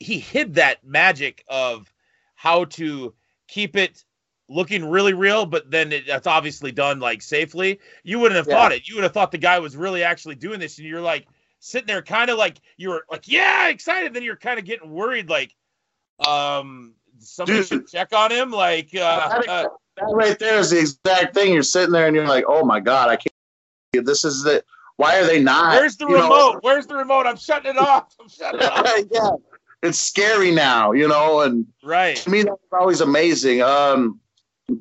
he 0.00 0.18
hid 0.18 0.54
that 0.54 0.84
magic 0.84 1.44
of 1.48 1.92
how 2.34 2.64
to 2.64 3.14
keep 3.50 3.76
it 3.76 4.04
looking 4.48 4.88
really 4.88 5.12
real 5.12 5.44
but 5.46 5.70
then 5.70 5.92
it, 5.92 6.06
that's 6.06 6.26
obviously 6.26 6.72
done 6.72 6.98
like 6.98 7.22
safely 7.22 7.78
you 8.02 8.18
wouldn't 8.18 8.36
have 8.36 8.48
Yeah. 8.48 8.54
thought 8.54 8.72
it 8.72 8.88
you 8.88 8.94
would 8.96 9.04
have 9.04 9.12
thought 9.12 9.30
the 9.30 9.38
guy 9.38 9.58
was 9.58 9.76
really 9.76 10.02
actually 10.02 10.34
doing 10.34 10.58
this 10.58 10.78
and 10.78 10.86
you're 10.86 11.00
like 11.00 11.26
sitting 11.60 11.86
there 11.86 12.02
kind 12.02 12.30
of 12.30 12.38
like 12.38 12.60
you 12.76 12.88
were 12.88 13.04
like, 13.10 13.28
yeah, 13.28 13.68
excited. 13.68 14.12
Then 14.12 14.22
you're 14.22 14.36
kind 14.36 14.58
of 14.58 14.64
getting 14.64 14.90
worried, 14.90 15.28
like, 15.28 15.54
um, 16.26 16.94
somebody 17.18 17.58
Dude. 17.58 17.68
should 17.68 17.86
check 17.86 18.12
on 18.12 18.32
him. 18.32 18.50
Like, 18.50 18.90
uh, 18.94 19.42
uh, 19.48 19.68
that 19.96 20.04
right 20.12 20.38
there 20.38 20.58
is 20.58 20.70
the 20.70 20.80
exact 20.80 21.34
thing. 21.34 21.52
You're 21.52 21.62
sitting 21.62 21.92
there 21.92 22.06
and 22.06 22.16
you're 22.16 22.26
like, 22.26 22.44
oh 22.48 22.64
my 22.64 22.80
god, 22.80 23.08
I 23.08 23.16
can't. 23.16 24.06
This 24.06 24.24
is 24.24 24.42
the. 24.42 24.64
Why 24.96 25.18
are 25.18 25.24
they 25.24 25.42
not? 25.42 25.76
where's 25.76 25.96
the 25.96 26.06
you 26.06 26.16
know? 26.16 26.24
remote? 26.24 26.58
Where's 26.60 26.86
the 26.86 26.94
remote? 26.94 27.26
I'm 27.26 27.36
shutting 27.36 27.70
it 27.70 27.78
off. 27.78 28.14
I'm 28.20 28.28
shutting 28.28 28.60
it 28.60 28.70
off. 28.70 28.86
yeah, 29.10 29.30
it's 29.82 29.98
scary 29.98 30.50
now, 30.50 30.92
you 30.92 31.08
know, 31.08 31.40
and 31.40 31.66
Right. 31.82 32.16
to 32.16 32.30
me 32.30 32.42
that's 32.42 32.58
always 32.72 33.00
amazing. 33.00 33.62
Um, 33.62 34.20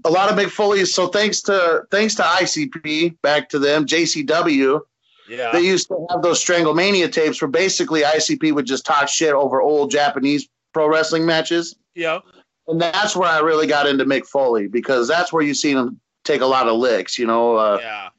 a 0.06 0.10
lot 0.10 0.32
of 0.32 0.38
Mick 0.38 0.50
Foley's. 0.52 0.94
So 0.94 1.08
thanks 1.08 1.42
to 1.44 1.84
thanks 1.92 2.16
to 2.16 2.24
ICP, 2.24 3.18
back 3.22 3.50
to 3.50 3.60
them, 3.60 3.86
JCW. 3.86 4.82
Yeah. 5.28 5.52
They 5.52 5.62
used 5.62 5.88
to 5.90 6.06
have 6.10 6.22
those 6.22 6.44
Stranglemania 6.44 7.12
tapes 7.12 7.42
where 7.42 7.50
basically 7.50 8.02
ICP 8.02 8.52
would 8.52 8.66
just 8.66 8.86
talk 8.86 9.08
shit 9.08 9.34
over 9.34 9.62
old 9.62 9.92
Japanese 9.92 10.48
pro 10.74 10.88
wrestling 10.88 11.26
matches. 11.26 11.76
yeah. 11.96 12.20
And 12.68 12.80
that's 12.80 13.16
where 13.16 13.28
I 13.28 13.40
really 13.40 13.66
got 13.66 13.88
into 13.88 14.06
Mick 14.06 14.28
Foley 14.28 14.68
because 14.68 15.08
that's 15.08 15.34
where 15.34 15.42
you 15.42 15.56
seen 15.56 15.76
him 15.76 16.00
take 16.24 16.42
a 16.42 16.46
lot 16.46 16.68
of 16.68 16.78
licks, 16.78 17.18
you 17.18 17.26
know. 17.26 17.56
Uh, 17.56 17.80
Yeah. 17.82 18.10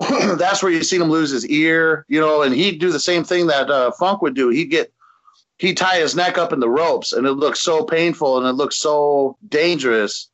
that's 0.36 0.60
where 0.64 0.72
you 0.72 0.82
seen 0.82 1.00
him 1.00 1.08
lose 1.10 1.30
his 1.30 1.46
ear, 1.46 2.04
you 2.08 2.20
know, 2.20 2.42
and 2.42 2.52
he'd 2.52 2.80
do 2.80 2.90
the 2.90 2.98
same 2.98 3.22
thing 3.22 3.46
that 3.46 3.70
uh, 3.70 3.92
Funk 3.92 4.20
would 4.22 4.34
do. 4.34 4.48
He'd 4.48 4.64
get, 4.64 4.92
he'd 5.58 5.76
tie 5.76 5.98
his 5.98 6.14
neck 6.16 6.36
up 6.38 6.52
in 6.52 6.60
the 6.60 6.68
ropes, 6.68 7.12
and 7.12 7.26
it 7.26 7.32
looked 7.32 7.58
so 7.58 7.84
painful 7.84 8.38
and 8.38 8.46
it 8.46 8.52
looked 8.52 8.74
so 8.74 9.36
dangerous, 9.48 10.28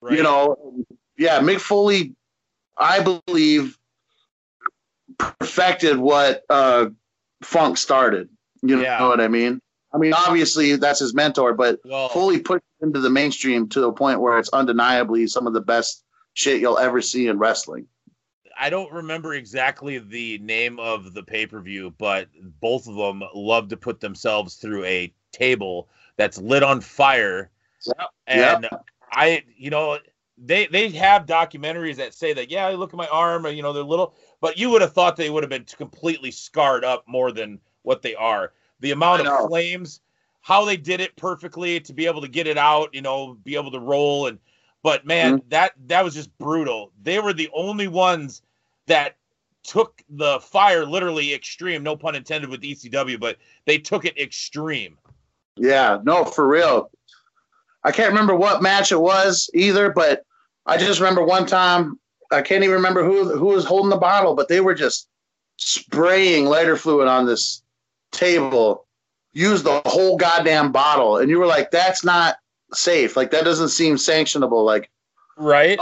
Right. 0.00 0.16
you 0.16 0.22
know. 0.22 0.84
Yeah, 1.16 1.40
Mick 1.40 1.60
Foley, 1.60 2.14
I 2.76 3.00
believe, 3.00 3.78
perfected 5.18 5.96
what 5.98 6.44
uh, 6.48 6.86
Funk 7.42 7.76
started. 7.78 8.28
You 8.62 8.80
Yeah. 8.80 8.98
know 8.98 9.08
what 9.08 9.20
I 9.20 9.28
mean? 9.28 9.60
I 9.92 9.98
mean, 9.98 10.12
obviously 10.12 10.74
that's 10.76 10.98
his 10.98 11.14
mentor, 11.14 11.54
but 11.54 11.78
Well, 11.84 12.08
Foley 12.08 12.40
put 12.40 12.56
it 12.56 12.84
into 12.84 12.98
the 13.00 13.10
mainstream 13.10 13.68
to 13.68 13.80
the 13.80 13.92
point 13.92 14.20
where 14.20 14.38
it's 14.38 14.48
undeniably 14.48 15.26
some 15.28 15.46
of 15.46 15.52
the 15.52 15.60
best 15.60 16.02
shit 16.32 16.60
you'll 16.60 16.78
ever 16.78 17.00
see 17.00 17.28
in 17.28 17.38
wrestling. 17.38 17.86
I 18.58 18.70
don't 18.70 18.92
remember 18.92 19.34
exactly 19.34 19.98
the 19.98 20.38
name 20.38 20.78
of 20.78 21.14
the 21.14 21.22
pay 21.22 21.46
per 21.46 21.60
view, 21.60 21.94
but 21.98 22.28
both 22.60 22.88
of 22.88 22.96
them 22.96 23.22
love 23.34 23.68
to 23.68 23.76
put 23.76 24.00
themselves 24.00 24.54
through 24.54 24.84
a 24.84 25.12
table 25.32 25.88
that's 26.16 26.38
lit 26.38 26.62
on 26.62 26.80
fire. 26.80 27.50
Yep. 27.86 28.08
And 28.26 28.68
I, 29.12 29.44
you 29.56 29.70
know, 29.70 29.98
they 30.38 30.66
they 30.66 30.88
have 30.90 31.26
documentaries 31.26 31.96
that 31.96 32.14
say 32.14 32.32
that 32.32 32.50
yeah, 32.50 32.66
look 32.68 32.92
at 32.92 32.96
my 32.96 33.08
arm, 33.08 33.46
you 33.46 33.62
know, 33.62 33.72
they're 33.72 33.82
little, 33.82 34.14
but 34.40 34.58
you 34.58 34.70
would 34.70 34.82
have 34.82 34.92
thought 34.92 35.16
they 35.16 35.30
would 35.30 35.42
have 35.42 35.50
been 35.50 35.64
completely 35.64 36.30
scarred 36.30 36.84
up 36.84 37.04
more 37.06 37.32
than 37.32 37.60
what 37.82 38.02
they 38.02 38.14
are. 38.14 38.52
The 38.80 38.90
amount 38.90 39.26
of 39.26 39.48
flames, 39.48 40.00
how 40.40 40.64
they 40.64 40.76
did 40.76 41.00
it 41.00 41.16
perfectly 41.16 41.80
to 41.80 41.92
be 41.92 42.06
able 42.06 42.20
to 42.20 42.28
get 42.28 42.46
it 42.46 42.58
out, 42.58 42.94
you 42.94 43.02
know, 43.02 43.34
be 43.44 43.56
able 43.56 43.70
to 43.70 43.80
roll 43.80 44.26
and 44.26 44.38
but 44.84 45.04
man, 45.04 45.38
Mm-hmm. 45.38 45.48
that 45.48 45.72
that 45.88 46.04
was 46.04 46.14
just 46.14 46.36
brutal. 46.38 46.92
They 47.02 47.18
were 47.18 47.32
the 47.32 47.50
only 47.52 47.88
ones 47.88 48.42
that 48.86 49.16
took 49.64 50.02
the 50.10 50.38
fire 50.40 50.84
literally 50.84 51.34
extreme, 51.34 51.82
no 51.82 51.96
pun 51.96 52.14
intended 52.14 52.50
with 52.50 52.60
ECW, 52.60 53.18
but 53.18 53.38
they 53.64 53.78
took 53.78 54.04
it 54.04 54.16
extreme. 54.18 54.98
Yeah, 55.56 56.00
no, 56.04 56.24
for 56.24 56.46
real. 56.46 56.90
I 57.82 57.90
can't 57.92 58.10
remember 58.10 58.34
what 58.36 58.62
match 58.62 58.92
it 58.92 59.00
was 59.00 59.50
either, 59.54 59.90
but 59.90 60.24
I 60.66 60.76
just 60.76 61.00
remember 61.00 61.24
one 61.24 61.46
time. 61.46 61.98
I 62.30 62.42
can't 62.42 62.62
even 62.64 62.76
remember 62.76 63.04
who 63.04 63.36
who 63.36 63.46
was 63.46 63.64
holding 63.64 63.90
the 63.90 63.96
bottle, 63.96 64.34
but 64.34 64.48
they 64.48 64.60
were 64.60 64.74
just 64.74 65.08
spraying 65.56 66.46
lighter 66.46 66.76
fluid 66.76 67.08
on 67.08 67.26
this 67.26 67.62
table. 68.12 68.86
Used 69.32 69.64
the 69.64 69.80
whole 69.86 70.16
goddamn 70.16 70.72
bottle, 70.72 71.18
and 71.18 71.28
you 71.30 71.38
were 71.38 71.46
like, 71.46 71.70
"That's 71.70 72.04
not 72.04 72.36
safe. 72.76 73.16
Like 73.16 73.30
that 73.30 73.44
doesn't 73.44 73.68
seem 73.68 73.96
sanctionable. 73.96 74.64
Like 74.64 74.90
Right? 75.36 75.78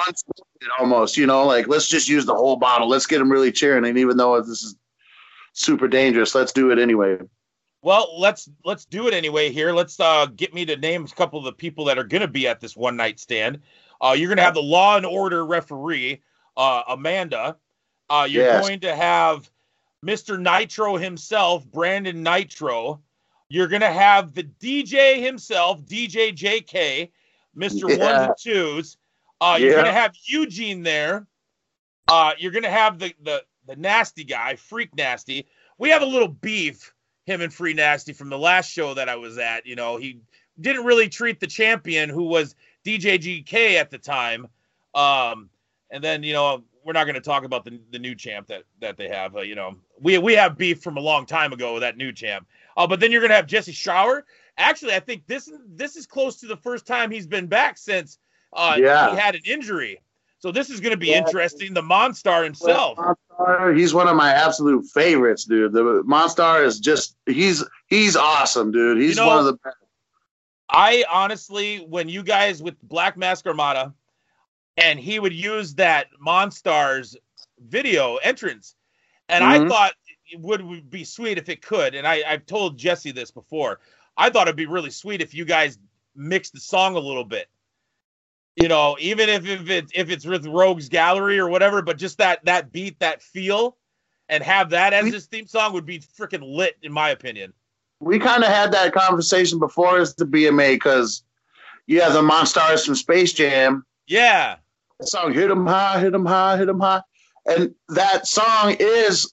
almost. 0.78 1.16
You 1.16 1.26
know, 1.26 1.44
like 1.46 1.68
let's 1.68 1.88
just 1.88 2.08
use 2.08 2.24
the 2.24 2.34
whole 2.34 2.56
bottle. 2.56 2.88
Let's 2.88 3.06
get 3.06 3.18
them 3.18 3.30
really 3.30 3.52
cheering. 3.52 3.84
And 3.84 3.98
even 3.98 4.16
though 4.16 4.40
this 4.40 4.62
is 4.62 4.76
super 5.52 5.88
dangerous, 5.88 6.34
let's 6.34 6.52
do 6.52 6.70
it 6.70 6.78
anyway. 6.78 7.18
Well, 7.82 8.18
let's 8.18 8.48
let's 8.64 8.84
do 8.84 9.08
it 9.08 9.14
anyway 9.14 9.50
here. 9.50 9.72
Let's 9.72 9.98
uh 9.98 10.26
get 10.36 10.54
me 10.54 10.64
to 10.66 10.76
name 10.76 11.04
a 11.04 11.08
couple 11.08 11.38
of 11.38 11.44
the 11.44 11.52
people 11.52 11.84
that 11.86 11.98
are 11.98 12.04
gonna 12.04 12.28
be 12.28 12.46
at 12.46 12.60
this 12.60 12.76
one 12.76 12.96
night 12.96 13.18
stand. 13.18 13.60
Uh 14.00 14.14
you're 14.16 14.28
gonna 14.28 14.42
have 14.42 14.54
the 14.54 14.62
law 14.62 14.96
and 14.96 15.04
order 15.06 15.44
referee, 15.44 16.22
uh 16.56 16.82
Amanda. 16.88 17.56
Uh 18.08 18.26
you're 18.30 18.44
Yes. 18.44 18.62
going 18.62 18.80
to 18.80 18.94
have 18.94 19.50
Mr. 20.04 20.38
Nitro 20.40 20.96
himself, 20.96 21.64
Brandon 21.66 22.22
Nitro. 22.22 23.00
You're 23.52 23.68
gonna 23.68 23.92
have 23.92 24.32
the 24.32 24.44
DJ 24.44 25.22
himself, 25.22 25.82
DJ 25.82 26.34
JK, 26.34 27.10
Mr. 27.54 27.84
Ones 27.84 28.00
Yeah. 28.00 28.24
and 28.28 28.34
Twos. 28.38 28.96
Uh 29.42 29.58
you're 29.60 29.72
Yeah. 29.72 29.76
gonna 29.76 29.92
have 29.92 30.16
Eugene 30.24 30.82
there. 30.82 31.26
Uh 32.08 32.32
you're 32.38 32.50
gonna 32.50 32.70
have 32.70 32.98
the 32.98 33.14
the 33.22 33.44
the 33.66 33.76
nasty 33.76 34.24
guy, 34.24 34.56
Freak 34.56 34.96
Nasty. 34.96 35.46
We 35.76 35.90
have 35.90 36.00
a 36.00 36.06
little 36.06 36.28
beef 36.28 36.94
him 37.26 37.42
and 37.42 37.52
Freak 37.52 37.76
Nasty 37.76 38.14
from 38.14 38.30
the 38.30 38.38
last 38.38 38.70
show 38.70 38.94
that 38.94 39.10
I 39.10 39.16
was 39.16 39.36
at. 39.36 39.66
You 39.66 39.76
know, 39.76 39.98
he 39.98 40.20
didn't 40.58 40.86
really 40.86 41.10
treat 41.10 41.38
the 41.38 41.46
champion 41.46 42.08
who 42.08 42.24
was 42.24 42.54
DJ 42.86 43.18
JK 43.18 43.74
at 43.78 43.90
the 43.90 43.98
time. 43.98 44.48
Um, 44.94 45.50
and 45.90 46.02
then 46.02 46.22
you 46.22 46.32
know 46.32 46.64
we're 46.84 46.92
not 46.92 47.04
going 47.04 47.14
to 47.14 47.20
talk 47.20 47.44
about 47.44 47.64
the 47.64 47.80
the 47.90 47.98
new 47.98 48.14
champ 48.14 48.46
that 48.48 48.64
that 48.80 48.96
they 48.96 49.08
have. 49.08 49.36
Uh, 49.36 49.40
you 49.40 49.54
know, 49.54 49.76
we 50.00 50.18
we 50.18 50.34
have 50.34 50.56
beef 50.58 50.82
from 50.82 50.96
a 50.96 51.00
long 51.00 51.26
time 51.26 51.52
ago 51.52 51.74
with 51.74 51.82
that 51.82 51.96
new 51.96 52.12
champ. 52.12 52.46
Uh, 52.76 52.86
but 52.86 53.00
then 53.00 53.10
you're 53.12 53.20
going 53.20 53.30
to 53.30 53.36
have 53.36 53.46
Jesse 53.46 53.72
Shower. 53.72 54.24
Actually, 54.58 54.94
I 54.94 55.00
think 55.00 55.26
this 55.26 55.50
this 55.68 55.96
is 55.96 56.06
close 56.06 56.36
to 56.40 56.46
the 56.46 56.56
first 56.56 56.86
time 56.86 57.10
he's 57.10 57.26
been 57.26 57.46
back 57.46 57.78
since 57.78 58.18
uh, 58.52 58.76
Yeah. 58.78 59.10
he 59.10 59.16
had 59.16 59.34
an 59.34 59.42
injury. 59.44 60.00
So 60.38 60.50
this 60.50 60.70
is 60.70 60.80
going 60.80 60.90
to 60.90 60.96
be 60.96 61.08
Yeah. 61.08 61.18
interesting. 61.18 61.72
The 61.72 61.82
Monstar 61.82 62.42
himself. 62.44 62.98
Monstar, 62.98 63.78
he's 63.78 63.94
one 63.94 64.08
of 64.08 64.16
my 64.16 64.32
absolute 64.32 64.84
favorites, 64.86 65.44
dude. 65.44 65.72
The 65.72 66.02
Monstar 66.06 66.64
is 66.64 66.80
just 66.80 67.16
he's 67.26 67.62
he's 67.86 68.16
awesome, 68.16 68.72
dude. 68.72 68.98
He's 69.00 69.16
know- 69.16 69.26
one 69.28 69.38
of 69.38 69.44
the 69.44 69.52
best. 69.64 69.76
I 70.74 71.04
honestly, 71.10 71.78
when 71.88 72.08
you 72.08 72.22
guys 72.22 72.62
with 72.62 72.80
Black 72.82 73.16
Mask 73.18 73.46
Armada, 73.46 73.92
and 74.76 74.98
he 74.98 75.18
would 75.18 75.32
use 75.34 75.74
that 75.74 76.08
Monstars 76.24 77.16
video 77.58 78.16
entrance, 78.16 78.74
and 79.28 79.44
I 79.44 79.58
Mhm. 79.58 79.68
thought 79.68 79.94
it 80.30 80.40
would, 80.40 80.62
would 80.62 80.90
be 80.90 81.04
sweet 81.04 81.38
if 81.38 81.48
it 81.48 81.62
could. 81.62 81.94
And 81.94 82.06
I, 82.06 82.22
I've 82.26 82.46
told 82.46 82.78
Jesse 82.78 83.12
this 83.12 83.30
before. 83.30 83.80
I 84.16 84.30
thought 84.30 84.46
it'd 84.48 84.56
be 84.56 84.66
really 84.66 84.90
sweet 84.90 85.20
if 85.20 85.34
you 85.34 85.44
guys 85.44 85.78
mixed 86.14 86.54
the 86.54 86.60
song 86.60 86.96
a 86.96 87.00
little 87.00 87.24
bit. 87.24 87.48
You 88.56 88.68
know, 88.68 88.96
even 89.00 89.28
if 89.30 89.46
if 89.46 89.70
it 89.70 89.86
if 89.94 90.10
it's 90.10 90.26
with 90.26 90.46
Rogues 90.46 90.88
Gallery 90.88 91.38
or 91.38 91.48
whatever, 91.48 91.80
but 91.80 91.96
just 91.96 92.18
that 92.18 92.44
that 92.44 92.70
beat, 92.70 92.98
that 93.00 93.22
feel, 93.22 93.78
and 94.28 94.42
have 94.42 94.70
that 94.70 94.92
as 94.92 95.04
We- 95.04 95.12
his 95.12 95.26
theme 95.26 95.46
song 95.46 95.72
would 95.72 95.86
be 95.86 96.00
freaking 96.00 96.42
lit, 96.44 96.76
in 96.82 96.92
my 96.92 97.10
opinion. 97.10 97.54
We 98.00 98.18
kind 98.18 98.42
of 98.42 98.50
had 98.50 98.72
that 98.72 98.92
conversation 98.92 99.58
before 99.58 99.98
as 100.00 100.14
the 100.14 100.26
BMA 100.26 100.74
because 100.74 101.22
you 101.86 102.00
have 102.02 102.12
the 102.12 102.20
Monstars 102.20 102.84
from 102.84 102.94
Space 102.94 103.32
Jam. 103.32 103.86
Yeah, 104.12 104.56
The 105.00 105.06
song 105.06 105.32
"Hit 105.32 105.50
'Em 105.50 105.66
High, 105.66 105.98
Hit 105.98 106.14
'Em 106.14 106.26
High, 106.26 106.58
Hit 106.58 106.68
'Em 106.68 106.80
High," 106.80 107.00
and 107.46 107.74
that 107.88 108.26
song 108.26 108.76
is 108.78 109.32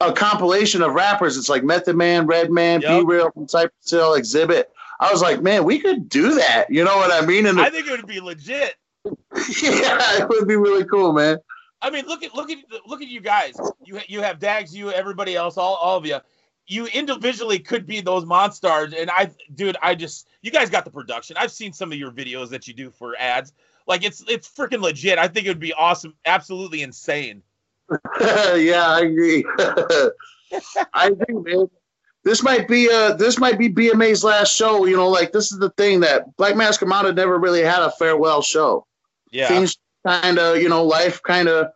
a 0.00 0.12
compilation 0.12 0.82
of 0.82 0.92
rappers. 0.92 1.38
It's 1.38 1.48
like 1.48 1.64
Method 1.64 1.96
Man, 1.96 2.26
Redman, 2.26 2.82
Yep. 2.82 2.90
B-Real 2.90 3.30
from 3.30 3.48
Cypress 3.48 3.90
Hill, 3.90 4.14
Exhibit. 4.14 4.70
I 5.00 5.10
was 5.10 5.22
like, 5.22 5.42
man, 5.42 5.64
we 5.64 5.78
could 5.78 6.08
do 6.10 6.34
that. 6.34 6.66
You 6.68 6.84
know 6.84 6.96
what 6.96 7.10
I 7.10 7.24
mean? 7.24 7.46
And 7.46 7.58
I 7.58 7.70
think 7.70 7.86
it 7.86 7.92
would 7.92 8.06
be 8.06 8.20
legit. 8.20 8.74
yeah, 9.62 10.20
it 10.20 10.28
would 10.28 10.46
be 10.46 10.56
really 10.56 10.84
cool, 10.84 11.12
man. 11.12 11.38
I 11.80 11.88
mean, 11.90 12.04
look 12.06 12.22
at 12.22 12.34
look 12.34 12.50
at 12.50 12.58
look 12.86 13.00
at 13.00 13.08
you 13.08 13.20
guys. 13.20 13.56
You 13.82 14.00
you 14.08 14.20
have 14.20 14.38
Dags, 14.40 14.76
you 14.76 14.90
everybody 14.90 15.36
else, 15.36 15.56
all, 15.56 15.76
all 15.76 15.96
of 15.96 16.04
you. 16.04 16.18
You 16.66 16.86
individually 16.86 17.60
could 17.60 17.86
be 17.86 18.02
those 18.02 18.26
monsters, 18.26 18.92
and 18.92 19.08
I, 19.10 19.30
dude, 19.54 19.78
I 19.80 19.94
just 19.94 20.28
you 20.42 20.50
guys 20.50 20.68
got 20.68 20.84
the 20.84 20.90
production. 20.90 21.36
I've 21.38 21.52
seen 21.52 21.72
some 21.72 21.92
of 21.92 21.98
your 21.98 22.10
videos 22.10 22.50
that 22.50 22.68
you 22.68 22.74
do 22.74 22.90
for 22.90 23.16
ads. 23.18 23.54
Like 23.88 24.04
it's 24.04 24.22
it's 24.28 24.48
freaking 24.48 24.82
legit. 24.82 25.18
I 25.18 25.26
think 25.26 25.46
it 25.46 25.50
would 25.50 25.58
be 25.58 25.72
awesome, 25.72 26.14
absolutely 26.26 26.82
insane. 26.82 27.42
yeah, 28.20 28.86
I 28.86 29.00
agree. 29.00 29.44
I 30.94 31.06
agree, 31.06 31.34
man. 31.34 31.70
This 32.22 32.42
might 32.42 32.68
be 32.68 32.90
uh 32.92 33.14
this 33.14 33.38
might 33.38 33.58
be 33.58 33.72
BMA's 33.72 34.22
last 34.22 34.54
show. 34.54 34.84
You 34.84 34.96
know, 34.96 35.08
like 35.08 35.32
this 35.32 35.50
is 35.50 35.58
the 35.58 35.70
thing 35.70 36.00
that 36.00 36.36
Black 36.36 36.54
Mask 36.54 36.82
Armada 36.82 37.14
never 37.14 37.38
really 37.38 37.62
had 37.62 37.82
a 37.82 37.90
farewell 37.92 38.42
show. 38.42 38.86
Yeah, 39.30 39.48
Things 39.48 39.78
kind 40.06 40.38
of, 40.38 40.58
you 40.58 40.68
know, 40.68 40.84
life 40.84 41.22
kind 41.22 41.48
of 41.48 41.68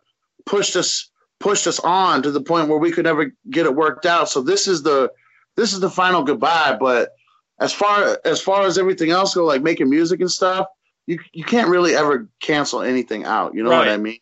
pushed 0.45 0.75
us 0.75 1.09
pushed 1.39 1.65
us 1.65 1.79
on 1.79 2.21
to 2.21 2.31
the 2.31 2.41
point 2.41 2.69
where 2.69 2.77
we 2.77 2.91
could 2.91 3.05
never 3.05 3.33
get 3.49 3.65
it 3.65 3.75
worked 3.75 4.05
out. 4.05 4.29
So 4.29 4.41
this 4.41 4.67
is 4.67 4.83
the 4.83 5.11
this 5.55 5.73
is 5.73 5.79
the 5.79 5.89
final 5.89 6.23
goodbye. 6.23 6.77
But 6.79 7.09
as 7.59 7.73
far 7.73 8.19
as 8.23 8.39
far 8.39 8.67
as 8.67 8.77
everything 8.77 9.09
else 9.09 9.33
go, 9.33 9.45
like 9.45 9.63
making 9.63 9.89
music 9.89 10.21
and 10.21 10.31
stuff, 10.31 10.67
you 11.05 11.19
you 11.33 11.43
can't 11.43 11.69
really 11.69 11.95
ever 11.95 12.29
cancel 12.39 12.81
anything 12.81 13.25
out. 13.25 13.53
You 13.55 13.63
know 13.63 13.71
what 13.71 13.89
I 13.89 13.97
mean? 13.97 14.19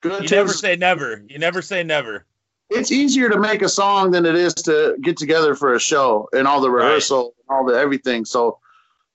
Good 0.00 0.24
you 0.24 0.28
never 0.30 0.52
say 0.52 0.76
never. 0.76 1.24
You 1.28 1.38
never 1.38 1.62
say 1.62 1.82
never. 1.82 2.26
it's 2.70 2.92
easier 2.92 3.28
to 3.28 3.38
make 3.38 3.62
a 3.62 3.68
song 3.68 4.12
than 4.12 4.24
it 4.24 4.34
is 4.36 4.54
to 4.54 4.96
get 5.02 5.16
together 5.16 5.54
for 5.54 5.74
a 5.74 5.80
show 5.80 6.28
and 6.32 6.46
all 6.46 6.60
the 6.60 6.70
Right. 6.70 6.84
rehearsal, 6.84 7.34
and 7.48 7.56
all 7.56 7.66
the 7.66 7.74
everything. 7.74 8.24
So, 8.24 8.58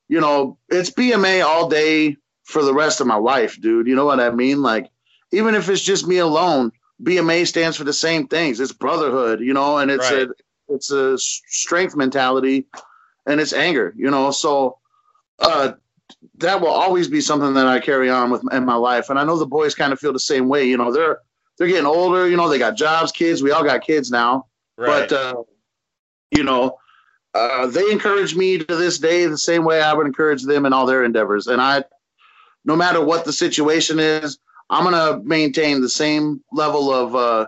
you 0.07 0.19
know, 0.19 0.57
it's 0.69 0.89
BMA 0.91 1.43
all 1.43 1.69
day 1.69 2.17
for 2.43 2.63
the 2.63 2.73
rest 2.73 3.01
of 3.01 3.07
my 3.07 3.15
life, 3.15 3.59
dude. 3.59 3.87
You 3.87 3.95
know 3.95 4.05
what 4.05 4.19
I 4.19 4.29
mean? 4.29 4.61
Like, 4.61 4.89
even 5.31 5.55
if 5.55 5.69
it's 5.69 5.81
just 5.81 6.07
me 6.07 6.17
alone, 6.17 6.71
BMA 7.01 7.47
stands 7.47 7.77
for 7.77 7.83
the 7.83 7.93
same 7.93 8.27
things. 8.27 8.59
It's 8.59 8.71
brotherhood, 8.73 9.39
you 9.39 9.53
know, 9.53 9.77
and 9.77 9.89
it's 9.89 10.11
Right. 10.11 10.27
a 10.27 10.33
it's 10.67 10.91
a 10.91 11.17
strength 11.17 11.95
mentality, 11.95 12.67
and 13.25 13.39
it's 13.39 13.53
anger, 13.53 13.93
you 13.97 14.09
know. 14.11 14.31
So, 14.31 14.79
uh, 15.39 15.73
that 16.39 16.59
will 16.61 16.69
always 16.69 17.07
be 17.07 17.21
something 17.21 17.53
that 17.53 17.67
I 17.67 17.79
carry 17.79 18.09
on 18.09 18.29
with 18.31 18.43
in 18.53 18.65
my 18.65 18.75
life, 18.75 19.09
and 19.09 19.19
I 19.19 19.23
know 19.23 19.37
the 19.37 19.45
boys 19.45 19.75
kind 19.75 19.93
of 19.93 19.99
feel 19.99 20.13
the 20.13 20.19
same 20.19 20.47
way. 20.47 20.65
You 20.65 20.77
know, 20.77 20.91
they're 20.91 21.19
they're 21.57 21.67
getting 21.67 21.85
older. 21.85 22.27
You 22.27 22.37
know, 22.37 22.49
they 22.49 22.59
got 22.59 22.75
jobs, 22.75 23.11
kids. 23.11 23.41
We 23.43 23.51
all 23.51 23.63
got 23.63 23.81
kids 23.81 24.11
now, 24.11 24.47
Right. 24.77 25.09
but 25.09 25.11
uh, 25.13 25.43
you 26.31 26.43
know, 26.43 26.77
uh, 27.33 27.67
they 27.67 27.89
encourage 27.91 28.35
me 28.35 28.57
to 28.57 28.75
this 28.75 28.97
day 28.99 29.25
the 29.25 29.37
same 29.37 29.63
way 29.63 29.81
I 29.81 29.93
would 29.93 30.07
encourage 30.07 30.43
them 30.43 30.65
in 30.65 30.73
all 30.73 30.85
their 30.85 31.03
endeavors. 31.03 31.47
And 31.47 31.61
I, 31.61 31.83
no 32.65 32.75
matter 32.75 33.03
what 33.03 33.25
the 33.25 33.33
situation 33.33 33.99
is, 33.99 34.39
I'm 34.69 34.83
gonna 34.83 35.21
maintain 35.23 35.81
the 35.81 35.89
same 35.89 36.43
level 36.51 36.93
of 36.93 37.15
uh, 37.15 37.47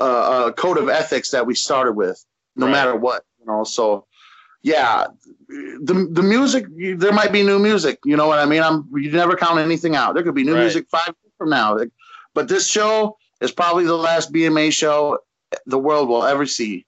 uh, 0.00 0.04
uh, 0.04 0.52
code 0.52 0.78
of 0.78 0.88
ethics 0.88 1.30
that 1.30 1.46
we 1.46 1.54
started 1.54 1.92
with, 1.92 2.24
no 2.56 2.66
Right. 2.66 2.72
matter 2.72 2.96
what. 2.96 3.24
You 3.40 3.46
know, 3.46 3.64
so 3.64 4.06
yeah, 4.62 5.06
the 5.48 6.08
the 6.10 6.22
music 6.22 6.66
there 6.98 7.12
might 7.12 7.32
be 7.32 7.42
new 7.42 7.58
music. 7.58 7.98
You 8.04 8.16
know 8.16 8.26
what 8.26 8.38
I 8.38 8.46
mean? 8.46 8.62
I'm 8.62 8.88
you 8.94 9.10
never 9.10 9.36
count 9.36 9.58
anything 9.58 9.96
out. 9.96 10.14
There 10.14 10.22
could 10.22 10.34
be 10.34 10.44
new 10.44 10.54
Right. 10.54 10.60
music 10.62 10.86
five 10.90 11.08
years 11.08 11.32
from 11.38 11.50
now, 11.50 11.78
but 12.34 12.48
this 12.48 12.66
show 12.68 13.16
is 13.40 13.52
probably 13.52 13.84
the 13.84 13.96
last 13.96 14.32
BMA 14.32 14.72
show 14.72 15.18
the 15.66 15.78
world 15.78 16.08
will 16.08 16.24
ever 16.24 16.46
see. 16.46 16.86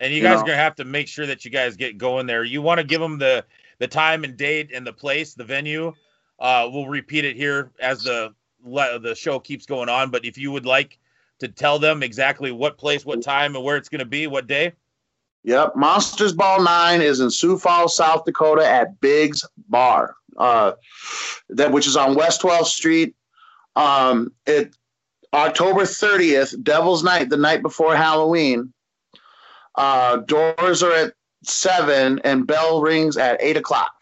And 0.00 0.12
you, 0.12 0.18
you 0.18 0.22
guys 0.22 0.36
know. 0.36 0.42
are 0.42 0.46
gonna 0.46 0.56
have 0.56 0.74
to 0.76 0.84
make 0.84 1.08
sure 1.08 1.26
that 1.26 1.44
you 1.44 1.50
guys 1.50 1.76
get 1.76 1.98
going 1.98 2.26
there. 2.26 2.44
You 2.44 2.62
want 2.62 2.78
to 2.78 2.84
give 2.84 3.00
them 3.00 3.18
the 3.18 3.44
the 3.78 3.88
time 3.88 4.24
and 4.24 4.36
date 4.36 4.70
and 4.74 4.86
the 4.86 4.92
place, 4.92 5.34
the 5.34 5.44
venue. 5.44 5.92
Uh, 6.38 6.68
we'll 6.72 6.88
repeat 6.88 7.24
it 7.24 7.36
here 7.36 7.70
as 7.80 8.02
the 8.02 8.34
the 8.64 9.14
show 9.16 9.38
keeps 9.38 9.66
going 9.66 9.88
on. 9.88 10.10
But 10.10 10.24
if 10.24 10.38
you 10.38 10.50
would 10.52 10.66
like 10.66 10.98
to 11.40 11.48
tell 11.48 11.78
them 11.78 12.02
exactly 12.02 12.52
what 12.52 12.78
place, 12.78 13.04
what 13.04 13.22
time, 13.22 13.56
and 13.56 13.64
where 13.64 13.76
it's 13.76 13.88
gonna 13.88 14.04
be, 14.04 14.26
what 14.26 14.46
day. 14.46 14.72
Yep, 15.44 15.74
Monsters 15.74 16.32
Ball 16.32 16.62
Nine 16.62 17.02
is 17.02 17.20
in 17.20 17.30
Sioux 17.30 17.58
Falls, 17.58 17.96
South 17.96 18.24
Dakota, 18.24 18.66
at 18.66 19.00
Biggs 19.00 19.44
Bar, 19.68 20.14
uh, 20.36 20.72
that 21.50 21.72
which 21.72 21.86
is 21.86 21.96
on 21.96 22.14
West 22.14 22.42
12th 22.42 22.66
Street. 22.66 23.16
Um, 23.74 24.32
it 24.46 24.76
October 25.34 25.82
30th, 25.82 26.62
Devil's 26.62 27.02
Night, 27.02 27.28
the 27.30 27.36
night 27.36 27.62
before 27.62 27.96
Halloween. 27.96 28.72
Uh, 29.74 30.18
doors 30.18 30.82
are 30.82 30.92
at 30.92 31.14
seven, 31.42 32.20
and 32.24 32.46
bell 32.46 32.80
rings 32.82 33.16
at 33.16 33.42
eight 33.42 33.56
o'clock. 33.56 33.92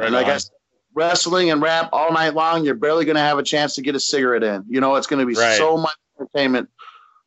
and 0.00 0.14
like 0.14 0.26
I 0.28 0.38
said, 0.38 0.52
wrestling 0.94 1.50
and 1.50 1.60
rap 1.60 1.90
all 1.92 2.12
night 2.12 2.34
long, 2.34 2.64
you're 2.64 2.74
barely 2.76 3.04
going 3.04 3.16
to 3.16 3.20
have 3.22 3.38
a 3.38 3.42
chance 3.42 3.74
to 3.74 3.82
get 3.82 3.94
a 3.94 4.00
cigarette 4.00 4.42
in. 4.44 4.64
You 4.68 4.80
know, 4.80 4.94
it's 4.94 5.06
going 5.06 5.20
to 5.20 5.26
be 5.26 5.38
Right. 5.38 5.56
so 5.58 5.76
much 5.76 5.96
entertainment, 6.18 6.68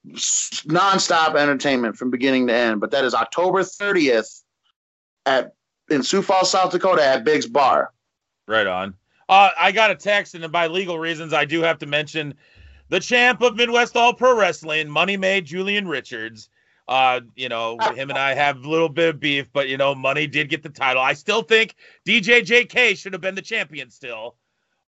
nonstop 0.07 1.35
entertainment 1.35 1.97
from 1.97 2.09
beginning 2.09 2.47
to 2.47 2.53
end. 2.53 2.81
But 2.81 2.91
that 2.91 3.05
is 3.05 3.13
October 3.13 3.61
30th 3.61 4.41
at 5.25 5.53
in 5.89 6.03
Sioux 6.03 6.21
Falls, 6.21 6.49
South 6.49 6.71
Dakota, 6.71 7.05
at 7.05 7.23
Biggs 7.23 7.47
Bar. 7.47 7.91
Right 8.47 8.67
on. 8.67 8.95
Uh, 9.29 9.49
I 9.59 9.71
got 9.71 9.91
a 9.91 9.95
text, 9.95 10.35
and 10.35 10.51
by 10.51 10.67
legal 10.67 10.99
reasons, 10.99 11.33
I 11.33 11.45
do 11.45 11.61
have 11.61 11.79
to 11.79 11.85
mention 11.85 12.33
the 12.89 12.99
champ 12.99 13.41
of 13.41 13.55
Midwest 13.55 13.95
All 13.95 14.13
Pro 14.13 14.37
Wrestling, 14.37 14.89
Money 14.89 15.17
Made 15.17 15.45
Julian 15.45 15.87
Richards. 15.87 16.49
Uh, 16.87 17.21
you 17.35 17.47
know, 17.47 17.77
him 17.95 18.09
and 18.09 18.19
I 18.19 18.33
have 18.33 18.65
a 18.65 18.69
little 18.69 18.89
bit 18.89 19.09
of 19.09 19.19
beef, 19.19 19.49
but 19.53 19.69
you 19.69 19.77
know, 19.77 19.95
Money 19.95 20.27
did 20.27 20.49
get 20.49 20.63
the 20.63 20.69
title. 20.69 21.01
I 21.01 21.13
still 21.13 21.41
think 21.41 21.75
DJ 22.05 22.41
JK 22.41 22.97
should 22.97 23.13
have 23.13 23.21
been 23.21 23.35
the 23.35 23.41
champion 23.41 23.89
still. 23.89 24.35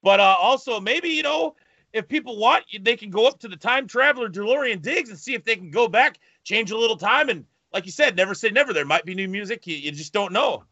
But 0.03 0.19
uh, 0.19 0.37
also, 0.39 0.81
maybe 0.81 1.09
you 1.09 1.23
know, 1.23 1.55
if 1.95 2.09
people 2.09 2.37
want, 2.37 2.65
they 2.81 2.97
can 2.97 3.09
go 3.09 3.27
up 3.27 3.39
to 3.39 3.49
the 3.49 3.57
time 3.57 3.87
traveler 3.87 4.29
DeLorean 4.29 4.83
Diggs 4.83 5.11
and 5.11 5.19
see 5.19 5.33
if 5.35 5.45
they 5.45 5.55
can 5.55 5.71
go 5.71 5.87
back, 5.87 6.19
change 6.43 6.73
a 6.73 6.77
little 6.77 6.97
time, 6.97 7.29
and 7.29 7.47
like 7.73 7.87
you 7.87 7.93
said, 7.93 8.17
never 8.17 8.35
say 8.35 8.51
never. 8.51 8.73
There 8.73 8.85
might 8.85 9.05
be 9.05 9.15
new 9.15 9.29
music. 9.29 9.67
You, 9.67 9.77
you 9.77 9.93
just 9.93 10.13
don't 10.13 10.33
know. 10.33 10.65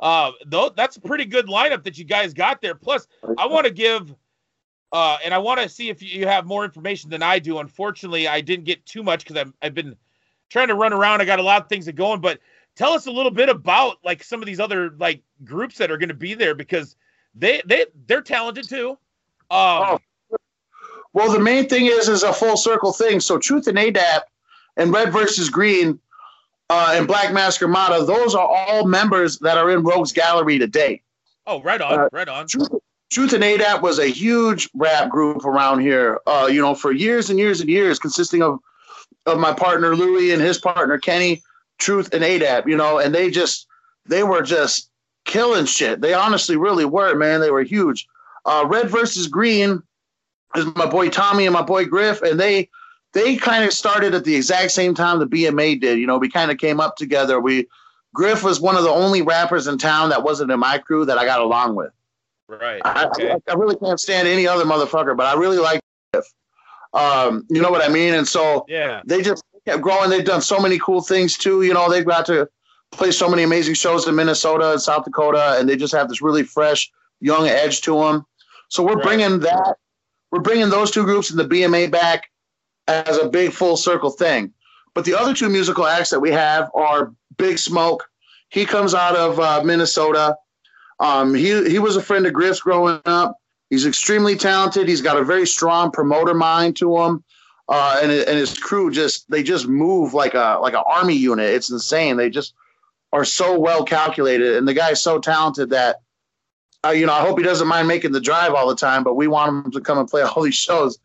Uh, 0.00 0.32
though 0.46 0.70
that's 0.70 0.96
a 0.96 1.00
pretty 1.00 1.26
good 1.26 1.46
lineup 1.46 1.84
that 1.84 1.98
you 1.98 2.04
guys 2.04 2.32
got 2.32 2.62
there. 2.62 2.74
Plus, 2.74 3.06
I 3.38 3.46
want 3.46 3.66
to 3.66 3.72
give, 3.72 4.14
uh, 4.90 5.18
and 5.22 5.34
I 5.34 5.38
want 5.38 5.60
to 5.60 5.68
see 5.68 5.90
if 5.90 6.02
you 6.02 6.26
have 6.26 6.46
more 6.46 6.64
information 6.64 7.10
than 7.10 7.22
I 7.22 7.38
do. 7.38 7.58
Unfortunately, 7.58 8.26
I 8.26 8.40
didn't 8.40 8.64
get 8.64 8.84
too 8.86 9.02
much 9.02 9.24
because 9.24 9.44
I've, 9.60 9.74
been 9.74 9.94
trying 10.48 10.68
to 10.68 10.74
run 10.74 10.94
around. 10.94 11.20
I 11.20 11.26
got 11.26 11.38
a 11.38 11.42
lot 11.42 11.60
of 11.60 11.68
things 11.68 11.84
that 11.84 11.92
going, 11.92 12.22
but 12.22 12.40
tell 12.74 12.92
us 12.92 13.06
a 13.06 13.10
little 13.10 13.30
bit 13.30 13.50
about 13.50 13.98
like 14.02 14.24
some 14.24 14.40
of 14.40 14.46
these 14.46 14.60
other 14.60 14.92
like 14.98 15.22
groups 15.44 15.76
that 15.76 15.90
are 15.90 15.98
going 15.98 16.08
to 16.08 16.14
be 16.14 16.32
there 16.32 16.54
because 16.54 16.96
they 17.34 17.60
they 17.66 17.84
they're 18.06 18.22
talented 18.22 18.66
too. 18.66 18.96
Um, 19.50 19.98
Well, 21.12 21.32
the 21.32 21.40
main 21.40 21.68
thing 21.68 21.86
is 21.86 22.08
is 22.08 22.22
a 22.22 22.32
full 22.32 22.56
circle 22.56 22.92
thing. 22.92 23.20
So 23.20 23.38
Truth 23.38 23.66
and 23.66 23.78
ADAP 23.78 24.22
and 24.76 24.92
Red 24.92 25.12
versus 25.12 25.50
Green 25.50 25.98
uh, 26.68 26.94
and 26.96 27.06
Black 27.06 27.32
Mask 27.32 27.60
Armada, 27.62 28.04
those 28.04 28.34
are 28.34 28.46
all 28.46 28.86
members 28.86 29.38
that 29.40 29.58
are 29.58 29.70
in 29.70 29.82
Rogues 29.82 30.12
Gallery 30.12 30.58
today. 30.58 31.02
oh, 31.46 31.60
right 31.62 31.80
on, 31.80 31.98
uh, 31.98 32.08
right 32.12 32.28
on. 32.28 32.46
Truth, 32.46 32.68
Truth 33.10 33.32
and 33.32 33.42
ADAP 33.42 33.82
was 33.82 33.98
a 33.98 34.06
huge 34.06 34.70
rap 34.74 35.10
group 35.10 35.44
around 35.44 35.80
here, 35.80 36.20
uh, 36.28 36.48
you 36.50 36.60
know, 36.60 36.76
for 36.76 36.92
years 36.92 37.28
and 37.28 37.38
years 37.40 37.60
and 37.60 37.68
years, 37.68 37.98
consisting 37.98 38.42
of 38.42 38.60
of 39.26 39.38
my 39.38 39.52
partner 39.52 39.94
Louie 39.96 40.32
and 40.32 40.40
his 40.40 40.58
partner 40.58 40.96
Kenny, 40.96 41.42
Truth 41.78 42.14
and 42.14 42.22
ADAP, 42.22 42.68
you 42.68 42.76
know, 42.76 42.98
and 42.98 43.12
they 43.12 43.30
just 43.30 43.66
they 44.06 44.22
were 44.22 44.42
just 44.42 44.90
killing 45.24 45.66
shit. 45.66 46.00
They 46.00 46.14
honestly 46.14 46.56
really 46.56 46.84
were, 46.84 47.16
man. 47.16 47.40
They 47.40 47.50
were 47.50 47.62
huge. 47.62 48.06
Uh, 48.44 48.64
Red 48.66 48.88
versus 48.88 49.26
Green 49.26 49.82
is 50.56 50.66
my 50.76 50.86
boy 50.86 51.08
Tommy 51.08 51.46
and 51.46 51.52
my 51.54 51.62
boy 51.62 51.84
Griff, 51.86 52.22
and 52.22 52.38
they 52.38 52.68
they 53.12 53.36
kind 53.36 53.64
of 53.64 53.72
started 53.72 54.14
at 54.14 54.24
the 54.24 54.34
exact 54.36 54.70
same 54.70 54.94
time 54.94 55.18
the 55.18 55.26
BMA 55.26 55.80
did. 55.80 55.98
You 55.98 56.06
know, 56.06 56.18
we 56.18 56.28
kind 56.28 56.50
of 56.50 56.58
came 56.58 56.80
up 56.80 56.96
together. 56.96 57.40
We 57.40 57.66
Griff 58.14 58.42
was 58.42 58.60
one 58.60 58.76
of 58.76 58.82
the 58.82 58.90
only 58.90 59.22
rappers 59.22 59.66
in 59.66 59.78
town 59.78 60.10
that 60.10 60.22
wasn't 60.22 60.50
in 60.50 60.58
my 60.60 60.78
crew 60.78 61.04
that 61.04 61.18
I 61.18 61.24
got 61.24 61.40
along 61.40 61.76
with. 61.76 61.92
Right. 62.48 62.82
I, 62.84 63.06
Okay. 63.06 63.30
I, 63.32 63.36
I 63.50 63.54
really 63.54 63.76
can't 63.76 64.00
stand 64.00 64.26
any 64.26 64.46
other 64.46 64.64
motherfucker, 64.64 65.16
but 65.16 65.26
I 65.26 65.38
really 65.38 65.58
like 65.58 65.80
Griff. 66.12 66.26
Um, 66.92 67.46
you 67.48 67.60
know 67.62 67.70
what 67.70 67.84
I 67.84 67.88
mean? 67.92 68.14
And 68.14 68.26
so 68.26 68.64
Yeah. 68.68 69.02
they 69.04 69.22
just 69.22 69.44
kept 69.64 69.80
growing. 69.82 70.10
They've 70.10 70.24
done 70.24 70.40
so 70.40 70.58
many 70.58 70.78
cool 70.78 71.00
things 71.02 71.36
too. 71.36 71.62
You 71.62 71.72
know, 71.74 71.88
they've 71.88 72.04
got 72.04 72.26
to 72.26 72.48
play 72.90 73.12
so 73.12 73.28
many 73.28 73.44
amazing 73.44 73.74
shows 73.74 74.08
in 74.08 74.16
Minnesota 74.16 74.72
and 74.72 74.82
South 74.82 75.04
Dakota, 75.04 75.56
and 75.58 75.68
they 75.68 75.76
just 75.76 75.94
have 75.94 76.08
this 76.08 76.20
really 76.20 76.42
fresh, 76.42 76.90
young 77.20 77.46
edge 77.46 77.80
to 77.82 77.94
them. 78.00 78.26
So 78.68 78.82
we're 78.82 78.94
Right. 78.94 79.04
bringing 79.04 79.38
that, 79.40 79.76
we're 80.30 80.40
bringing 80.40 80.70
those 80.70 80.90
two 80.90 81.04
groups 81.04 81.30
in 81.30 81.36
the 81.36 81.48
BMA 81.48 81.90
back 81.90 82.30
as 82.88 83.18
a 83.18 83.28
big 83.28 83.52
full 83.52 83.76
circle 83.76 84.10
thing. 84.10 84.52
But 84.94 85.04
the 85.04 85.14
other 85.14 85.34
two 85.34 85.48
musical 85.48 85.86
acts 85.86 86.10
that 86.10 86.20
we 86.20 86.30
have 86.30 86.70
are 86.74 87.12
Big 87.36 87.58
Smoke. 87.58 88.08
He 88.48 88.66
comes 88.66 88.94
out 88.94 89.16
of 89.16 89.38
uh, 89.38 89.62
Minnesota. 89.64 90.36
Um, 90.98 91.34
he 91.34 91.68
he 91.70 91.78
was 91.78 91.96
a 91.96 92.02
friend 92.02 92.26
of 92.26 92.32
Griff's 92.32 92.60
growing 92.60 93.00
up. 93.06 93.36
He's 93.70 93.86
extremely 93.86 94.36
talented. 94.36 94.88
He's 94.88 95.00
got 95.00 95.16
a 95.16 95.24
very 95.24 95.46
strong 95.46 95.92
promoter 95.92 96.34
mind 96.34 96.76
to 96.78 96.98
him, 96.98 97.24
uh, 97.68 98.00
and 98.02 98.10
and 98.10 98.38
his 98.38 98.58
crew 98.58 98.90
just 98.90 99.30
they 99.30 99.42
just 99.42 99.68
move 99.68 100.12
like 100.12 100.34
a 100.34 100.58
like 100.60 100.74
an 100.74 100.82
army 100.86 101.14
unit. 101.14 101.54
It's 101.54 101.70
insane. 101.70 102.16
They 102.16 102.28
just 102.28 102.54
are 103.12 103.24
so 103.24 103.58
well 103.58 103.84
calculated, 103.84 104.56
and 104.56 104.66
the 104.66 104.74
guy's 104.74 105.02
so 105.02 105.18
talented 105.18 105.70
that. 105.70 106.00
Uh, 106.84 106.90
you 106.90 107.06
know, 107.06 107.12
I 107.12 107.20
hope 107.20 107.38
he 107.38 107.44
doesn't 107.44 107.68
mind 107.68 107.88
making 107.88 108.12
the 108.12 108.20
drive 108.20 108.54
all 108.54 108.68
the 108.68 108.76
time, 108.76 109.04
but 109.04 109.14
we 109.14 109.28
want 109.28 109.66
him 109.66 109.72
to 109.72 109.80
come 109.80 109.98
and 109.98 110.08
play 110.08 110.22
all 110.22 110.42
these 110.42 110.54
shows. 110.54 110.98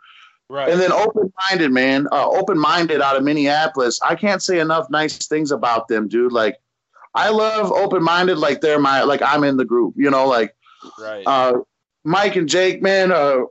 Right. 0.47 0.69
And 0.69 0.79
then 0.79 0.91
open 0.91 1.33
minded, 1.49 1.71
man. 1.71 2.07
Uh, 2.11 2.29
open 2.29 2.57
minded 2.57 3.01
out 3.01 3.17
of 3.17 3.23
Minneapolis. 3.23 3.99
I 4.01 4.15
can't 4.15 4.41
say 4.41 4.59
enough 4.59 4.89
nice 4.89 5.27
things 5.27 5.51
about 5.51 5.87
them, 5.87 6.07
dude. 6.07 6.31
Like, 6.31 6.59
I 7.15 7.29
love 7.29 7.71
open 7.71 8.03
minded. 8.03 8.37
Like 8.37 8.61
they're 8.61 8.79
my 8.79 9.03
like 9.03 9.21
I'm 9.21 9.43
in 9.43 9.57
the 9.57 9.65
group. 9.65 9.95
You 9.97 10.11
know, 10.11 10.27
like 10.27 10.53
right. 10.99 11.23
uh, 11.25 11.59
Mike 12.03 12.35
and 12.35 12.47
Jake, 12.47 12.81
man, 12.81 13.11
uh, 13.11 13.45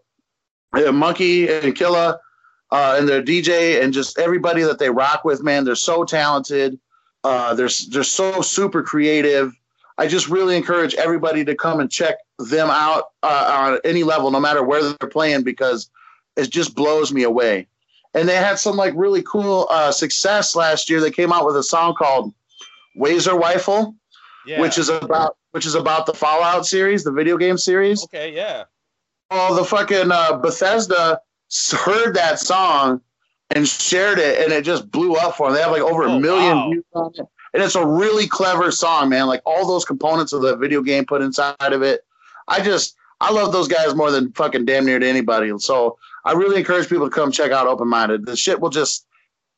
Monkey 0.93 1.49
and 1.49 1.75
Killa, 1.75 2.20
uh, 2.70 2.97
and 2.99 3.09
their 3.09 3.22
DJ, 3.22 3.83
and 3.83 3.93
just 3.93 4.18
everybody 4.18 4.62
that 4.62 4.79
they 4.79 4.91
rock 4.91 5.25
with, 5.25 5.43
man. 5.43 5.64
They're 5.64 5.75
so 5.75 6.05
talented. 6.05 6.79
Uh, 7.25 7.55
they're 7.55 7.70
they're 7.91 8.05
so 8.05 8.43
super 8.43 8.83
creative. 8.83 9.53
I 9.99 10.07
just 10.09 10.28
really 10.28 10.57
encourage 10.57 10.95
everybody 10.95 11.45
to 11.45 11.55
come 11.55 11.78
and 11.80 11.90
check 11.90 12.16
them 12.38 12.68
out 12.70 13.05
uh, 13.22 13.70
on 13.74 13.78
any 13.84 14.03
level, 14.03 14.30
no 14.30 14.40
matter 14.40 14.62
where 14.62 14.82
they're 14.82 15.09
playing, 15.09 15.42
because 15.42 15.88
it 16.36 16.51
just 16.51 16.74
blows 16.74 17.12
me 17.12 17.22
away. 17.22 17.68
And 18.14 18.28
they 18.28 18.36
had 18.36 18.59
some 18.59 18.76
like 18.76 18.92
really 18.97 19.22
cool 19.22 19.66
uh, 19.70 19.92
success 19.92 20.57
last 20.57 20.90
year. 20.90 21.01
They 21.01 21.11
came 21.11 21.32
out 21.32 21.47
with 21.47 21.57
a 21.57 21.62
song 21.62 21.95
called 21.95 22.32
"Wazer 22.99 23.38
Rifle," 23.38 23.95
yeah. 24.47 24.61
which 24.61 24.78
is 24.78 24.88
about 24.88 25.36
which 25.53 25.66
is 25.66 25.74
about 25.76 26.07
the 26.07 26.14
Fallout 26.14 26.66
series, 26.66 27.05
the 27.05 27.12
video 27.12 27.36
game 27.36 27.57
series. 27.59 28.03
okay. 28.05 28.32
Yeah. 28.34 28.64
Oh, 29.30 29.55
the 29.55 29.64
fucking 29.64 30.11
uh, 30.12 30.36
Bethesda 30.38 31.20
heard 31.72 32.14
that 32.14 32.38
song 32.40 33.01
and 33.51 33.66
shared 33.66 34.18
it, 34.18 34.42
and 34.42 34.53
it 34.53 34.64
just 34.64 34.90
blew 34.90 35.14
up 35.14 35.36
for 35.36 35.49
them. 35.49 35.55
They 35.57 35.62
have 35.62 35.70
like 35.72 35.82
over 35.82 36.05
Oh, 36.05 36.16
a 36.16 36.20
million 36.20 36.57
wow. 36.57 36.70
views 36.70 36.84
on 36.95 37.12
it, 37.14 37.26
and 37.55 37.62
it's 37.62 37.76
a 37.76 37.86
really 37.86 38.26
clever 38.26 38.70
song, 38.72 39.09
man. 39.09 39.26
Like 39.28 39.40
all 39.46 39.66
those 39.66 39.84
components 39.84 40.32
of 40.32 40.42
the 40.42 40.57
video 40.57 40.82
game 40.82 41.07
put 41.07 41.22
inside 41.22 41.55
of 41.61 41.82
it. 41.82 42.05
I 42.48 42.61
just 42.61 42.96
I 43.20 43.30
love 43.30 43.52
those 43.52 43.68
guys 43.68 43.94
more 43.94 44.11
than 44.11 44.32
fucking 44.32 44.64
damn 44.64 44.84
near 44.84 44.98
to 44.98 45.09
anybody. 45.09 45.50
So 45.59 45.96
I 46.24 46.32
really 46.32 46.59
encourage 46.59 46.88
people 46.88 47.09
to 47.09 47.14
come 47.14 47.30
check 47.30 47.52
out 47.52 47.68
Open 47.68 47.88
Minded. 47.88 48.26
The 48.26 48.36
shit 48.36 48.61
will 48.61 48.70
just 48.70 49.07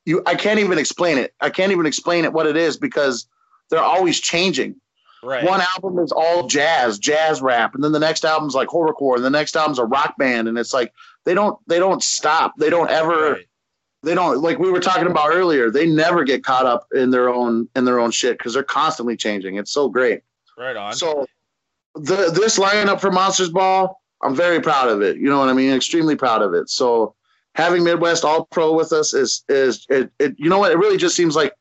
you. 0.04 0.22
I 0.26 0.34
can't 0.34 0.60
even 0.60 0.78
explain 0.78 1.16
it. 1.16 1.34
I 1.40 1.48
can't 1.48 1.72
even 1.72 1.86
explain 1.86 2.24
it 2.24 2.32
what 2.32 2.46
it 2.46 2.56
is 2.56 2.76
because 2.76 3.26
they're 3.70 3.80
always 3.80 4.20
changing. 4.20 4.76
Right. 5.22 5.44
One 5.44 5.62
album 5.74 5.98
is 5.98 6.12
all 6.12 6.46
jazz, 6.46 6.98
jazz 6.98 7.40
rap, 7.40 7.74
and 7.74 7.82
then 7.82 7.92
the 7.92 7.98
next 7.98 8.24
album's 8.24 8.54
like 8.54 8.68
horrorcore, 8.68 9.16
and 9.16 9.24
the 9.24 9.30
next 9.30 9.56
album's 9.56 9.78
a 9.78 9.84
rock 9.84 10.16
band, 10.18 10.46
and 10.46 10.58
it's 10.58 10.74
like 10.74 10.92
they 11.24 11.34
don't 11.34 11.58
they 11.66 11.78
don't 11.78 12.02
stop. 12.02 12.52
They 12.58 12.70
don't 12.70 12.90
ever 12.90 13.32
Right. 13.32 13.46
They 14.06 14.14
don't 14.14 14.40
like 14.40 14.58
we 14.60 14.70
were 14.70 14.80
talking 14.80 15.08
about 15.08 15.34
earlier. 15.34 15.68
They 15.68 15.84
never 15.84 16.22
get 16.22 16.44
caught 16.44 16.64
up 16.64 16.86
in 16.94 17.10
their 17.10 17.28
own 17.28 17.68
in 17.74 17.84
their 17.84 17.98
own 17.98 18.12
shit 18.12 18.38
because 18.38 18.54
they're 18.54 18.62
constantly 18.62 19.16
changing. 19.16 19.56
It's 19.56 19.72
so 19.72 19.88
great. 19.88 20.22
Right 20.56 20.76
on. 20.76 20.94
So 20.94 21.26
the 21.96 22.30
this 22.32 22.56
lineup 22.56 23.00
for 23.00 23.10
Monsters 23.10 23.50
Ball, 23.50 24.00
I'm 24.22 24.36
very 24.36 24.60
proud 24.60 24.88
of 24.88 25.02
it. 25.02 25.16
You 25.16 25.28
know 25.28 25.40
what 25.40 25.48
I 25.48 25.54
mean? 25.54 25.74
Extremely 25.74 26.14
proud 26.14 26.40
of 26.40 26.54
it. 26.54 26.70
So 26.70 27.16
having 27.56 27.82
Midwest 27.82 28.24
All 28.24 28.44
Pro 28.46 28.74
with 28.74 28.92
us 28.92 29.12
is 29.12 29.44
is 29.48 29.84
it, 29.88 30.08
it 30.20 30.36
you 30.38 30.48
know 30.48 30.60
what? 30.60 30.70
It 30.70 30.78
really 30.78 30.98
just 30.98 31.16
seems 31.16 31.34
like 31.34 31.54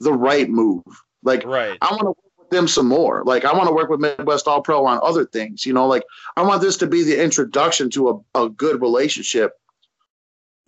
the 0.00 0.12
right 0.12 0.50
move. 0.50 0.82
Like 1.22 1.44
right. 1.46 1.78
I 1.80 1.90
want 1.92 2.00
to 2.00 2.06
work 2.06 2.38
with 2.38 2.50
them 2.50 2.66
some 2.66 2.88
more. 2.88 3.22
Like 3.24 3.44
I 3.44 3.52
want 3.52 3.68
to 3.68 3.74
work 3.74 3.90
with 3.90 4.00
Midwest 4.00 4.48
All 4.48 4.60
Pro 4.60 4.84
on 4.86 4.98
other 5.04 5.24
things. 5.24 5.64
You 5.64 5.72
know, 5.72 5.86
like 5.86 6.02
I 6.36 6.42
want 6.42 6.62
this 6.62 6.76
to 6.78 6.88
be 6.88 7.04
the 7.04 7.22
introduction 7.22 7.90
to 7.90 8.24
a, 8.34 8.42
a 8.42 8.48
good 8.48 8.80
relationship. 8.80 9.56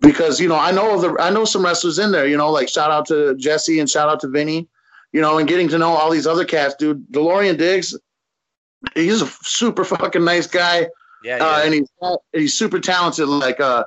Because 0.00 0.40
you 0.40 0.48
know, 0.48 0.56
I 0.58 0.70
know 0.70 1.00
the 1.00 1.16
I 1.20 1.30
know 1.30 1.44
some 1.44 1.64
wrestlers 1.64 1.98
in 1.98 2.12
there. 2.12 2.26
You 2.26 2.36
know, 2.36 2.50
like 2.50 2.68
shout 2.68 2.90
out 2.90 3.06
to 3.06 3.34
Jesse 3.36 3.78
and 3.80 3.88
shout 3.88 4.08
out 4.08 4.20
to 4.20 4.28
Vinny. 4.28 4.68
You 5.12 5.20
know, 5.20 5.38
and 5.38 5.48
getting 5.48 5.68
to 5.68 5.78
know 5.78 5.90
all 5.90 6.10
these 6.10 6.26
other 6.26 6.44
cats, 6.44 6.74
dude. 6.74 7.06
DeLorean 7.12 7.56
Diggs, 7.56 7.96
he's 8.94 9.22
a 9.22 9.26
super 9.42 9.84
fucking 9.84 10.24
nice 10.24 10.46
guy 10.48 10.88
Yeah. 11.22 11.36
uh, 11.36 11.58
yeah. 11.58 11.62
and 11.64 11.74
he's 11.74 11.88
he's 12.32 12.54
super 12.54 12.80
talented. 12.80 13.28
Like 13.28 13.60
uh, 13.60 13.84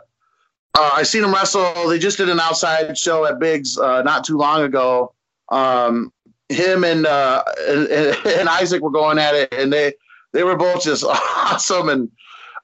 uh, 0.77 0.91
I 0.93 1.03
seen 1.03 1.23
him 1.23 1.33
wrestle. 1.33 1.89
They 1.89 1.99
just 1.99 2.17
did 2.17 2.29
an 2.29 2.39
outside 2.39 2.97
show 2.97 3.25
at 3.25 3.39
Biggs 3.39 3.77
uh, 3.77 4.01
not 4.03 4.23
too 4.23 4.37
long 4.37 4.63
ago. 4.63 5.13
Um, 5.49 6.11
him 6.49 6.83
and, 6.85 7.05
uh, 7.05 7.43
and 7.67 7.87
and 8.25 8.49
Isaac 8.49 8.81
were 8.81 8.89
going 8.91 9.19
at 9.19 9.35
it, 9.35 9.53
and 9.53 9.71
they 9.71 9.93
they 10.31 10.43
were 10.43 10.55
both 10.55 10.83
just 10.83 11.03
awesome. 11.07 11.89
And 11.89 12.09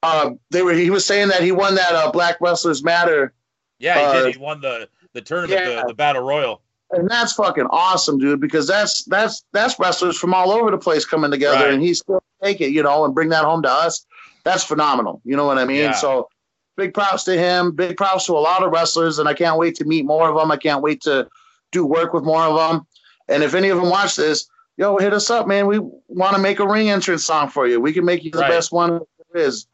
uh, 0.03 0.31
they 0.51 0.61
were 0.61 0.73
he 0.73 0.89
was 0.89 1.05
saying 1.05 1.29
that 1.29 1.41
he 1.41 1.51
won 1.51 1.75
that 1.75 1.91
uh, 1.93 2.11
Black 2.11 2.37
Wrestlers 2.41 2.83
Matter, 2.83 3.33
yeah, 3.79 3.99
he 3.99 4.05
uh, 4.05 4.23
did. 4.25 4.35
He 4.35 4.41
won 4.41 4.61
the 4.61 4.87
the 5.13 5.21
tournament, 5.21 5.59
yeah. 5.59 5.81
the, 5.81 5.87
the 5.87 5.93
battle 5.93 6.21
royal. 6.23 6.61
and 6.91 7.09
that's 7.09 7.33
fucking 7.33 7.67
awesome, 7.71 8.17
dude. 8.19 8.39
Because 8.39 8.67
that's 8.67 9.03
that's 9.05 9.43
that's 9.53 9.79
wrestlers 9.79 10.17
from 10.17 10.33
all 10.33 10.51
over 10.51 10.69
the 10.71 10.77
place 10.77 11.05
coming 11.05 11.31
together, 11.31 11.65
Right. 11.65 11.73
and 11.73 11.81
he's 11.81 11.99
still 11.99 12.21
take 12.43 12.61
it, 12.61 12.71
you 12.71 12.83
know, 12.83 13.05
and 13.05 13.15
bring 13.15 13.29
that 13.29 13.45
home 13.45 13.61
to 13.63 13.69
us. 13.71 14.05
That's 14.43 14.63
phenomenal. 14.63 15.21
You 15.23 15.35
know 15.37 15.45
what 15.45 15.57
I 15.57 15.65
mean? 15.65 15.77
Yeah. 15.77 15.91
So 15.93 16.27
big 16.75 16.93
props 16.93 17.23
to 17.25 17.37
him. 17.37 17.71
Big 17.71 17.95
props 17.95 18.25
to 18.25 18.33
a 18.33 18.39
lot 18.39 18.63
of 18.63 18.71
wrestlers, 18.71 19.17
and 19.19 19.29
I 19.29 19.33
can't 19.33 19.57
wait 19.57 19.75
to 19.75 19.85
meet 19.85 20.05
more 20.05 20.27
of 20.29 20.35
them. 20.35 20.51
I 20.51 20.57
can't 20.57 20.81
wait 20.81 21.01
to 21.03 21.27
do 21.71 21.85
work 21.85 22.13
with 22.13 22.23
more 22.25 22.41
of 22.43 22.55
them. 22.57 22.85
And 23.29 23.41
if 23.43 23.53
any 23.53 23.69
of 23.69 23.79
them 23.79 23.89
watch 23.89 24.15
this, 24.17 24.47
yo, 24.75 24.97
hit 24.97 25.13
us 25.13 25.29
up, 25.29 25.47
man. 25.47 25.65
We 25.67 25.79
want 26.07 26.35
to 26.35 26.41
make 26.41 26.59
a 26.59 26.67
ring 26.67 26.89
entrance 26.89 27.23
song 27.25 27.47
for 27.47 27.67
you. 27.67 27.79
We 27.79 27.93
can 27.93 28.03
make 28.03 28.23
you 28.25 28.31
the 28.31 28.39
Right. 28.39 28.49
best 28.51 28.71
one 28.73 28.99
there 29.33 29.43
is. 29.43 29.65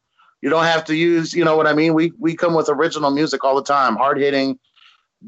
You 0.41 0.49
don't 0.49 0.63
have 0.63 0.85
to 0.85 0.95
use, 0.95 1.33
you 1.33 1.43
know 1.43 1.57
what 1.57 1.67
I 1.67 1.73
mean? 1.73 1.93
We 1.93 2.13
we 2.17 2.35
come 2.35 2.53
with 2.53 2.69
original 2.69 3.11
music 3.11 3.43
all 3.43 3.55
the 3.55 3.63
time, 3.63 3.95
hard 3.95 4.17
hitting. 4.17 4.57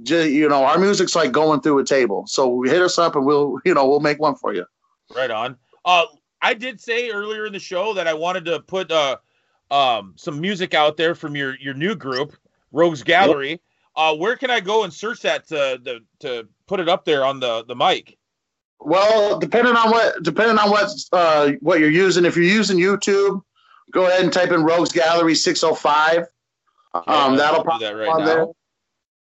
You 0.06 0.48
know, 0.48 0.64
our 0.64 0.78
music's 0.78 1.16
like 1.16 1.34
going 1.34 1.62
through 1.62 1.80
a 1.80 1.84
table. 1.84 2.26
So 2.28 2.62
hit 2.62 2.82
us 2.82 2.98
up 2.98 3.16
and 3.16 3.26
we'll, 3.26 3.58
you 3.66 3.74
know, 3.74 3.88
we'll 3.90 4.00
make 4.00 4.20
one 4.20 4.36
for 4.36 4.54
you. 4.54 4.66
Right 5.14 5.30
on. 5.30 5.58
Uh, 5.84 6.06
I 6.42 6.54
did 6.54 6.80
say 6.80 7.12
earlier 7.12 7.46
in 7.46 7.54
the 7.54 7.60
show 7.60 7.94
that 7.94 8.08
I 8.08 8.14
wanted 8.14 8.46
to 8.46 8.62
put 8.62 8.90
uh, 8.90 9.18
um, 9.70 10.14
some 10.16 10.40
music 10.40 10.74
out 10.74 10.98
there 10.98 11.14
from 11.14 11.36
your 11.36 11.58
your 11.58 11.74
new 11.74 11.96
group, 11.96 12.36
Rogues 12.72 13.04
Gallery. 13.04 13.60
Uh, 13.96 14.16
where 14.16 14.38
can 14.38 14.50
I 14.50 14.62
go 14.62 14.84
and 14.84 14.94
search 14.94 15.22
that 15.22 15.48
to, 15.50 15.80
to 15.86 16.00
to 16.20 16.48
put 16.68 16.80
it 16.80 16.88
up 16.88 17.04
there 17.04 17.26
on 17.26 17.40
the 17.40 17.66
the 17.66 17.76
mic? 17.76 18.18
Well, 18.80 19.38
depending 19.38 19.76
on 19.76 19.92
what 19.92 20.24
depending 20.24 20.58
on 20.58 20.70
what 20.72 20.90
uh, 21.12 21.52
what 21.60 21.80
you're 21.80 21.92
using, 21.92 22.26
if 22.26 22.36
you're 22.36 22.46
using 22.46 22.78
YouTube, 22.78 23.42
go 23.92 24.08
ahead 24.08 24.22
and 24.24 24.32
type 24.34 24.52
in 24.52 24.64
Rogues 24.64 24.92
Gallery 24.92 25.36
605. 25.36 26.26
Um, 26.94 27.38
that'll 27.38 27.64
pop 27.64 27.80
that 27.82 27.92
right 27.92 28.08
on 28.10 28.20
now. 28.20 28.26
there. 28.26 28.46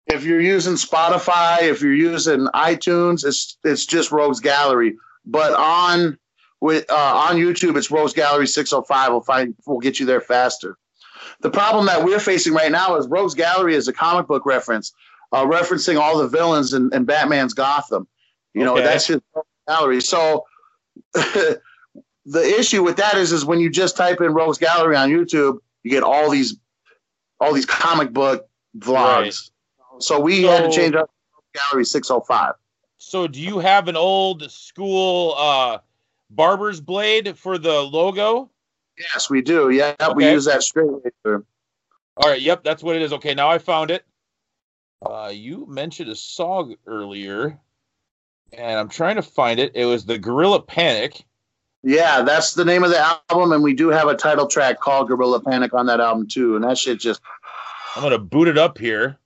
If 0.07 0.25
you're 0.25 0.41
using 0.41 0.75
Spotify, 0.75 1.63
if 1.63 1.81
you're 1.81 1.95
using 1.95 2.47
iTunes, 2.55 3.25
it's 3.25 3.57
it's 3.65 3.87
just 3.87 4.13
Rogues 4.13 4.41
Gallery. 4.41 4.97
But 5.25 5.55
on 5.55 6.19
with 6.61 6.85
uh, 6.91 6.95
on 7.29 7.37
YouTube, 7.37 7.77
it's 7.77 7.91
Rogues 7.91 8.13
Gallery 8.13 8.47
605. 8.47 9.11
We'll 9.11 9.21
find 9.23 9.55
we'll 9.67 9.79
get 9.81 9.99
you 10.01 10.07
there 10.07 10.21
faster. 10.21 10.77
The 11.41 11.51
problem 11.51 11.87
that 11.87 12.05
we're 12.05 12.21
facing 12.21 12.53
right 12.53 12.71
now 12.71 12.97
is 12.97 13.07
Rogues 13.07 13.35
Gallery 13.35 13.75
is 13.75 13.89
a 13.89 13.93
comic 13.93 14.27
book 14.27 14.45
reference, 14.45 14.93
uh, 15.33 15.47
referencing 15.47 15.99
all 15.99 16.19
the 16.19 16.29
villains 16.29 16.75
in, 16.75 16.91
in 16.93 17.05
Batman's 17.05 17.55
Gotham. 17.55 18.07
You 18.53 18.65
know, 18.65 18.75
Okay. 18.75 18.85
that's 18.85 19.07
his 19.07 19.21
gallery. 19.67 20.01
So 20.03 20.45
the 22.27 22.43
issue 22.59 22.83
with 22.83 22.97
that 22.97 23.17
is, 23.17 23.33
is 23.33 23.45
when 23.45 23.61
you 23.61 23.71
just 23.71 23.97
type 23.97 24.21
in 24.21 24.33
Rogues 24.33 24.59
Gallery 24.59 24.97
on 24.97 25.11
YouTube, 25.11 25.59
you 25.83 25.91
get 25.91 26.03
all 26.03 26.31
these, 26.31 26.57
all 27.41 27.53
these 27.53 27.67
comic 27.67 28.13
book 28.13 28.49
vlogs. 28.79 29.51
So 29.99 30.21
we 30.21 30.43
had 30.43 30.65
to 30.65 30.71
change 30.71 30.95
up 30.95 31.11
Gallery 31.55 31.85
605. 31.85 32.55
So, 32.97 33.29
do 33.29 33.41
you 33.41 33.59
have 33.59 33.89
an 33.89 33.97
old 33.97 34.51
school 34.51 35.35
uh, 35.37 35.79
barber's 36.31 36.81
blade 36.81 37.37
for 37.37 37.59
the 37.59 37.81
logo? 37.83 38.51
Yes, 38.99 39.29
we 39.29 39.43
do. 39.43 39.71
Yeah, 39.71 39.95
we 40.15 40.31
use 40.31 40.47
that 40.47 40.63
straight 40.63 40.91
laser. 40.91 41.45
All 42.17 42.31
right, 42.31 42.41
yep, 42.41 42.63
that's 42.63 42.83
what 42.83 42.97
it 42.97 43.03
is. 43.03 43.13
Okay, 43.13 43.35
now 43.35 43.51
I 43.51 43.59
found 43.59 43.91
it. 43.91 44.05
Uh, 45.05 45.31
you 45.33 45.67
mentioned 45.69 46.11
a 46.11 46.17
song 46.17 46.77
earlier, 46.87 47.59
and 48.53 48.79
I'm 48.79 48.89
trying 48.89 49.17
to 49.17 49.23
find 49.23 49.61
it. 49.61 49.73
It 49.75 49.85
was 49.85 50.07
the 50.07 50.19
Gorilla 50.19 50.63
Panic. 50.63 51.25
Yeah, 51.85 52.23
that's 52.23 52.55
the 52.55 52.65
name 52.65 52.83
of 52.83 52.91
the 52.91 53.17
album, 53.31 53.53
and 53.53 53.63
we 53.63 53.75
do 53.75 53.89
have 53.89 54.09
a 54.09 54.17
title 54.17 54.47
track 54.47 54.81
called 54.81 55.09
Gorilla 55.09 55.39
Panic 55.41 55.75
on 55.75 55.85
that 55.87 56.01
album 56.01 56.27
too. 56.27 56.57
And 56.57 56.65
that 56.65 56.79
shit 56.79 56.99
just 56.99 57.21
I'm 57.95 58.03
gonna 58.03 58.19
boot 58.19 58.49
it 58.49 58.57
up 58.57 58.79
here. 58.79 59.19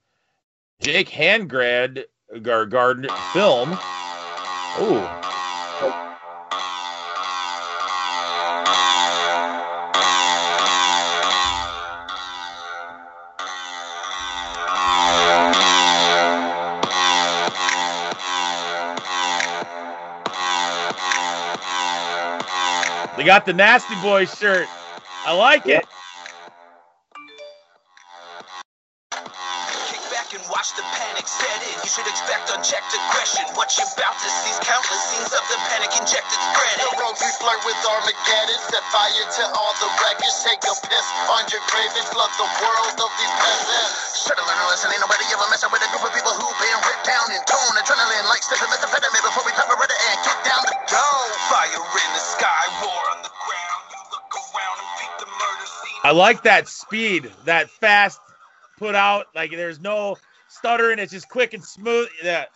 Jake 0.81 1.09
Handgrad 1.09 2.05
Gar 2.43 2.67
Garden 2.67 3.09
film. 3.33 3.71
Oh, 4.81 5.38
they 23.19 23.27
got 23.27 23.45
the 23.45 23.53
Nasty 23.53 23.99
Boy 23.99 24.27
shirt. 24.27 24.71
I 25.27 25.35
like 25.35 25.67
it. 25.67 25.83
Kick 29.91 30.03
back 30.15 30.31
and 30.39 30.45
watch 30.55 30.71
the 30.79 30.87
panic 30.95 31.27
set 31.27 31.59
in. 31.67 31.75
You 31.83 31.91
should 31.91 32.07
expect 32.07 32.47
unchecked 32.55 32.95
aggression. 32.95 33.43
What 33.59 33.75
you 33.75 33.83
about 33.83 34.15
to 34.23 34.29
see 34.31 34.55
is 34.55 34.63
countless 34.63 35.03
scenes 35.11 35.35
of 35.35 35.43
the 35.51 35.59
panic 35.67 35.91
injected 35.99 36.39
spreading. 36.39 36.87
The 36.87 36.95
rogues 37.03 37.23
we 37.23 37.31
flirt 37.43 37.59
with 37.67 37.79
Armageddon. 37.83 38.59
Set 38.71 38.87
fire 38.95 39.27
to 39.35 39.45
all 39.51 39.75
the 39.83 39.91
wreckage. 39.99 40.37
Take 40.47 40.63
a 40.67 40.75
piss 40.79 41.07
on 41.35 41.43
your 41.51 41.63
grave 41.75 41.91
and 41.99 42.07
flood 42.15 42.31
the 42.39 42.47
world 42.63 42.99
of 43.03 43.11
these 43.19 43.35
peasants. 43.35 44.27
Should've 44.27 44.43
learned 44.47 44.63
a 44.63 44.69
lesson. 44.75 44.95
Ain't 44.95 45.03
nobody 45.03 45.27
ever 45.33 45.47
messing 45.51 45.71
with 45.75 45.83
a 45.83 45.91
group 45.95 46.07
of 46.07 46.15
people 46.15 46.35
who've 46.35 46.59
been 46.61 46.79
ripped 46.87 47.07
down 47.07 47.27
in 47.35 47.43
tone. 47.47 47.75
Adrenaline 47.79 48.27
like 48.31 48.43
sniffing 48.43 48.71
methamphetamine 48.71 49.25
before 49.27 49.47
we 49.47 49.55
pepper 49.57 49.78
it 50.25 50.45
down 50.45 50.63
the 50.65 50.77
Go! 50.91 51.05
Fire 51.51 51.69
in 51.69 52.13
the 52.13 52.19
sky, 52.19 52.65
war 52.83 53.03
on 53.17 53.23
the 53.23 53.31
ground. 53.31 53.83
You 53.91 54.01
look 54.13 54.33
around 54.35 54.79
and 54.79 54.91
peek 54.99 55.13
the 55.19 55.27
murder 55.27 55.67
scene. 55.67 56.01
I 56.05 56.11
like 56.13 56.43
that 56.43 56.69
speed, 56.69 57.31
that 57.45 57.71
fast 57.71 58.21
put 58.79 58.95
out. 58.95 59.27
Like 59.35 59.51
there's 59.51 59.81
no 59.81 60.17
stuttering. 60.49 60.99
It's 60.99 61.13
just 61.13 61.29
quick 61.29 61.55
and 61.55 61.65
smooth. 61.65 62.09
Yeah. 62.23 62.47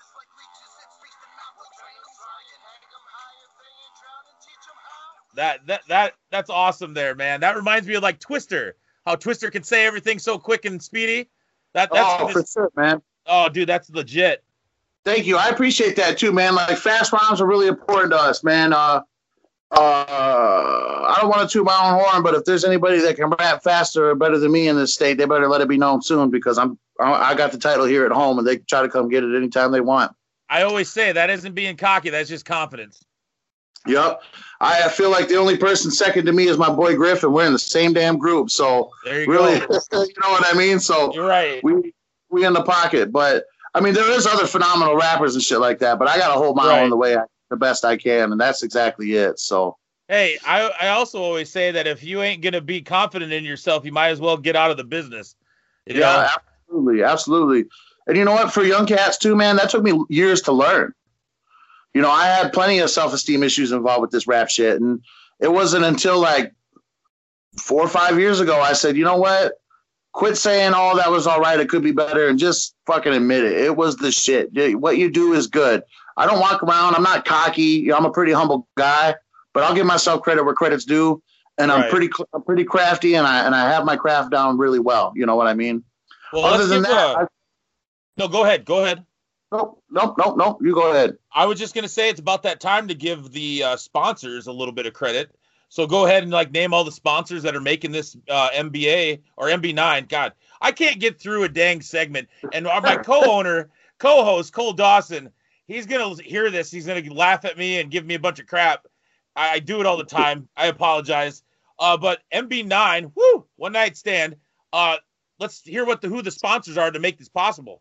That 5.34 5.66
that 5.66 5.82
that 5.88 6.12
that's 6.30 6.50
awesome 6.50 6.92
there, 6.94 7.14
man. 7.14 7.40
That 7.40 7.56
reminds 7.56 7.88
me 7.88 7.94
of 7.94 8.02
like 8.02 8.20
Twista. 8.20 8.72
How 9.06 9.16
Twista 9.16 9.50
can 9.50 9.62
say 9.62 9.86
everything 9.86 10.18
so 10.18 10.38
quick 10.38 10.64
and 10.64 10.82
speedy. 10.82 11.30
That 11.72 11.90
that's 11.92 12.22
oh, 12.22 12.28
for 12.28 12.44
sure, 12.44 12.70
man. 12.76 13.02
oh 13.26 13.48
dude, 13.48 13.68
that's 13.68 13.88
legit. 13.90 14.44
Thank 15.04 15.26
you. 15.26 15.36
I 15.36 15.48
appreciate 15.48 15.96
that 15.96 16.18
too, 16.18 16.32
man. 16.32 16.54
Like 16.54 16.78
fast 16.78 17.12
rounds 17.12 17.40
are 17.40 17.46
really 17.46 17.66
important 17.66 18.12
to 18.12 18.18
us, 18.18 18.44
man. 18.44 18.72
Uh, 18.72 19.02
uh, 19.72 21.06
I 21.08 21.18
don't 21.20 21.30
want 21.30 21.48
to 21.48 21.52
toot 21.52 21.64
my 21.64 21.76
own 21.84 21.98
horn, 21.98 22.22
but 22.22 22.34
if 22.34 22.44
there's 22.44 22.64
anybody 22.64 23.00
that 23.00 23.16
can 23.16 23.30
rap 23.30 23.62
faster 23.62 24.10
or 24.10 24.14
better 24.14 24.38
than 24.38 24.52
me 24.52 24.68
in 24.68 24.76
this 24.76 24.94
state, 24.94 25.18
they 25.18 25.24
better 25.24 25.48
let 25.48 25.60
it 25.60 25.68
be 25.68 25.78
known 25.78 26.02
soon 26.02 26.30
because 26.30 26.58
I'm 26.58 26.78
I 27.00 27.30
I 27.30 27.34
got 27.34 27.52
the 27.52 27.58
title 27.58 27.84
here 27.84 28.04
at 28.04 28.12
home 28.12 28.38
and 28.38 28.46
they 28.46 28.56
can 28.56 28.66
try 28.66 28.82
to 28.82 28.88
come 28.88 29.08
get 29.08 29.24
it 29.24 29.36
anytime 29.36 29.72
they 29.72 29.80
want. 29.80 30.14
I 30.48 30.62
always 30.62 30.90
say 30.90 31.12
that 31.12 31.30
isn't 31.30 31.54
being 31.54 31.76
cocky. 31.76 32.10
That's 32.10 32.28
just 32.28 32.44
confidence. 32.44 33.02
Yep. 33.86 34.22
I 34.60 34.88
feel 34.90 35.10
like 35.10 35.26
the 35.26 35.36
only 35.36 35.56
person 35.56 35.90
second 35.90 36.26
to 36.26 36.32
me 36.32 36.46
is 36.46 36.56
my 36.56 36.70
boy 36.70 36.94
Griffin. 36.94 37.32
We're 37.32 37.46
in 37.46 37.52
the 37.52 37.58
same 37.58 37.92
damn 37.92 38.16
group, 38.16 38.50
so 38.50 38.90
There 39.04 39.22
you 39.22 39.26
really, 39.26 39.58
go. 39.58 39.66
you 39.92 40.14
know 40.22 40.30
what 40.30 40.44
I 40.46 40.56
mean. 40.56 40.78
So 40.78 41.12
You're 41.14 41.26
right. 41.26 41.64
we 41.64 41.92
we 42.30 42.44
in 42.44 42.52
the 42.52 42.62
pocket, 42.62 43.10
but 43.10 43.44
I 43.74 43.80
mean 43.80 43.94
there 43.94 44.10
is 44.10 44.26
other 44.26 44.46
phenomenal 44.46 44.96
rappers 44.96 45.34
and 45.34 45.42
shit 45.42 45.60
like 45.60 45.78
that. 45.80 45.98
But 45.98 46.08
I 46.08 46.18
got 46.18 46.28
to 46.28 46.34
hold 46.34 46.56
my 46.56 46.68
Right. 46.68 46.82
own 46.82 46.90
the 46.90 46.96
way 46.96 47.16
I, 47.16 47.22
the 47.50 47.56
best 47.56 47.84
I 47.84 47.96
can, 47.96 48.32
and 48.32 48.40
that's 48.40 48.62
exactly 48.62 49.12
it. 49.14 49.38
So 49.38 49.76
Hey, 50.08 50.38
I, 50.44 50.70
I 50.80 50.88
also 50.88 51.22
always 51.22 51.50
say 51.50 51.70
that 51.70 51.86
if 51.86 52.02
you 52.02 52.20
ain't 52.22 52.42
gonna 52.42 52.60
be 52.60 52.82
confident 52.82 53.32
in 53.32 53.44
yourself, 53.44 53.84
you 53.84 53.92
might 53.92 54.08
as 54.08 54.20
well 54.20 54.36
get 54.36 54.56
out 54.56 54.70
of 54.70 54.76
the 54.76 54.84
business. 54.84 55.36
You 55.86 55.94
know? 55.94 56.00
yeah, 56.00 56.28
absolutely, 56.68 57.02
absolutely. 57.02 57.64
And 58.06 58.16
you 58.16 58.24
know 58.24 58.32
what? 58.32 58.52
For 58.52 58.62
young 58.62 58.84
cats 58.86 59.16
too, 59.16 59.34
man, 59.36 59.56
that 59.56 59.70
took 59.70 59.82
me 59.82 60.04
years 60.08 60.42
to 60.42 60.52
learn. 60.52 60.92
You 61.94 62.02
know, 62.02 62.10
I 62.10 62.26
had 62.26 62.52
plenty 62.52 62.78
of 62.80 62.90
self 62.90 63.14
esteem 63.14 63.42
issues 63.42 63.72
involved 63.72 64.02
with 64.02 64.10
this 64.10 64.26
rap 64.26 64.50
shit, 64.50 64.80
and 64.80 65.02
it 65.40 65.50
wasn't 65.50 65.84
until 65.84 66.18
like 66.18 66.52
four 67.58 67.82
or 67.82 67.88
five 67.88 68.18
years 68.18 68.40
ago 68.40 68.60
I 68.60 68.72
said, 68.72 68.96
you 68.96 69.04
know 69.04 69.16
what? 69.16 69.52
Quit 70.12 70.36
saying, 70.36 70.72
"Oh, 70.74 70.96
that 70.96 71.10
was 71.10 71.26
all 71.26 71.40
right. 71.40 71.58
It 71.58 71.68
could 71.68 71.82
be 71.82 71.92
better," 71.92 72.28
and 72.28 72.38
just 72.38 72.74
fucking 72.86 73.12
admit 73.12 73.44
it. 73.44 73.52
It 73.52 73.76
was 73.76 73.96
the 73.96 74.12
shit. 74.12 74.50
What 74.78 74.98
you 74.98 75.10
do 75.10 75.32
is 75.32 75.46
good. 75.46 75.82
I 76.16 76.26
don't 76.26 76.40
walk 76.40 76.62
around. 76.62 76.94
I'm 76.94 77.02
not 77.02 77.24
cocky. 77.24 77.92
I'm 77.92 78.04
a 78.04 78.10
pretty 78.10 78.32
humble 78.32 78.68
guy, 78.76 79.14
but 79.54 79.64
I'll 79.64 79.74
give 79.74 79.86
myself 79.86 80.22
credit 80.22 80.44
where 80.44 80.54
credit's 80.54 80.84
due. 80.84 81.22
And 81.58 81.70
I'm 81.70 81.88
pretty, 81.90 82.10
I'm 82.34 82.42
pretty 82.42 82.64
crafty, 82.64 83.14
and 83.14 83.26
I 83.26 83.44
and 83.46 83.54
I 83.54 83.70
have 83.70 83.84
my 83.84 83.96
craft 83.96 84.30
down 84.30 84.58
really 84.58 84.78
well. 84.78 85.12
You 85.14 85.26
know 85.26 85.36
what 85.36 85.46
I 85.46 85.54
mean? 85.54 85.84
Well, 86.32 86.44
Other 86.44 86.66
than 86.66 86.82
that, 86.82 86.90
uh, 86.90 87.20
I, 87.20 87.26
no, 88.16 88.28
go 88.28 88.44
ahead. 88.44 88.64
Go 88.64 88.84
ahead. 88.84 89.04
nope, 89.52 89.82
nope, 89.90 90.14
nope, 90.18 90.36
nope. 90.36 90.58
You 90.62 90.74
go 90.74 90.90
ahead. 90.90 91.16
I 91.32 91.46
was 91.46 91.58
just 91.58 91.74
gonna 91.74 91.88
say 91.88 92.08
it's 92.08 92.20
about 92.20 92.42
that 92.44 92.60
time 92.60 92.88
to 92.88 92.94
give 92.94 93.32
the 93.32 93.64
uh, 93.64 93.76
sponsors 93.76 94.46
a 94.46 94.52
little 94.52 94.72
bit 94.72 94.86
of 94.86 94.94
credit. 94.94 95.30
So 95.72 95.86
go 95.86 96.04
ahead 96.04 96.22
and 96.22 96.30
like 96.30 96.52
name 96.52 96.74
all 96.74 96.84
the 96.84 96.92
sponsors 96.92 97.42
that 97.44 97.56
are 97.56 97.60
making 97.60 97.92
this 97.92 98.14
uh, 98.28 98.50
MBA 98.50 99.22
or 99.38 99.46
MB9. 99.46 100.06
God, 100.06 100.34
I 100.60 100.70
can't 100.70 101.00
get 101.00 101.18
through 101.18 101.44
a 101.44 101.48
dang 101.48 101.80
segment. 101.80 102.28
And 102.52 102.66
my 102.66 102.96
co-owner, 103.02 103.70
co-host 103.98 104.52
Cole 104.52 104.74
Dawson, 104.74 105.30
he's 105.66 105.86
gonna 105.86 106.14
hear 106.22 106.50
this. 106.50 106.70
He's 106.70 106.86
gonna 106.86 107.10
laugh 107.10 107.46
at 107.46 107.56
me 107.56 107.80
and 107.80 107.90
give 107.90 108.04
me 108.04 108.12
a 108.12 108.18
bunch 108.18 108.38
of 108.38 108.46
crap. 108.46 108.86
I, 109.34 109.52
I 109.52 109.58
do 109.60 109.80
it 109.80 109.86
all 109.86 109.96
the 109.96 110.04
time. 110.20 110.46
I 110.58 110.66
apologize. 110.66 111.42
Uh, 111.78 111.96
but 111.96 112.20
MB9, 112.34 113.12
whoo, 113.14 113.46
one 113.56 113.72
night 113.72 113.96
stand. 113.96 114.36
Uh, 114.74 114.96
let's 115.40 115.62
hear 115.62 115.86
what 115.86 116.02
the 116.02 116.08
who 116.08 116.20
the 116.20 116.30
sponsors 116.30 116.76
are 116.76 116.90
to 116.90 117.00
make 117.00 117.16
this 117.16 117.30
possible. 117.30 117.80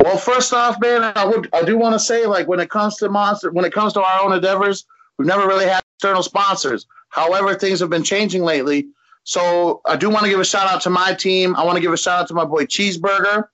Well, 0.00 0.18
first 0.18 0.52
off, 0.52 0.80
man, 0.80 1.02
I 1.02 1.24
would 1.24 1.48
I 1.52 1.64
do 1.64 1.78
want 1.78 1.96
to 1.96 1.98
say 1.98 2.26
like 2.26 2.46
when 2.46 2.60
it 2.60 2.70
comes 2.70 2.94
to 2.98 3.08
monster, 3.08 3.50
when 3.50 3.64
it 3.64 3.72
comes 3.72 3.94
to 3.94 4.02
our 4.04 4.22
own 4.22 4.32
endeavors, 4.32 4.86
we've 5.18 5.26
never 5.26 5.48
really 5.48 5.66
had 5.66 5.82
external 5.96 6.22
sponsors. 6.22 6.86
However, 7.10 7.54
things 7.54 7.80
have 7.80 7.90
been 7.90 8.04
changing 8.04 8.42
lately. 8.42 8.88
So 9.24 9.80
I 9.84 9.96
do 9.96 10.08
want 10.08 10.24
to 10.24 10.30
give 10.30 10.40
a 10.40 10.44
shout 10.44 10.70
out 10.70 10.80
to 10.82 10.90
my 10.90 11.12
team. 11.14 11.54
I 11.56 11.64
want 11.64 11.76
to 11.76 11.82
give 11.82 11.92
a 11.92 11.98
shout 11.98 12.20
out 12.20 12.28
to 12.28 12.34
my 12.34 12.44
boy 12.44 12.64
Cheeseburger. 12.64 13.48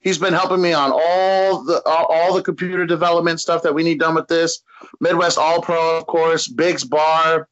He's 0.00 0.18
been 0.18 0.32
helping 0.32 0.60
me 0.60 0.72
on 0.72 0.90
all 0.92 1.62
the 1.62 1.80
all, 1.86 2.34
the 2.34 2.42
computer 2.42 2.84
development 2.84 3.40
stuff 3.40 3.62
that 3.62 3.72
we 3.72 3.84
need 3.84 4.00
done 4.00 4.16
with 4.16 4.26
this. 4.26 4.60
Midwest 5.00 5.38
All 5.38 5.62
Pro, 5.62 5.96
of 5.96 6.06
course, 6.08 6.48
Biggs 6.48 6.82
Bar, 6.82 7.48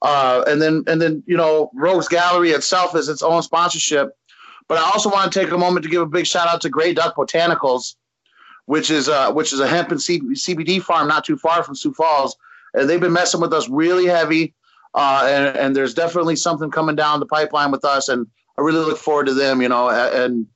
uh, 0.00 0.44
and 0.46 0.62
then 0.62 0.82
and 0.86 1.00
then 1.00 1.22
you 1.26 1.36
know 1.36 1.70
Rogues 1.74 2.08
Gallery 2.08 2.52
itself 2.52 2.96
is 2.96 3.10
its 3.10 3.22
own 3.22 3.42
sponsorship. 3.42 4.16
But 4.66 4.78
I 4.78 4.84
also 4.84 5.10
want 5.10 5.30
to 5.30 5.38
take 5.38 5.50
a 5.50 5.58
moment 5.58 5.84
to 5.84 5.90
give 5.90 6.00
a 6.00 6.06
big 6.06 6.26
shout 6.26 6.48
out 6.48 6.62
to 6.62 6.70
Grey 6.70 6.94
Duck 6.94 7.16
Botanicals, 7.16 7.96
which 8.64 8.90
is 8.90 9.10
uh, 9.10 9.30
which 9.32 9.52
is 9.52 9.60
a 9.60 9.68
hemp 9.68 9.90
and 9.90 10.00
CBD 10.00 10.80
farm 10.82 11.06
not 11.06 11.26
too 11.26 11.36
far 11.36 11.62
from 11.62 11.74
Sioux 11.74 11.92
Falls, 11.92 12.34
and 12.72 12.88
they've 12.88 12.98
been 12.98 13.12
messing 13.12 13.42
with 13.42 13.52
us 13.52 13.68
really 13.68 14.06
heavy. 14.06 14.54
Uh, 14.94 15.26
and, 15.28 15.56
and 15.56 15.76
there's 15.76 15.94
definitely 15.94 16.36
something 16.36 16.70
coming 16.70 16.94
down 16.94 17.20
the 17.20 17.26
pipeline 17.26 17.70
with 17.72 17.84
us, 17.84 18.08
and 18.08 18.26
I 18.56 18.62
really 18.62 18.84
look 18.84 18.98
forward 18.98 19.26
to 19.26 19.34
them. 19.34 19.60
You 19.60 19.68
know, 19.68 19.90
and 19.90 20.46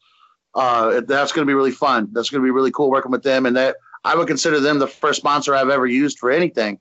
uh, 0.55 1.01
that's 1.07 1.33
going 1.33 1.47
to 1.47 1.51
be 1.51 1.55
really 1.55 1.73
fun. 1.73 2.09
That's 2.13 2.31
going 2.31 2.41
to 2.43 2.47
be 2.47 2.51
really 2.51 2.71
cool 2.71 2.91
working 2.91 3.11
with 3.13 3.23
them, 3.23 3.47
and 3.47 3.57
that 3.57 3.77
I 4.05 4.15
would 4.15 4.29
consider 4.29 4.61
them 4.61 4.79
the 4.79 4.87
first 4.87 5.21
sponsor 5.21 5.55
I've 5.55 5.71
ever 5.71 5.87
used 5.87 6.19
for 6.19 6.31
anything 6.31 6.79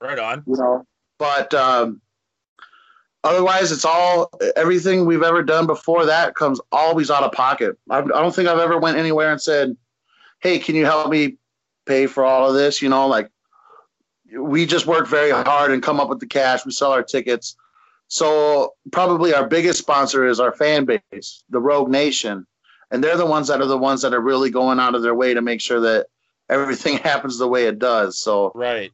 Right 0.00 0.18
on. 0.18 0.42
you 0.46 0.56
know. 0.56 0.84
But 1.18 1.54
um, 1.54 2.00
otherwise, 3.24 3.72
it's 3.72 3.84
all 3.84 4.30
everything 4.56 5.06
we've 5.06 5.22
ever 5.22 5.42
done 5.42 5.66
before 5.66 6.06
that 6.06 6.34
comes 6.34 6.60
always 6.72 7.10
out 7.10 7.22
of 7.22 7.32
pocket. 7.32 7.78
I, 7.88 7.98
I 7.98 8.02
don't 8.02 8.34
think 8.34 8.48
I've 8.48 8.58
ever 8.58 8.78
went 8.78 8.98
anywhere 8.98 9.30
and 9.30 9.40
said, 9.40 9.76
"Hey, 10.40 10.58
can 10.58 10.74
you 10.74 10.84
help 10.84 11.08
me 11.10 11.38
pay 11.86 12.06
for 12.06 12.24
all 12.24 12.48
of 12.48 12.54
this?" 12.54 12.82
You 12.82 12.88
know, 12.88 13.06
like 13.06 13.30
we 14.32 14.66
just 14.66 14.86
work 14.86 15.06
very 15.08 15.30
hard 15.30 15.70
and 15.70 15.82
come 15.82 16.00
up 16.00 16.08
with 16.08 16.20
the 16.20 16.26
cash. 16.26 16.64
We 16.64 16.72
sell 16.72 16.92
our 16.92 17.02
tickets. 17.02 17.56
So 18.08 18.74
probably 18.92 19.34
our 19.34 19.46
biggest 19.46 19.78
sponsor 19.78 20.26
is 20.26 20.38
our 20.40 20.52
fan 20.52 20.84
base, 20.84 21.44
the 21.50 21.60
Rogue 21.60 21.90
Nation, 21.90 22.46
and 22.90 23.02
they're 23.02 23.16
the 23.16 23.26
ones 23.26 23.48
that 23.48 23.60
are 23.60 23.66
the 23.66 23.78
ones 23.78 24.02
that 24.02 24.14
are 24.14 24.20
really 24.20 24.50
going 24.50 24.78
out 24.78 24.94
of 24.94 25.02
their 25.02 25.14
way 25.14 25.34
to 25.34 25.42
make 25.42 25.60
sure 25.60 25.80
that 25.80 26.06
everything 26.48 26.98
happens 27.04 27.38
the 27.38 27.48
way 27.48 27.66
it 27.66 27.78
does. 27.78 28.18
So 28.18 28.52
Right. 28.54 28.92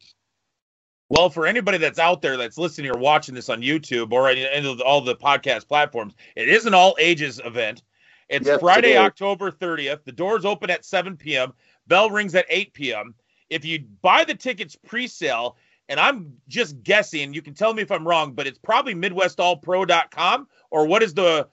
Well, 1.10 1.28
for 1.28 1.46
anybody 1.46 1.76
that's 1.76 1.98
out 1.98 2.22
there 2.22 2.38
that's 2.38 2.56
listening 2.56 2.90
or 2.90 2.98
watching 2.98 3.34
this 3.34 3.50
on 3.50 3.60
YouTube 3.60 4.12
or 4.12 4.30
any 4.30 4.46
all 4.82 5.02
the 5.02 5.14
podcast 5.14 5.68
platforms, 5.68 6.14
it 6.36 6.48
is 6.48 6.64
an 6.64 6.72
all 6.72 6.96
ages 6.98 7.38
event. 7.44 7.82
It's 8.30 8.46
Yes, 8.46 8.60
Friday. 8.60 8.96
October 8.96 9.50
30th. 9.50 10.04
The 10.04 10.12
doors 10.12 10.46
open 10.46 10.70
at 10.70 10.86
7 10.86 11.18
p.m. 11.18 11.52
Bell 11.86 12.08
rings 12.08 12.34
at 12.34 12.46
8 12.48 12.72
p.m. 12.72 13.14
If 13.52 13.64
you 13.64 13.84
buy 14.00 14.24
the 14.24 14.34
tickets 14.34 14.76
pre-sale, 14.76 15.56
and 15.88 16.00
I'm 16.00 16.32
just 16.48 16.82
guessing, 16.82 17.34
you 17.34 17.42
can 17.42 17.52
tell 17.54 17.74
me 17.74 17.82
if 17.82 17.90
I'm 17.90 18.06
wrong, 18.06 18.32
but 18.32 18.46
it's 18.46 18.58
probably 18.58 18.94
MidwestAllPro.com 18.94 20.48
or 20.70 20.86
what 20.86 21.02
is 21.02 21.12
the 21.14 21.46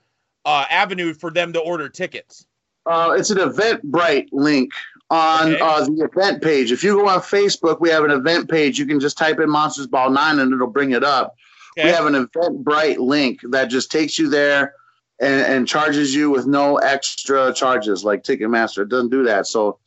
uh, 0.44 0.64
avenue 0.70 1.12
for 1.12 1.30
them 1.30 1.52
to 1.52 1.58
order 1.60 1.88
tickets? 1.88 2.46
Uh, 2.86 3.14
it's 3.16 3.30
an 3.30 3.36
Eventbrite 3.38 4.28
link 4.32 4.72
on 5.10 5.52
Okay. 5.54 5.60
uh, 5.60 5.84
the 5.84 6.08
event 6.10 6.42
page. 6.42 6.72
If 6.72 6.82
you 6.82 6.94
go 6.96 7.08
on 7.08 7.20
Facebook, 7.20 7.80
we 7.80 7.90
have 7.90 8.04
an 8.04 8.10
event 8.10 8.48
page. 8.48 8.78
You 8.78 8.86
can 8.86 8.98
just 8.98 9.18
type 9.18 9.38
in 9.40 9.50
Monsters 9.50 9.86
Ball 9.86 10.08
9 10.10 10.38
and 10.38 10.52
it'll 10.54 10.66
bring 10.68 10.92
it 10.92 11.04
up. 11.04 11.34
Okay. 11.78 11.88
We 11.88 11.94
have 11.94 12.06
an 12.06 12.26
Eventbrite 12.26 12.98
link 12.98 13.40
that 13.50 13.66
just 13.66 13.90
takes 13.92 14.18
you 14.18 14.28
there 14.30 14.74
and, 15.20 15.42
and 15.42 15.68
charges 15.68 16.14
you 16.14 16.30
with 16.30 16.46
no 16.46 16.76
extra 16.78 17.52
charges 17.52 18.04
like 18.04 18.22
Ticketmaster. 18.22 18.82
It 18.84 18.88
doesn't 18.88 19.10
do 19.10 19.24
that. 19.24 19.46
So 19.46 19.78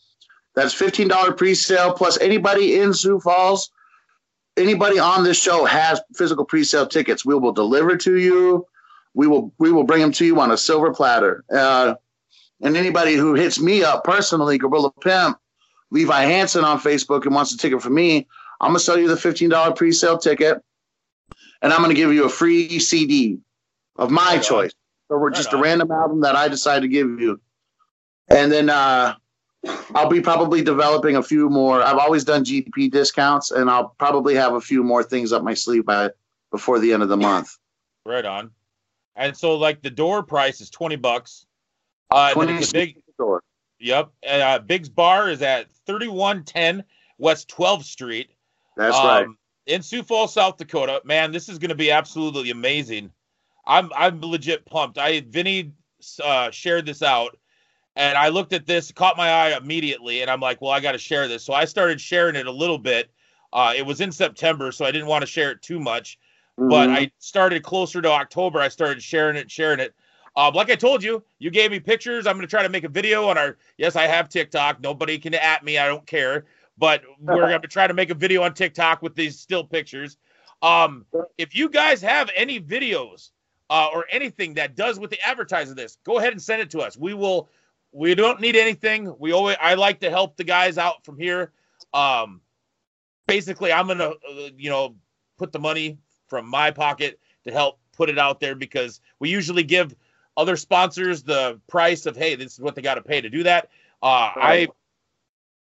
that's 0.55 0.73
$15 0.75 1.37
pre 1.37 1.55
sale 1.55 1.93
plus 1.93 2.19
anybody 2.19 2.79
in 2.79 2.93
Sioux 2.93 3.19
Falls. 3.19 3.71
Anybody 4.55 4.99
on 4.99 5.23
this 5.23 5.41
show 5.41 5.65
has 5.65 5.99
physical 6.15 6.45
pre-sale 6.45 6.85
tickets. 6.85 7.25
We 7.25 7.33
will 7.33 7.53
deliver 7.53 7.97
to 7.97 8.17
you. 8.19 8.67
We 9.15 9.25
will 9.25 9.51
we 9.57 9.71
will 9.71 9.83
bring 9.83 9.99
them 10.01 10.11
to 10.11 10.25
you 10.25 10.39
on 10.39 10.51
a 10.51 10.57
silver 10.57 10.93
platter. 10.93 11.43
Uh, 11.51 11.95
and 12.61 12.77
anybody 12.77 13.15
who 13.15 13.33
hits 13.33 13.59
me 13.59 13.83
up 13.83 14.03
personally, 14.03 14.59
Gorilla 14.59 14.91
Pimp, 15.01 15.39
Levi 15.89 16.21
Hansen 16.25 16.63
on 16.63 16.79
Facebook 16.79 17.25
and 17.25 17.33
wants 17.33 17.51
a 17.53 17.57
ticket 17.57 17.81
from 17.81 17.95
me, 17.95 18.27
I'm 18.61 18.69
gonna 18.69 18.79
sell 18.79 18.99
you 18.99 19.07
the 19.07 19.15
$15 19.15 19.75
pre-sale 19.75 20.19
ticket, 20.19 20.61
and 21.63 21.73
I'm 21.73 21.81
gonna 21.81 21.95
give 21.95 22.13
you 22.13 22.25
a 22.25 22.29
free 22.29 22.77
CD 22.77 23.39
of 23.95 24.11
my 24.11 24.35
Right 24.35 24.43
choice. 24.43 24.71
So 25.07 25.17
we're 25.17 25.29
Right 25.29 25.35
just 25.35 25.51
on. 25.53 25.59
a 25.59 25.63
random 25.63 25.89
album 25.91 26.21
that 26.21 26.35
I 26.35 26.47
decide 26.47 26.81
to 26.83 26.87
give 26.87 27.07
you. 27.19 27.41
And 28.29 28.51
then 28.51 28.69
uh, 28.69 29.15
I'll 29.95 30.09
be 30.09 30.21
probably 30.21 30.61
developing 30.61 31.15
a 31.15 31.23
few 31.23 31.49
more. 31.49 31.81
I've 31.81 31.97
always 31.97 32.23
done 32.23 32.43
GP 32.43 32.91
discounts, 32.91 33.51
and 33.51 33.69
I'll 33.69 33.89
probably 33.97 34.35
have 34.35 34.53
a 34.53 34.61
few 34.61 34.83
more 34.83 35.03
things 35.03 35.31
up 35.31 35.43
my 35.43 35.53
sleeve 35.53 35.85
by 35.85 36.09
before 36.51 36.79
the 36.79 36.93
end 36.93 37.03
of 37.03 37.09
the 37.09 37.17
month. 37.17 37.57
Right 38.05 38.25
on. 38.25 38.51
And 39.15 39.35
so, 39.37 39.55
like, 39.55 39.81
the 39.81 39.89
door 39.89 40.23
price 40.23 40.59
is 40.59 40.69
20 40.69 40.97
bucks. 40.97 41.45
Uh, 42.11 42.33
it's 42.35 42.69
a 42.69 42.73
big, 42.73 43.03
Sure. 43.17 43.43
Yep. 43.79 44.11
Uh, 44.27 44.59
Biggs 44.59 44.89
Bar 44.89 45.29
is 45.29 45.41
at 45.41 45.71
3110 45.85 46.83
West 47.17 47.49
12th 47.49 47.83
Street. 47.83 48.29
That's 48.75 48.97
um, 48.97 49.05
right. 49.05 49.27
In 49.65 49.81
Sioux 49.81 50.03
Falls, 50.03 50.33
South 50.33 50.57
Dakota. 50.57 51.01
Man, 51.05 51.31
this 51.31 51.47
is 51.47 51.57
going 51.57 51.69
to 51.69 51.75
be 51.75 51.91
absolutely 51.91 52.49
amazing. 52.49 53.11
I'm 53.65 53.91
I'm 53.95 54.19
legit 54.21 54.65
pumped. 54.65 54.97
I 54.97 55.21
Vinny 55.21 55.71
uh, 56.21 56.51
shared 56.51 56.85
this 56.85 57.01
out, 57.01 57.37
and 57.95 58.17
I 58.17 58.29
looked 58.29 58.53
at 58.53 58.65
this, 58.65 58.91
caught 58.91 59.17
my 59.17 59.29
eye 59.29 59.57
immediately, 59.57 60.21
and 60.21 60.31
I'm 60.31 60.39
like, 60.39 60.61
well, 60.61 60.71
I 60.71 60.79
got 60.79 60.93
to 60.93 60.97
share 60.97 61.27
this. 61.27 61.43
So 61.43 61.53
I 61.53 61.65
started 61.65 62.01
sharing 62.01 62.35
it 62.35 62.47
a 62.47 62.51
little 62.51 62.77
bit. 62.77 63.11
Uh, 63.51 63.73
it 63.75 63.85
was 63.85 64.01
in 64.01 64.11
September, 64.11 64.71
so 64.71 64.83
I 64.83 64.91
didn't 64.91 65.07
want 65.07 65.21
to 65.21 65.27
share 65.27 65.51
it 65.51 65.61
too 65.61 65.79
much. 65.79 66.17
But 66.57 66.89
Mhm. 66.89 66.95
I 66.95 67.11
started 67.19 67.63
closer 67.63 68.01
to 68.01 68.09
October. 68.09 68.59
I 68.59 68.67
started 68.69 69.01
sharing 69.01 69.35
it, 69.35 69.49
sharing 69.51 69.79
it. 69.79 69.93
Uh, 70.35 70.51
like 70.53 70.71
I 70.71 70.75
told 70.75 71.03
you, 71.03 71.23
you 71.37 71.51
gave 71.51 71.69
me 71.69 71.79
pictures. 71.79 72.25
I'm 72.25 72.35
going 72.35 72.47
to 72.47 72.49
try 72.49 72.63
to 72.63 72.69
make 72.69 72.83
a 72.83 72.89
video 72.89 73.27
on 73.27 73.37
our. 73.37 73.57
Yes, 73.77 73.95
I 73.95 74.07
have 74.07 74.29
TikTok. 74.29 74.81
Nobody 74.81 75.19
can 75.19 75.35
at 75.35 75.63
me. 75.63 75.77
I 75.77 75.87
don't 75.87 76.05
care. 76.07 76.45
But 76.77 77.03
we're 77.19 77.47
going 77.49 77.61
to 77.61 77.67
try 77.67 77.85
to 77.85 77.93
make 77.93 78.09
a 78.09 78.15
video 78.15 78.41
on 78.41 78.55
TikTok 78.55 79.03
with 79.03 79.13
these 79.13 79.39
still 79.39 79.63
pictures. 79.63 80.17
Um, 80.63 81.05
if 81.37 81.55
you 81.55 81.69
guys 81.69 82.01
have 82.01 82.31
any 82.35 82.59
videos 82.59 83.29
uh, 83.69 83.89
or 83.93 84.05
anything 84.09 84.55
that 84.55 84.75
does 84.75 84.99
with 84.99 85.11
the 85.11 85.21
advertising 85.21 85.75
this, 85.75 85.97
go 86.03 86.17
ahead 86.17 86.31
and 86.31 86.41
send 86.41 86.61
it 86.61 86.71
to 86.71 86.79
us. 86.79 86.97
We 86.97 87.13
will. 87.13 87.49
We 87.93 88.15
don't 88.15 88.41
need 88.41 88.55
anything. 88.55 89.15
We 89.19 89.31
always. 89.31 89.55
I 89.61 89.75
like 89.75 89.99
to 89.99 90.09
help 90.09 90.35
the 90.35 90.43
guys 90.43 90.77
out 90.77 91.05
from 91.05 91.17
here. 91.17 91.51
Um, 91.93 92.41
basically, 93.27 93.71
I'm 93.71 93.87
gonna, 93.87 94.09
uh, 94.09 94.49
you 94.57 94.69
know, 94.69 94.95
put 95.37 95.51
the 95.51 95.59
money 95.59 95.99
from 96.27 96.49
my 96.49 96.71
pocket 96.71 97.19
to 97.45 97.51
help 97.51 97.79
put 97.95 98.09
it 98.09 98.17
out 98.17 98.39
there 98.39 98.55
because 98.55 98.99
we 99.19 99.29
usually 99.29 99.63
give 99.63 99.95
other 100.35 100.57
sponsors 100.57 101.21
the 101.21 101.59
price 101.67 102.05
of 102.05 102.17
hey, 102.17 102.35
this 102.35 102.53
is 102.53 102.59
what 102.59 102.75
they 102.75 102.81
got 102.81 102.95
to 102.95 103.01
pay 103.01 103.21
to 103.21 103.29
do 103.29 103.43
that. 103.43 103.69
Uh, 104.01 104.31
I 104.35 104.67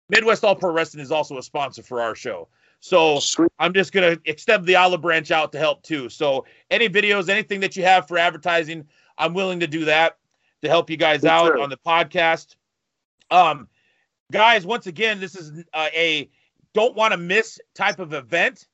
Midwest 0.09 0.43
All 0.43 0.55
Pro 0.55 0.71
Wrestling 0.71 1.01
is 1.01 1.11
also 1.11 1.37
a 1.37 1.43
sponsor 1.43 1.83
for 1.83 2.01
our 2.01 2.15
show. 2.15 2.49
So 2.81 3.19
I'm 3.59 3.73
just 3.73 3.91
gonna 3.91 4.17
extend 4.25 4.65
the 4.65 4.75
olive 4.75 5.01
branch 5.01 5.31
out 5.31 5.51
to 5.53 5.57
help 5.57 5.83
too. 5.83 6.09
So 6.09 6.45
any 6.69 6.89
videos, 6.89 7.29
anything 7.29 7.59
that 7.61 7.75
you 7.75 7.83
have 7.83 8.07
for 8.07 8.17
advertising, 8.17 8.87
I'm 9.17 9.33
willing 9.33 9.59
to 9.61 9.67
do 9.67 9.85
that 9.85 10.18
to 10.61 10.69
help 10.69 10.89
you 10.89 10.97
guys 10.97 11.25
out 11.25 11.59
on 11.59 11.69
the 11.69 11.77
podcast. 11.77 12.55
Um, 13.31 13.67
guys, 14.31 14.65
once 14.65 14.87
again, 14.87 15.19
this 15.19 15.35
is 15.35 15.63
uh, 15.73 15.87
a 15.93 16.29
don't 16.73 16.95
want 16.95 17.11
to 17.11 17.17
miss 17.17 17.59
type 17.75 17.99
of 17.99 18.13
event. 18.13 18.67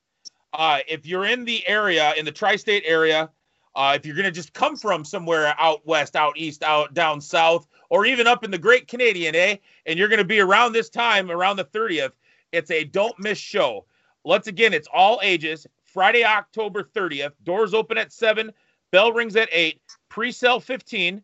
Uh, 0.52 0.78
if 0.88 1.06
you're 1.06 1.26
in 1.26 1.44
the 1.44 1.66
area, 1.68 2.14
in 2.16 2.24
the 2.24 2.32
tri-state 2.32 2.82
area, 2.86 3.30
uh, 3.74 3.92
if 3.94 4.06
you're 4.06 4.16
gonna 4.16 4.30
just 4.30 4.54
come 4.54 4.74
from 4.74 5.04
somewhere 5.04 5.54
out 5.58 5.86
west, 5.86 6.16
out 6.16 6.36
east, 6.38 6.62
out 6.62 6.94
down 6.94 7.20
south, 7.20 7.66
or 7.90 8.06
even 8.06 8.26
up 8.26 8.42
in 8.42 8.50
the 8.50 8.58
Great 8.58 8.88
Canadian, 8.88 9.34
eh? 9.34 9.56
And 9.84 9.98
you're 9.98 10.08
gonna 10.08 10.24
be 10.24 10.40
around 10.40 10.72
this 10.72 10.88
time, 10.88 11.30
around 11.30 11.56
the 11.56 11.64
30th. 11.64 12.12
It's 12.52 12.70
a 12.70 12.84
don't 12.84 13.18
miss 13.18 13.38
show. 13.38 13.84
Once 14.24 14.46
again, 14.46 14.72
it's 14.72 14.88
all 14.92 15.20
ages. 15.22 15.66
Friday, 15.84 16.24
October 16.24 16.82
30th. 16.82 17.32
Doors 17.44 17.74
open 17.74 17.98
at 17.98 18.12
7. 18.12 18.52
Bell 18.92 19.12
rings 19.12 19.36
at 19.36 19.48
8. 19.52 19.80
Pre-sale 20.08 20.60
15. 20.60 21.22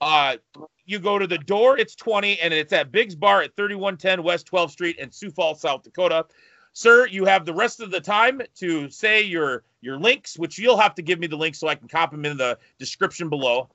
Uh, 0.00 0.36
you 0.86 0.98
go 0.98 1.18
to 1.18 1.26
the 1.26 1.38
door, 1.38 1.78
it's 1.78 1.94
20, 1.94 2.40
and 2.40 2.52
it's 2.52 2.72
at 2.72 2.90
Biggs 2.90 3.14
Bar 3.14 3.42
at 3.42 3.54
3110 3.56 4.22
West 4.22 4.50
12th 4.50 4.70
Street 4.70 4.96
in 4.98 5.10
Sioux 5.10 5.30
Falls, 5.30 5.60
South 5.60 5.82
Dakota. 5.82 6.26
Sir, 6.72 7.06
you 7.06 7.24
have 7.24 7.44
the 7.44 7.54
rest 7.54 7.80
of 7.80 7.90
the 7.90 8.00
time 8.00 8.40
to 8.56 8.88
say 8.90 9.22
your 9.22 9.64
your 9.80 9.98
links, 9.98 10.38
which 10.38 10.58
you'll 10.58 10.76
have 10.76 10.94
to 10.94 11.02
give 11.02 11.18
me 11.18 11.26
the 11.26 11.36
links 11.36 11.58
so 11.58 11.68
I 11.68 11.74
can 11.74 11.88
copy 11.88 12.16
them 12.16 12.24
in 12.24 12.36
the 12.36 12.58
description 12.78 13.28
below. 13.28 13.68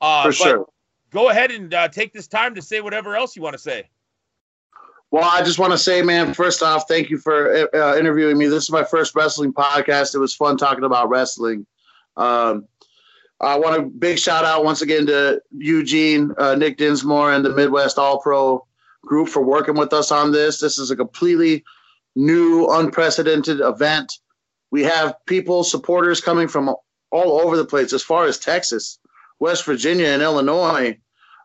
Uh, 0.00 0.24
For 0.24 0.32
sure. 0.32 0.66
Go 1.10 1.28
ahead 1.30 1.50
and 1.50 1.72
uh, 1.74 1.88
take 1.88 2.12
this 2.12 2.26
time 2.26 2.54
to 2.54 2.62
say 2.62 2.80
whatever 2.80 3.16
else 3.16 3.36
you 3.36 3.42
want 3.42 3.54
to 3.54 3.58
say. 3.58 3.88
Well, 5.10 5.24
I 5.24 5.42
just 5.42 5.58
want 5.58 5.72
to 5.72 5.78
say, 5.78 6.02
man, 6.02 6.34
first 6.34 6.62
off, 6.62 6.84
thank 6.86 7.10
you 7.10 7.18
for 7.18 7.68
uh, 7.74 7.98
interviewing 7.98 8.38
me. 8.38 8.46
This 8.46 8.64
is 8.64 8.70
my 8.70 8.84
first 8.84 9.14
wrestling 9.16 9.52
podcast. 9.52 10.14
It 10.14 10.18
was 10.18 10.34
fun 10.34 10.56
talking 10.56 10.84
about 10.84 11.08
wrestling. 11.08 11.66
Um, 12.16 12.68
I 13.40 13.58
want 13.58 13.78
a 13.78 13.82
big 13.82 14.18
shout 14.18 14.44
out 14.44 14.64
once 14.64 14.82
again 14.82 15.06
to 15.06 15.40
Eugene, 15.56 16.32
uh, 16.38 16.54
Nick 16.54 16.76
Dinsmore, 16.76 17.32
and 17.32 17.44
the 17.44 17.54
Midwest 17.54 17.98
All 17.98 18.20
Pro 18.20 18.66
group 19.02 19.28
for 19.28 19.42
working 19.42 19.76
with 19.76 19.92
us 19.92 20.12
on 20.12 20.32
this. 20.32 20.60
This 20.60 20.78
is 20.78 20.90
a 20.90 20.96
completely 20.96 21.64
new, 22.14 22.68
unprecedented 22.68 23.60
event. 23.60 24.12
We 24.70 24.82
have 24.82 25.14
people, 25.26 25.64
supporters 25.64 26.20
coming 26.20 26.48
from 26.48 26.74
all 27.10 27.40
over 27.40 27.56
the 27.56 27.64
place, 27.64 27.92
as 27.92 28.02
far 28.02 28.26
as 28.26 28.38
Texas, 28.38 28.98
West 29.38 29.64
Virginia, 29.64 30.08
and 30.08 30.22
Illinois 30.22 30.98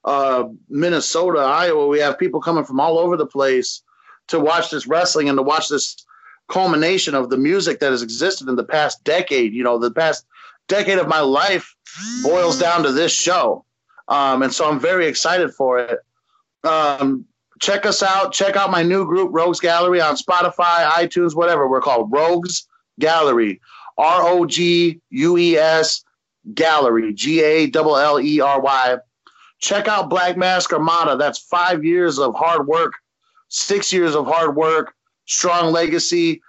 uh, 0.06 0.46
Minnesota, 0.70 1.40
Iowa. 1.40 1.88
We 1.88 2.00
have 2.00 2.20
people 2.20 2.40
coming 2.40 2.64
from 2.64 2.80
all 2.80 2.98
over 2.98 3.18
the 3.18 3.26
place 3.26 3.82
to 4.28 4.40
watch 4.40 4.70
this 4.70 4.88
wrestling 4.88 5.30
and 5.30 5.38
to 5.38 5.44
watch 5.44 5.68
this 5.68 5.98
culmination 6.48 7.16
of 7.16 7.30
the 7.30 7.38
music 7.38 7.80
that 7.80 7.92
has 7.92 8.04
existed 8.04 8.48
in 8.48 8.56
the 8.56 8.64
past 8.64 9.04
decade. 9.04 9.54
You 9.54 9.64
know, 9.64 9.80
the 9.80 9.92
past 9.92 10.26
decade 10.68 11.00
of 11.00 11.08
my 11.08 11.20
life 11.20 11.75
boils 12.24 12.60
down 12.60 12.84
to 12.84 12.92
this 12.92 13.12
show. 13.12 13.66
Um, 14.08 14.44
and 14.44 14.54
so 14.54 14.70
I'm 14.70 14.80
very 14.80 15.08
excited 15.08 15.54
for 15.54 15.80
it. 15.80 16.00
Um, 16.64 17.26
check 17.60 17.86
us 17.86 18.04
out. 18.04 18.34
Check 18.34 18.56
out 18.56 18.72
my 18.72 18.84
new 18.84 19.06
group, 19.06 19.30
Rogues 19.34 19.60
Gallery, 19.60 20.02
on 20.02 20.16
Spotify, 20.16 20.88
iTunes, 20.90 21.36
whatever. 21.36 21.68
We're 21.68 21.82
called 21.82 22.12
Rogues 22.12 22.68
Gallery. 23.00 23.62
R 23.98 24.24
O 24.24 24.46
G 24.46 25.00
U 25.10 25.38
E 25.38 25.58
S 25.58 26.04
Gallery. 26.54 27.14
G 27.14 27.42
A 27.42 27.72
L 27.74 27.98
L 27.98 28.20
E 28.20 28.40
R 28.42 28.62
Y 28.62 28.98
check 29.60 29.88
out 29.88 30.10
Black 30.10 30.38
Mask 30.38 30.72
Armada. 30.74 31.18
That's 31.18 31.40
five 31.40 31.84
years 31.84 32.20
of 32.20 32.36
hard 32.36 32.68
work, 32.68 32.94
six 33.50 33.92
years 33.92 34.16
of 34.16 34.28
hard 34.28 34.56
work, 34.56 34.94
strong 35.26 35.72
legacy. 35.72 36.42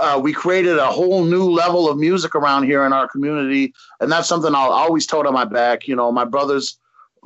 Uh, 0.00 0.18
we 0.18 0.32
created 0.32 0.78
a 0.78 0.86
whole 0.86 1.24
new 1.24 1.44
level 1.44 1.88
of 1.88 1.98
music 1.98 2.34
around 2.34 2.64
here 2.64 2.84
in 2.84 2.92
our 2.92 3.08
community, 3.08 3.72
and 4.00 4.10
that's 4.10 4.28
something 4.28 4.54
I'll 4.54 4.72
always 4.72 5.06
tote 5.06 5.26
on 5.26 5.34
my 5.34 5.44
back. 5.44 5.86
You 5.86 5.96
know, 5.96 6.10
my 6.10 6.24
brothers 6.24 6.78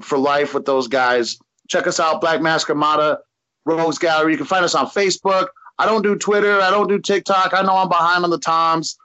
for 0.02 0.18
life 0.18 0.54
with 0.54 0.64
those 0.64 0.88
guys. 0.88 1.38
Check 1.68 1.86
us 1.86 2.00
out, 2.00 2.20
Black 2.20 2.42
Mask 2.42 2.68
Armada, 2.68 3.20
Rogues 3.64 3.98
Gallery. 3.98 4.32
You 4.32 4.38
can 4.38 4.46
find 4.46 4.64
us 4.64 4.74
on 4.74 4.86
Facebook. 4.86 5.48
I 5.78 5.86
don't 5.86 6.02
do 6.02 6.16
Twitter. 6.16 6.60
I 6.60 6.70
don't 6.70 6.88
do 6.88 6.98
TikTok. 6.98 7.54
I 7.54 7.62
know 7.62 7.76
I'm 7.76 7.88
behind 7.88 8.24
on 8.24 8.30
the 8.30 8.38
times. 8.38 8.96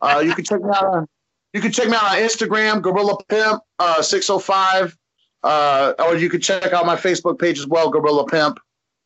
Uh, 0.00 0.22
you 0.24 0.34
can 0.34 0.44
check 0.44 0.62
me 0.62 0.70
out 0.74 0.84
on 0.84 1.08
you 1.52 1.62
can 1.62 1.72
check 1.72 1.88
me 1.88 1.94
out 1.94 2.04
on 2.04 2.16
Instagram, 2.18 2.82
Gorilla 2.82 3.16
Pimp 3.28 3.62
uh, 3.78 4.02
605. 4.02 4.94
Uh, 5.42 5.94
or 6.00 6.16
you 6.16 6.28
can 6.28 6.40
check 6.40 6.72
out 6.72 6.84
my 6.84 6.96
Facebook 6.96 7.38
page 7.38 7.58
as 7.58 7.66
well, 7.66 7.88
Gorilla 7.88 8.26
Pimp. 8.26 8.58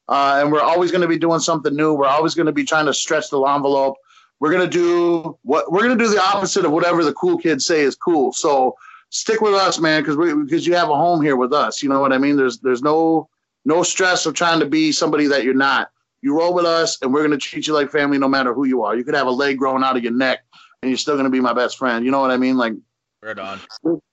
Uh, 0.08 0.40
and 0.40 0.50
we're 0.50 0.60
always 0.60 0.90
going 0.90 1.02
to 1.02 1.06
be 1.06 1.18
doing 1.18 1.38
something 1.38 1.76
new. 1.76 1.94
We're 1.94 2.08
always 2.08 2.34
going 2.34 2.46
to 2.46 2.52
be 2.52 2.64
trying 2.64 2.86
to 2.86 2.94
stretch 2.94 3.30
the 3.30 3.40
envelope. 3.40 3.94
We're 4.40 4.50
going 4.50 4.68
to 4.68 4.78
do 4.78 5.38
what 5.42 5.70
we're 5.70 5.82
going 5.82 5.96
to 5.96 6.02
do 6.02 6.10
the 6.10 6.22
opposite 6.22 6.64
of 6.64 6.72
whatever 6.72 7.04
the 7.04 7.12
cool 7.12 7.36
kids 7.38 7.66
say 7.66 7.82
is 7.82 7.94
cool. 7.94 8.32
So 8.32 8.74
stick 9.10 9.40
with 9.40 9.54
us, 9.54 9.78
man, 9.78 10.02
because 10.02 10.16
we 10.16 10.34
because 10.34 10.66
you 10.66 10.74
have 10.74 10.88
a 10.88 10.96
home 10.96 11.22
here 11.22 11.36
with 11.36 11.52
us. 11.52 11.82
You 11.82 11.88
know 11.90 12.00
what 12.00 12.12
I 12.12 12.18
mean? 12.18 12.36
There's 12.36 12.58
there's 12.58 12.82
no 12.82 13.28
no 13.64 13.82
stress 13.82 14.24
of 14.26 14.34
trying 14.34 14.60
to 14.60 14.66
be 14.66 14.92
somebody 14.92 15.26
that 15.26 15.44
you're 15.44 15.54
not. 15.54 15.90
You 16.22 16.36
roll 16.36 16.54
with 16.54 16.66
us, 16.66 16.98
and 17.02 17.12
we're 17.12 17.20
going 17.26 17.30
to 17.30 17.38
treat 17.38 17.66
you 17.66 17.74
like 17.74 17.90
family, 17.90 18.18
no 18.18 18.28
matter 18.28 18.52
who 18.52 18.66
you 18.66 18.82
are. 18.82 18.96
You 18.96 19.04
could 19.04 19.14
have 19.14 19.26
a 19.26 19.30
leg 19.30 19.58
growing 19.58 19.82
out 19.82 19.96
of 19.96 20.02
your 20.02 20.12
neck, 20.12 20.40
and 20.82 20.90
you're 20.90 20.98
still 20.98 21.14
going 21.14 21.24
to 21.24 21.30
be 21.30 21.40
my 21.40 21.52
best 21.52 21.78
friend. 21.78 22.04
You 22.04 22.10
know 22.10 22.20
what 22.20 22.30
I 22.30 22.36
mean? 22.36 22.56
Like 22.56 22.74
Right 23.22 23.38
on. 23.38 23.60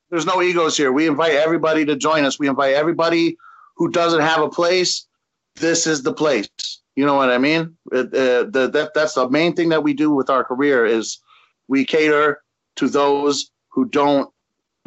there's 0.10 0.26
no 0.26 0.42
egos 0.42 0.76
here. 0.76 0.92
We 0.92 1.08
invite 1.08 1.34
everybody 1.34 1.86
to 1.86 1.96
join 1.96 2.26
us. 2.26 2.40
We 2.40 2.50
invite 2.50 2.76
everybody 2.76 3.38
who 3.78 3.90
doesn't 3.90 4.20
have 4.20 4.42
a 4.42 4.50
place. 4.50 5.08
This 5.56 5.88
is 5.88 6.04
the 6.04 6.14
place. 6.14 6.50
You 6.98 7.06
know 7.06 7.14
what 7.14 7.30
I 7.30 7.38
mean? 7.38 7.78
It, 7.92 8.08
uh, 8.08 8.50
the, 8.50 8.72
that 8.74 8.96
that's 8.96 9.14
the 9.14 9.30
main 9.30 9.56
thing 9.56 9.70
that 9.70 9.84
we 9.84 9.94
do 9.94 10.10
with 10.10 10.32
our 10.32 10.44
career 10.44 10.84
is 10.84 11.20
we 11.68 11.86
cater 11.86 12.42
to 12.78 12.90
those 12.90 13.52
who 13.70 13.86
don't 13.86 14.34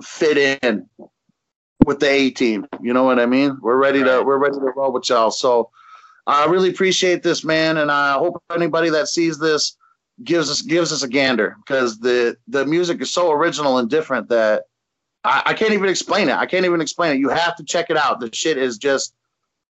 fit 0.02 0.36
in 0.60 0.88
with 1.86 2.00
the 2.00 2.10
A 2.10 2.30
team. 2.30 2.66
You 2.82 2.92
know 2.94 3.04
what 3.04 3.20
I 3.20 3.26
mean? 3.26 3.58
We're 3.62 3.76
ready 3.76 4.02
to 4.02 4.24
we're 4.24 4.38
ready 4.38 4.56
to 4.56 4.72
roll 4.74 4.92
with 4.92 5.08
y'all. 5.08 5.30
So 5.30 5.70
I 6.26 6.46
really 6.46 6.70
appreciate 6.70 7.22
this, 7.22 7.44
man, 7.44 7.76
and 7.76 7.92
I 7.92 8.14
hope 8.14 8.42
anybody 8.52 8.90
that 8.90 9.06
sees 9.06 9.38
this 9.38 9.76
gives 10.24 10.50
us 10.50 10.62
gives 10.62 10.92
us 10.92 11.04
a 11.04 11.08
gander 11.08 11.56
because 11.64 12.00
the 12.00 12.36
the 12.48 12.66
music 12.66 13.00
is 13.00 13.12
so 13.12 13.30
original 13.30 13.78
and 13.78 13.88
different 13.88 14.28
that 14.30 14.64
I, 15.22 15.42
I 15.46 15.54
can't 15.54 15.74
even 15.74 15.88
explain 15.88 16.28
it. 16.28 16.34
I 16.34 16.46
can't 16.46 16.64
even 16.64 16.80
explain 16.80 17.14
it. 17.14 17.20
You 17.20 17.28
have 17.28 17.54
to 17.54 17.64
check 17.64 17.88
it 17.88 17.96
out. 17.96 18.18
The 18.18 18.34
shit 18.34 18.58
is 18.58 18.78
just 18.78 19.14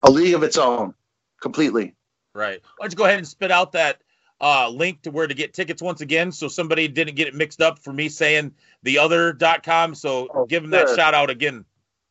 a 0.02 0.10
league 0.10 0.34
of 0.34 0.42
its 0.42 0.58
own, 0.58 0.94
completely. 1.40 1.94
Right. 2.34 2.60
Why 2.76 2.84
don't 2.84 2.92
you 2.92 2.96
go 2.96 3.04
ahead 3.04 3.18
and 3.18 3.26
spit 3.28 3.50
out 3.50 3.72
that 3.72 4.00
uh, 4.40 4.68
link 4.68 5.02
to 5.02 5.10
where 5.10 5.26
to 5.26 5.34
get 5.34 5.54
tickets 5.54 5.80
once 5.80 6.00
again 6.00 6.32
so 6.32 6.48
somebody 6.48 6.88
didn't 6.88 7.14
get 7.14 7.28
it 7.28 7.34
mixed 7.34 7.62
up 7.62 7.78
for 7.78 7.92
me 7.92 8.08
saying 8.08 8.52
the 8.82 8.98
other.com. 8.98 9.94
So 9.94 10.28
Oh, 10.34 10.44
give 10.44 10.62
them 10.62 10.70
that 10.72 10.88
shout 10.96 11.14
out 11.14 11.30
again. 11.30 11.64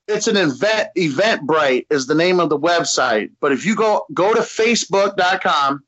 It's 0.08 0.28
an 0.28 0.38
event. 0.38 0.90
Eventbrite 0.98 1.86
is 1.90 2.08
the 2.08 2.16
name 2.16 2.40
of 2.40 2.50
the 2.50 2.58
website. 2.58 3.32
But 3.40 3.52
if 3.52 3.66
you 3.66 3.76
go 3.76 4.06
go 4.14 4.34
to 4.34 4.42
Facebook.com, 4.42 5.84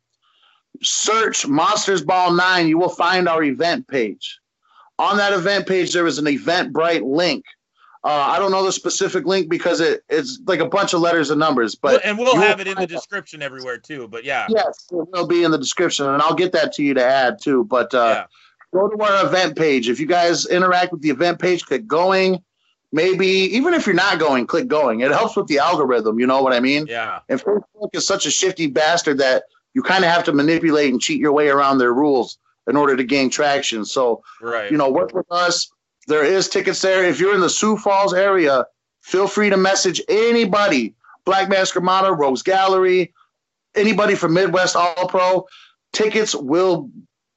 search 0.81 1.47
Monsters 1.47 2.01
Ball 2.01 2.31
Nine, 2.33 2.67
you 2.67 2.77
will 2.77 2.89
find 2.89 3.27
our 3.27 3.43
event 3.43 3.87
page. 3.87 4.39
On 4.99 5.17
that 5.17 5.33
event 5.33 5.67
page, 5.67 5.91
there 5.93 6.07
is 6.07 6.17
an 6.17 6.25
Eventbrite 6.25 7.03
link. 7.03 7.43
Uh, 8.05 8.33
I 8.35 8.37
don't 8.37 8.51
know 8.51 8.63
the 8.63 8.71
specific 8.71 9.25
link 9.25 9.49
because 9.49 9.81
it, 9.81 10.03
it's 10.09 10.39
like 10.45 10.59
a 10.59 10.69
bunch 10.69 10.93
of 10.93 11.01
letters 11.01 11.31
and 11.31 11.39
numbers, 11.39 11.73
but 11.73 12.05
and 12.05 12.19
we'll 12.19 12.35
have 12.35 12.59
it 12.59 12.67
in 12.67 12.75
the 12.77 12.85
description 12.85 13.41
everywhere 13.41 13.79
too. 13.79 14.07
But 14.07 14.23
yeah. 14.23 14.45
Yes, 14.47 14.85
it 14.91 15.07
will 15.11 15.25
be 15.25 15.43
in 15.43 15.49
the 15.49 15.57
description, 15.57 16.05
and 16.05 16.21
I'll 16.21 16.35
get 16.35 16.51
that 16.51 16.71
to 16.73 16.83
you 16.83 16.93
to 16.93 17.03
add 17.03 17.41
too. 17.41 17.63
But 17.63 17.95
uh, 17.95 18.27
go 18.71 18.87
to 18.87 19.03
our 19.03 19.25
event 19.25 19.57
page. 19.57 19.89
If 19.89 19.99
you 19.99 20.05
guys 20.05 20.45
interact 20.45 20.91
with 20.91 21.01
the 21.01 21.09
event 21.09 21.39
page, 21.39 21.65
click 21.65 21.87
going. 21.87 22.43
Maybe 22.91 23.25
even 23.25 23.73
if 23.73 23.87
you're 23.87 23.95
not 23.95 24.19
going, 24.19 24.45
click 24.45 24.67
going. 24.67 24.99
It 24.99 25.11
helps 25.11 25.35
with 25.35 25.47
the 25.47 25.57
algorithm. 25.57 26.19
You 26.19 26.27
know 26.27 26.43
what 26.43 26.53
I 26.53 26.59
mean? 26.59 26.85
Yeah. 26.87 27.21
And 27.27 27.41
Facebook 27.41 27.89
is 27.93 28.05
such 28.05 28.27
a 28.27 28.31
shifty 28.31 28.67
bastard 28.67 29.17
that 29.17 29.45
you 29.73 29.81
kind 29.81 30.05
of 30.05 30.11
have 30.11 30.23
to 30.25 30.31
manipulate 30.31 30.91
and 30.91 31.01
cheat 31.01 31.19
your 31.19 31.33
way 31.33 31.49
around 31.49 31.79
their 31.79 31.91
rules 31.93 32.37
in 32.67 32.77
order 32.77 32.95
to 32.95 33.03
gain 33.03 33.31
traction. 33.31 33.83
So 33.83 34.23
Right. 34.39 34.71
you 34.71 34.77
know, 34.77 34.91
work 34.91 35.13
with 35.13 35.25
us. 35.31 35.71
There 36.07 36.23
is 36.23 36.47
tickets 36.49 36.81
there. 36.81 37.03
If 37.05 37.19
you're 37.19 37.33
in 37.35 37.41
the 37.41 37.49
Sioux 37.49 37.77
Falls 37.77 38.13
area, 38.13 38.65
feel 39.01 39.27
free 39.27 39.49
to 39.49 39.57
message 39.57 40.01
anybody. 40.07 40.93
Black 41.25 41.49
Mask 41.49 41.75
Armada, 41.75 42.11
Rogues 42.11 42.43
Gallery, 42.43 43.13
anybody 43.73 44.13
from 44.15 44.33
Midwest 44.33 44.75
All 44.75 45.07
Pro. 45.07 45.47
Tickets 45.93 46.35
will 46.35 46.89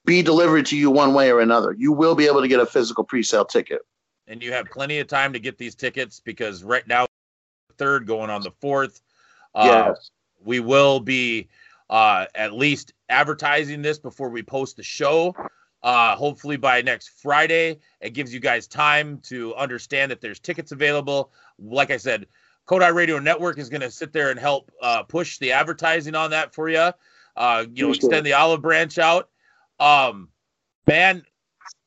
be 0.04 0.22
delivered 0.22 0.66
to 0.66 0.76
you 0.76 0.90
one 0.90 1.14
way 1.14 1.30
or 1.30 1.40
another. 1.40 1.74
You 1.78 1.92
will 1.92 2.14
be 2.14 2.26
able 2.26 2.42
to 2.42 2.48
get 2.48 2.60
a 2.60 2.66
physical 2.66 3.04
pre-sale 3.04 3.44
ticket. 3.46 3.80
and 4.26 4.42
you 4.42 4.52
have 4.52 4.66
plenty 4.66 4.98
of 4.98 5.06
time 5.06 5.32
to 5.32 5.38
get 5.38 5.56
these 5.56 5.74
tickets 5.74 6.20
because 6.20 6.62
right 6.62 6.86
now 6.86 7.06
third 7.78 8.06
going 8.06 8.28
on 8.28 8.42
the 8.42 8.50
fourth 8.60 9.00
uh, 9.54 9.64
Yes. 9.88 10.10
we 10.44 10.60
will 10.60 11.00
be 11.00 11.48
uh, 11.88 12.26
at 12.34 12.52
least 12.52 12.92
advertising 13.08 13.80
this 13.80 13.98
before 13.98 14.28
we 14.28 14.42
post 14.42 14.76
the 14.76 14.82
show 14.82 15.34
uh, 15.82 16.16
hopefully 16.16 16.56
by 16.56 16.82
next 16.82 17.08
friday 17.20 17.78
it 18.00 18.10
gives 18.10 18.32
you 18.32 18.40
guys 18.40 18.66
time 18.66 19.18
to 19.18 19.54
understand 19.54 20.10
that 20.10 20.20
there's 20.20 20.40
tickets 20.40 20.72
available 20.72 21.30
like 21.58 21.90
i 21.90 21.96
said 21.96 22.26
Kodai 22.68 22.92
Radio 22.92 23.18
Network 23.18 23.58
is 23.58 23.70
going 23.70 23.80
to 23.80 23.90
sit 23.90 24.12
there 24.12 24.30
and 24.30 24.38
help 24.38 24.70
uh, 24.82 25.02
push 25.02 25.38
the 25.38 25.52
advertising 25.52 26.14
on 26.14 26.30
that 26.30 26.54
for 26.54 26.68
you. 26.68 26.92
Uh, 27.34 27.64
you 27.72 27.86
know, 27.86 27.92
extend 27.92 28.26
the 28.26 28.34
olive 28.34 28.60
branch 28.60 28.98
out. 28.98 29.30
Um, 29.80 30.28
man, 30.86 31.22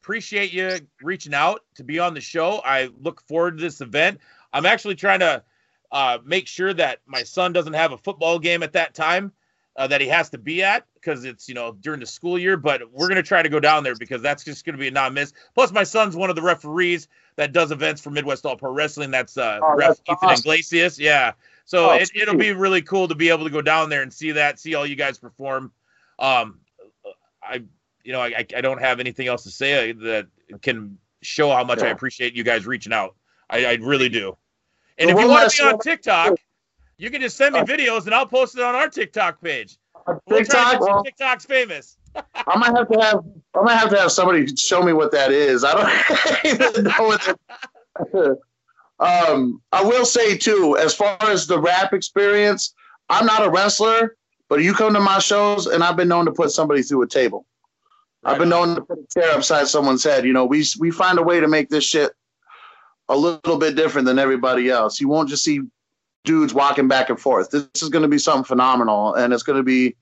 appreciate 0.02 0.52
you 0.52 0.80
reaching 1.02 1.36
out 1.36 1.62
to 1.76 1.84
be 1.84 2.00
on 2.00 2.16
the 2.16 2.22
show. 2.22 2.62
I 2.66 2.90
look 3.00 3.22
forward 3.28 3.58
to 3.58 3.64
this 3.64 3.82
event. 3.82 4.20
I'm 4.52 4.66
actually 4.66 4.96
trying 4.96 5.20
to 5.20 5.44
uh, 5.92 6.18
make 6.26 6.48
sure 6.48 6.74
that 6.74 7.00
my 7.06 7.24
son 7.24 7.54
doesn't 7.54 7.74
have 7.74 7.92
a 7.92 7.98
football 7.98 8.40
game 8.40 8.64
at 8.64 8.74
that 8.74 8.96
time 8.96 9.34
uh, 9.82 9.88
that 9.88 10.00
he 10.00 10.08
has 10.08 10.30
to 10.30 10.38
be 10.38 10.62
at 10.62 10.86
because 10.94 11.26
it's 11.26 11.50
you 11.50 11.56
know 11.56 11.72
during 11.82 12.00
the 12.00 12.06
school 12.06 12.38
year. 12.38 12.56
But 12.56 12.92
we're 12.92 13.08
gonna 13.08 13.24
try 13.24 13.42
to 13.42 13.50
go 13.50 13.60
down 13.60 13.84
there 13.84 13.96
because 13.96 14.22
that's 14.22 14.44
just 14.44 14.64
gonna 14.64 14.78
be 14.78 14.90
a 14.90 14.92
non-miss. 14.92 15.34
Plus, 15.56 15.72
my 15.72 15.84
son's 15.84 16.16
one 16.16 16.30
of 16.30 16.36
the 16.36 16.42
referees 16.44 17.08
that 17.36 17.52
does 17.52 17.72
events 17.72 18.00
for 18.00 18.12
Midwest 18.12 18.46
All 18.46 18.56
Pro 18.56 18.72
Wrestling. 18.72 19.10
That's 19.10 19.38
uh, 19.38 19.60
Oh, 19.64 19.76
Ref 19.76 19.88
that's 19.88 20.02
Ethan 20.02 20.18
awesome. 20.22 20.42
Iglesias. 20.42 21.00
Yeah. 21.00 21.32
So 21.66 21.90
Oh, 21.90 21.94
it, 21.96 22.12
it'll 22.14 22.36
be 22.36 22.54
really 22.54 22.84
cool 22.84 23.08
to 23.08 23.16
be 23.16 23.30
able 23.30 23.46
to 23.46 23.50
go 23.50 23.62
down 23.64 23.90
there 23.90 24.04
and 24.04 24.14
see 24.14 24.32
that, 24.34 24.60
see 24.60 24.76
all 24.76 24.86
you 24.86 24.96
guys 24.96 25.18
perform. 25.18 25.72
Um, 26.20 26.60
I, 27.42 27.64
you 28.04 28.12
know, 28.14 28.22
I, 28.22 28.46
I 28.56 28.62
don't 28.62 28.82
have 28.82 29.00
anything 29.00 29.28
else 29.28 29.44
to 29.44 29.52
say 29.52 29.94
that 29.94 30.28
can 30.62 31.00
show 31.24 31.50
how 31.50 31.64
much 31.64 31.82
I 31.82 31.88
appreciate 31.88 32.36
you 32.36 32.44
guys 32.44 32.68
reaching 32.68 32.94
out. 32.94 33.16
I, 33.50 33.66
I 33.66 33.74
really 33.82 34.10
do. 34.10 34.38
And 35.00 35.10
The 35.10 35.14
if 35.16 35.20
you 35.20 35.28
want 35.28 35.52
to 35.52 35.58
be 35.58 35.68
on 35.68 35.80
TikTok, 35.80 36.38
you 37.02 37.10
can 37.10 37.20
just 37.20 37.36
send 37.36 37.54
me 37.54 37.62
Uh, 37.62 37.66
videos 37.66 38.06
and 38.06 38.14
I'll 38.14 38.28
post 38.28 38.56
it 38.56 38.62
on 38.62 38.76
our 38.76 38.88
TikTok 38.88 39.42
page. 39.42 39.80
To 40.08 40.20
TikTok, 40.30 40.80
well, 40.80 41.04
TikToks 41.04 41.48
famous. 41.48 41.98
I 42.16 42.58
might 42.58 42.78
have 42.78 42.88
to 42.90 43.00
have 43.02 43.24
I 43.56 43.62
might 43.62 43.76
have 43.76 43.90
to 43.90 44.00
have 44.00 44.12
somebody 44.12 44.46
show 44.56 44.84
me 44.84 44.94
what 44.94 45.12
that 45.12 45.32
is. 45.32 45.64
I 45.64 45.74
don't 45.74 46.46
even 46.46 46.84
know 46.84 47.08
what 47.08 47.22
that 48.06 48.38
um 49.00 49.62
I 49.72 49.84
will 49.84 50.06
say 50.06 50.38
too, 50.38 50.78
as 50.78 50.94
far 50.94 51.18
as 51.22 51.48
the 51.48 51.60
rap 51.60 51.94
experience, 51.94 52.76
I'm 53.10 53.26
not 53.26 53.44
a 53.44 53.50
wrestler, 53.50 54.16
but 54.48 54.62
you 54.62 54.74
come 54.74 54.94
to 54.94 55.00
my 55.00 55.18
shows 55.18 55.66
and 55.66 55.84
I've 55.84 55.98
been 55.98 56.08
known 56.08 56.26
to 56.26 56.32
put 56.32 56.52
somebody 56.52 56.84
through 56.84 57.02
a 57.02 57.08
table. 57.08 57.46
I've 58.24 58.38
been 58.38 58.50
known 58.50 58.76
to 58.76 58.82
put 58.82 59.00
a 59.00 59.08
chair 59.12 59.32
upside 59.32 59.68
someone's 59.68 60.04
head. 60.04 60.24
You 60.26 60.34
know, 60.34 60.46
we 60.46 60.64
we 60.78 60.92
find 60.92 61.18
a 61.18 61.24
way 61.24 61.40
to 61.40 61.48
make 61.48 61.70
this 61.70 61.84
shit 61.84 62.12
a 63.10 63.18
little 63.18 63.58
bit 63.58 63.76
different 63.76 64.06
than 64.06 64.20
everybody 64.20 64.70
else. 64.70 65.02
You 65.02 65.08
won't 65.08 65.30
just 65.30 65.44
see 65.44 65.62
dudes 66.24 66.54
walking 66.54 66.88
back 66.88 67.10
and 67.10 67.20
forth. 67.20 67.50
This 67.52 67.68
is 67.82 67.90
going 67.90 68.04
to 68.04 68.08
be 68.08 68.18
something 68.18 68.44
phenomenal, 68.44 69.16
and 69.16 69.34
it's 69.34 69.44
going 69.44 69.58
to 69.58 69.64
be 69.64 69.96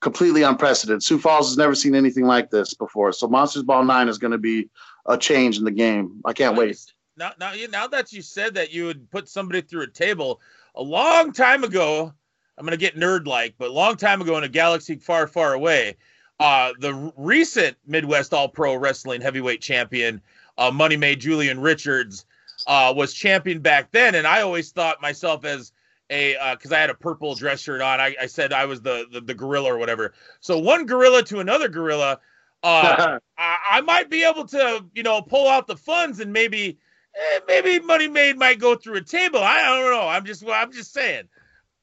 completely 0.00 0.42
unprecedented. 0.42 1.02
Sioux 1.02 1.18
Falls 1.18 1.48
has 1.48 1.56
never 1.56 1.74
seen 1.74 1.94
anything 1.94 2.26
like 2.26 2.50
this 2.50 2.74
before. 2.74 3.12
So 3.12 3.26
Monsters 3.26 3.62
Ball 3.62 3.84
Nine 3.84 4.08
is 4.08 4.18
going 4.18 4.32
to 4.32 4.38
be 4.38 4.68
a 5.06 5.16
change 5.16 5.58
in 5.58 5.64
the 5.64 5.70
game. 5.70 6.20
I 6.24 6.32
can't 6.32 6.56
wait. 6.56 6.78
Now, 7.16 7.32
now, 7.38 7.52
now 7.70 7.86
that 7.86 8.12
you 8.12 8.22
said 8.22 8.54
that 8.54 8.72
you 8.72 8.86
would 8.86 9.10
put 9.10 9.28
somebody 9.28 9.60
through 9.60 9.82
a 9.82 9.90
table, 9.90 10.40
a 10.74 10.82
long 10.82 11.32
time 11.32 11.62
ago, 11.64 12.12
I'm 12.58 12.64
gonna 12.64 12.76
get 12.76 12.96
nerd 12.96 13.26
like, 13.26 13.54
but 13.58 13.68
a 13.68 13.72
long 13.72 13.96
time 13.96 14.20
ago 14.20 14.36
in 14.38 14.44
a 14.44 14.48
galaxy 14.48 14.96
far, 14.96 15.26
far 15.26 15.54
away, 15.54 15.96
uh, 16.40 16.72
the 16.80 17.12
recent 17.16 17.76
Midwest 17.86 18.34
All 18.34 18.48
Pro 18.48 18.74
Wrestling 18.74 19.20
Heavyweight 19.20 19.60
Champion, 19.60 20.20
uh, 20.58 20.70
Money 20.70 20.96
Made 20.96 21.20
Julian 21.20 21.60
Richards, 21.60 22.26
uh, 22.66 22.92
was 22.96 23.12
champion 23.12 23.60
back 23.60 23.90
then, 23.90 24.14
and 24.14 24.26
I 24.26 24.42
always 24.42 24.72
thought 24.72 25.00
myself 25.02 25.44
as 25.44 25.72
a 26.10 26.36
because 26.52 26.72
I 26.72 26.78
had 26.78 26.90
a 26.90 26.94
purple 26.94 27.34
dress 27.34 27.60
shirt 27.60 27.80
on. 27.80 28.00
I, 28.00 28.14
I 28.20 28.26
said 28.26 28.52
I 28.52 28.66
was 28.66 28.80
the, 28.82 29.06
the 29.10 29.20
the 29.20 29.34
gorilla 29.34 29.72
or 29.72 29.78
whatever. 29.78 30.12
So 30.40 30.58
one 30.58 30.86
gorilla 30.86 31.22
to 31.24 31.40
another 31.40 31.68
gorilla. 31.68 32.20
Uh, 32.62 33.18
I, 33.38 33.58
I 33.72 33.80
might 33.82 34.08
be 34.08 34.24
able 34.24 34.46
to, 34.46 34.84
you 34.94 35.02
know, 35.02 35.20
pull 35.20 35.48
out 35.48 35.66
the 35.66 35.76
funds 35.76 36.18
and 36.20 36.32
maybe, 36.32 36.78
eh, 37.14 37.40
maybe 37.46 37.78
Money 37.84 38.08
Made 38.08 38.38
might 38.38 38.58
go 38.58 38.74
through 38.74 38.96
a 38.96 39.02
table. 39.02 39.40
I 39.40 39.62
don't 39.62 39.90
know. 39.90 40.08
I'm 40.08 40.24
just, 40.24 40.42
I'm 40.48 40.72
just 40.72 40.92
saying. 40.92 41.24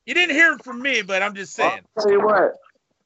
You 0.07 0.15
didn't 0.15 0.35
hear 0.35 0.53
it 0.53 0.63
from 0.63 0.81
me, 0.81 1.03
but 1.03 1.21
I'm 1.21 1.35
just 1.35 1.53
saying. 1.53 1.81
I'll 1.95 2.03
tell 2.03 2.11
you 2.11 2.21
what. 2.21 2.55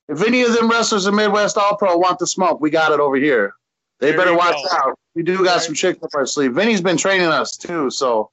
If 0.07 0.26
any 0.26 0.43
of 0.43 0.53
them 0.53 0.69
wrestlers 0.69 1.07
in 1.07 1.15
Midwest 1.15 1.57
All 1.57 1.76
Pro 1.76 1.97
want 1.97 2.19
the 2.19 2.28
smoke, 2.28 2.61
we 2.61 2.69
got 2.69 2.93
it 2.93 2.99
over 2.99 3.17
here. 3.17 3.53
They 3.99 4.09
There 4.11 4.17
better 4.17 4.35
watch 4.35 4.55
go. 4.55 4.77
out. 4.77 4.99
We 5.15 5.23
do 5.23 5.43
got 5.43 5.61
some 5.61 5.73
tricks 5.73 6.03
up 6.03 6.09
our 6.13 6.25
sleeve. 6.25 6.53
Vinny's 6.53 6.81
been 6.81 6.97
training 6.97 7.27
us 7.27 7.55
too, 7.55 7.89
so 7.89 8.29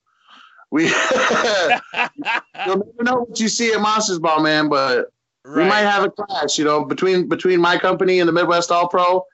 we 0.70 0.84
you'll 0.88 0.92
never 2.66 3.02
know 3.02 3.24
what 3.26 3.38
you 3.38 3.48
see 3.48 3.72
at 3.72 3.80
Monsters 3.80 4.18
Ball, 4.18 4.42
man. 4.42 4.68
But 4.68 5.12
we 5.44 5.64
might 5.64 5.80
have 5.82 6.04
a 6.04 6.10
clash, 6.10 6.58
you 6.58 6.64
know, 6.64 6.84
between 6.84 7.28
between 7.28 7.60
my 7.60 7.78
company 7.78 8.20
and 8.20 8.28
the 8.28 8.32
Midwest 8.32 8.70
All 8.72 8.88
Pro. 8.88 9.24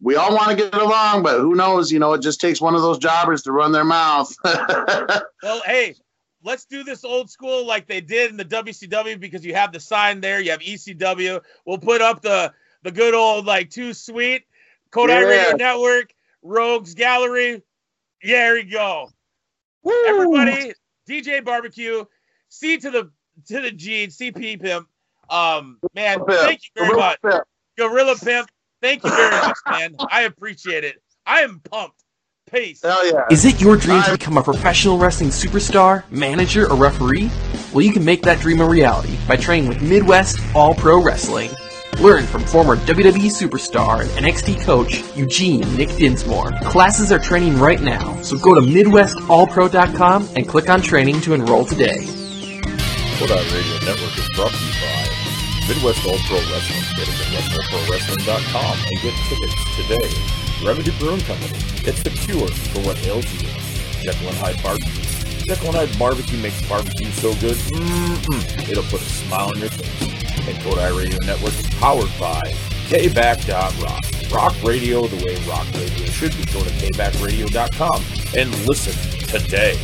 We 0.00 0.14
all 0.14 0.34
want 0.34 0.50
to 0.50 0.56
get 0.56 0.74
along, 0.74 1.24
but 1.24 1.40
who 1.40 1.54
knows? 1.56 1.90
You 1.90 1.98
know, 1.98 2.12
it 2.12 2.22
just 2.22 2.40
takes 2.40 2.60
one 2.60 2.74
of 2.76 2.82
those 2.82 2.98
jobbers 2.98 3.42
to 3.42 3.52
run 3.52 3.72
their 3.72 3.84
mouth. 3.84 4.32
Well, 5.42 5.62
hey, 5.66 5.94
let's 6.42 6.64
do 6.64 6.82
this 6.82 7.04
old 7.04 7.30
school 7.30 7.64
like 7.64 7.86
they 7.86 8.00
did 8.00 8.30
in 8.30 8.36
the 8.36 8.44
WCW 8.44 9.20
because 9.20 9.44
you 9.44 9.54
have 9.54 9.72
the 9.72 9.78
sign 9.80 10.20
there. 10.20 10.40
You 10.40 10.50
have 10.50 10.60
ECW. 10.60 11.40
We'll 11.64 11.78
put 11.78 12.00
up 12.00 12.22
the 12.22 12.52
the 12.82 12.90
good 12.90 13.14
old 13.14 13.46
like 13.46 13.70
too 13.70 13.94
sweet 13.94 14.44
Kodai 14.92 15.08
Yeah. 15.08 15.26
Radio 15.26 15.56
Network 15.56 16.14
Rogues 16.42 16.94
Gallery. 16.94 17.62
Yeah, 18.22 18.36
there 18.38 18.58
you 18.58 18.70
go. 18.72 19.10
Everybody, 19.86 20.72
DJ 21.08 21.44
Barbecue, 21.44 22.04
C 22.48 22.78
to 22.78 22.90
the 22.90 23.10
to 23.46 23.60
the 23.60 23.70
G, 23.70 24.06
CP 24.08 24.60
Pimp. 24.60 24.88
Um, 25.30 25.78
man, 25.94 26.20
thank 26.26 26.60
you 26.62 26.84
very 26.84 26.96
much. 26.96 27.18
Gorilla 27.76 28.16
Pimp, 28.16 28.48
thank 28.82 29.04
you 29.04 29.10
very 29.10 29.30
much, 29.30 29.56
man. 29.70 29.96
I 30.10 30.22
appreciate 30.22 30.84
it. 30.84 31.00
I 31.26 31.42
am 31.42 31.60
pumped. 31.60 32.02
Peace. 32.50 32.80
Hell 32.82 33.06
yeah. 33.06 33.26
Is 33.30 33.44
it 33.44 33.60
your 33.60 33.76
dream 33.76 34.02
to 34.04 34.12
become 34.12 34.38
a 34.38 34.42
professional 34.42 34.96
wrestling 34.96 35.28
superstar, 35.28 36.10
manager, 36.10 36.66
or 36.70 36.76
referee? 36.76 37.30
Well, 37.74 37.84
you 37.84 37.92
can 37.92 38.04
make 38.06 38.22
that 38.22 38.40
dream 38.40 38.60
a 38.62 38.64
reality 38.66 39.18
by 39.28 39.36
training 39.36 39.68
with 39.68 39.82
Midwest 39.82 40.40
All 40.54 40.74
Pro 40.74 41.02
Wrestling. 41.02 41.50
Learn 42.00 42.26
from 42.26 42.44
former 42.44 42.76
WWE 42.76 43.26
superstar 43.26 44.02
and 44.02 44.10
NXT 44.24 44.62
coach 44.64 45.02
Eugene 45.16 45.60
Nick 45.76 45.88
Dinsmore. 45.96 46.52
Classes 46.62 47.10
are 47.10 47.18
training 47.18 47.58
right 47.58 47.80
now, 47.80 48.14
so 48.22 48.38
go 48.38 48.54
to 48.54 48.60
MidwestAllPro.com 48.60 50.28
and 50.36 50.48
click 50.48 50.68
on 50.68 50.80
training 50.80 51.20
to 51.22 51.34
enroll 51.34 51.64
today. 51.64 51.98
Kodai 53.18 53.42
Radio 53.52 53.78
Network 53.84 54.16
is 54.16 54.28
brought 54.36 54.52
to 54.52 54.64
you 54.64 54.70
by 54.78 55.08
Midwest 55.66 56.06
All 56.06 56.18
Pro 56.28 56.38
Wrestling. 56.38 56.84
Go 56.96 57.04
to 57.04 57.10
MidwestAllProWrestling.com 57.10 58.78
and 58.78 59.00
get 59.02 59.14
tickets 59.26 59.58
today. 59.76 60.64
Remedy 60.64 60.92
Brewing 61.00 61.20
Company. 61.22 61.58
It's 61.84 62.02
the 62.04 62.10
cure 62.10 62.46
for 62.46 62.80
what 62.86 63.04
ails 63.06 63.26
you. 63.32 63.48
Jekyll 64.02 64.28
and 64.28 64.36
Hyde 64.38 64.62
Barbecue. 64.62 65.07
And 65.50 65.74
Hyde 65.74 65.98
Barbecue 65.98 66.38
makes 66.38 66.60
barbecue 66.68 67.10
so 67.12 67.32
good, 67.36 67.56
mm-mm, 67.56 68.68
it'll 68.68 68.82
put 68.84 69.00
a 69.00 69.04
smile 69.04 69.48
on 69.48 69.58
your 69.58 69.70
face. 69.70 70.46
And 70.46 70.58
Kodai 70.58 70.96
Radio 70.96 71.18
Network 71.24 71.54
is 71.54 71.66
powered 71.76 72.10
by 72.20 72.42
KBack.Rock. 72.88 74.04
Rock 74.30 74.54
radio 74.62 75.06
the 75.06 75.24
way 75.24 75.36
rock 75.48 75.66
radio 75.72 76.04
should 76.06 76.36
be. 76.36 76.44
Go 76.52 76.62
to 76.62 76.70
KBackRadio.com 76.70 78.04
and 78.36 78.66
listen 78.66 78.92
today. 79.26 79.78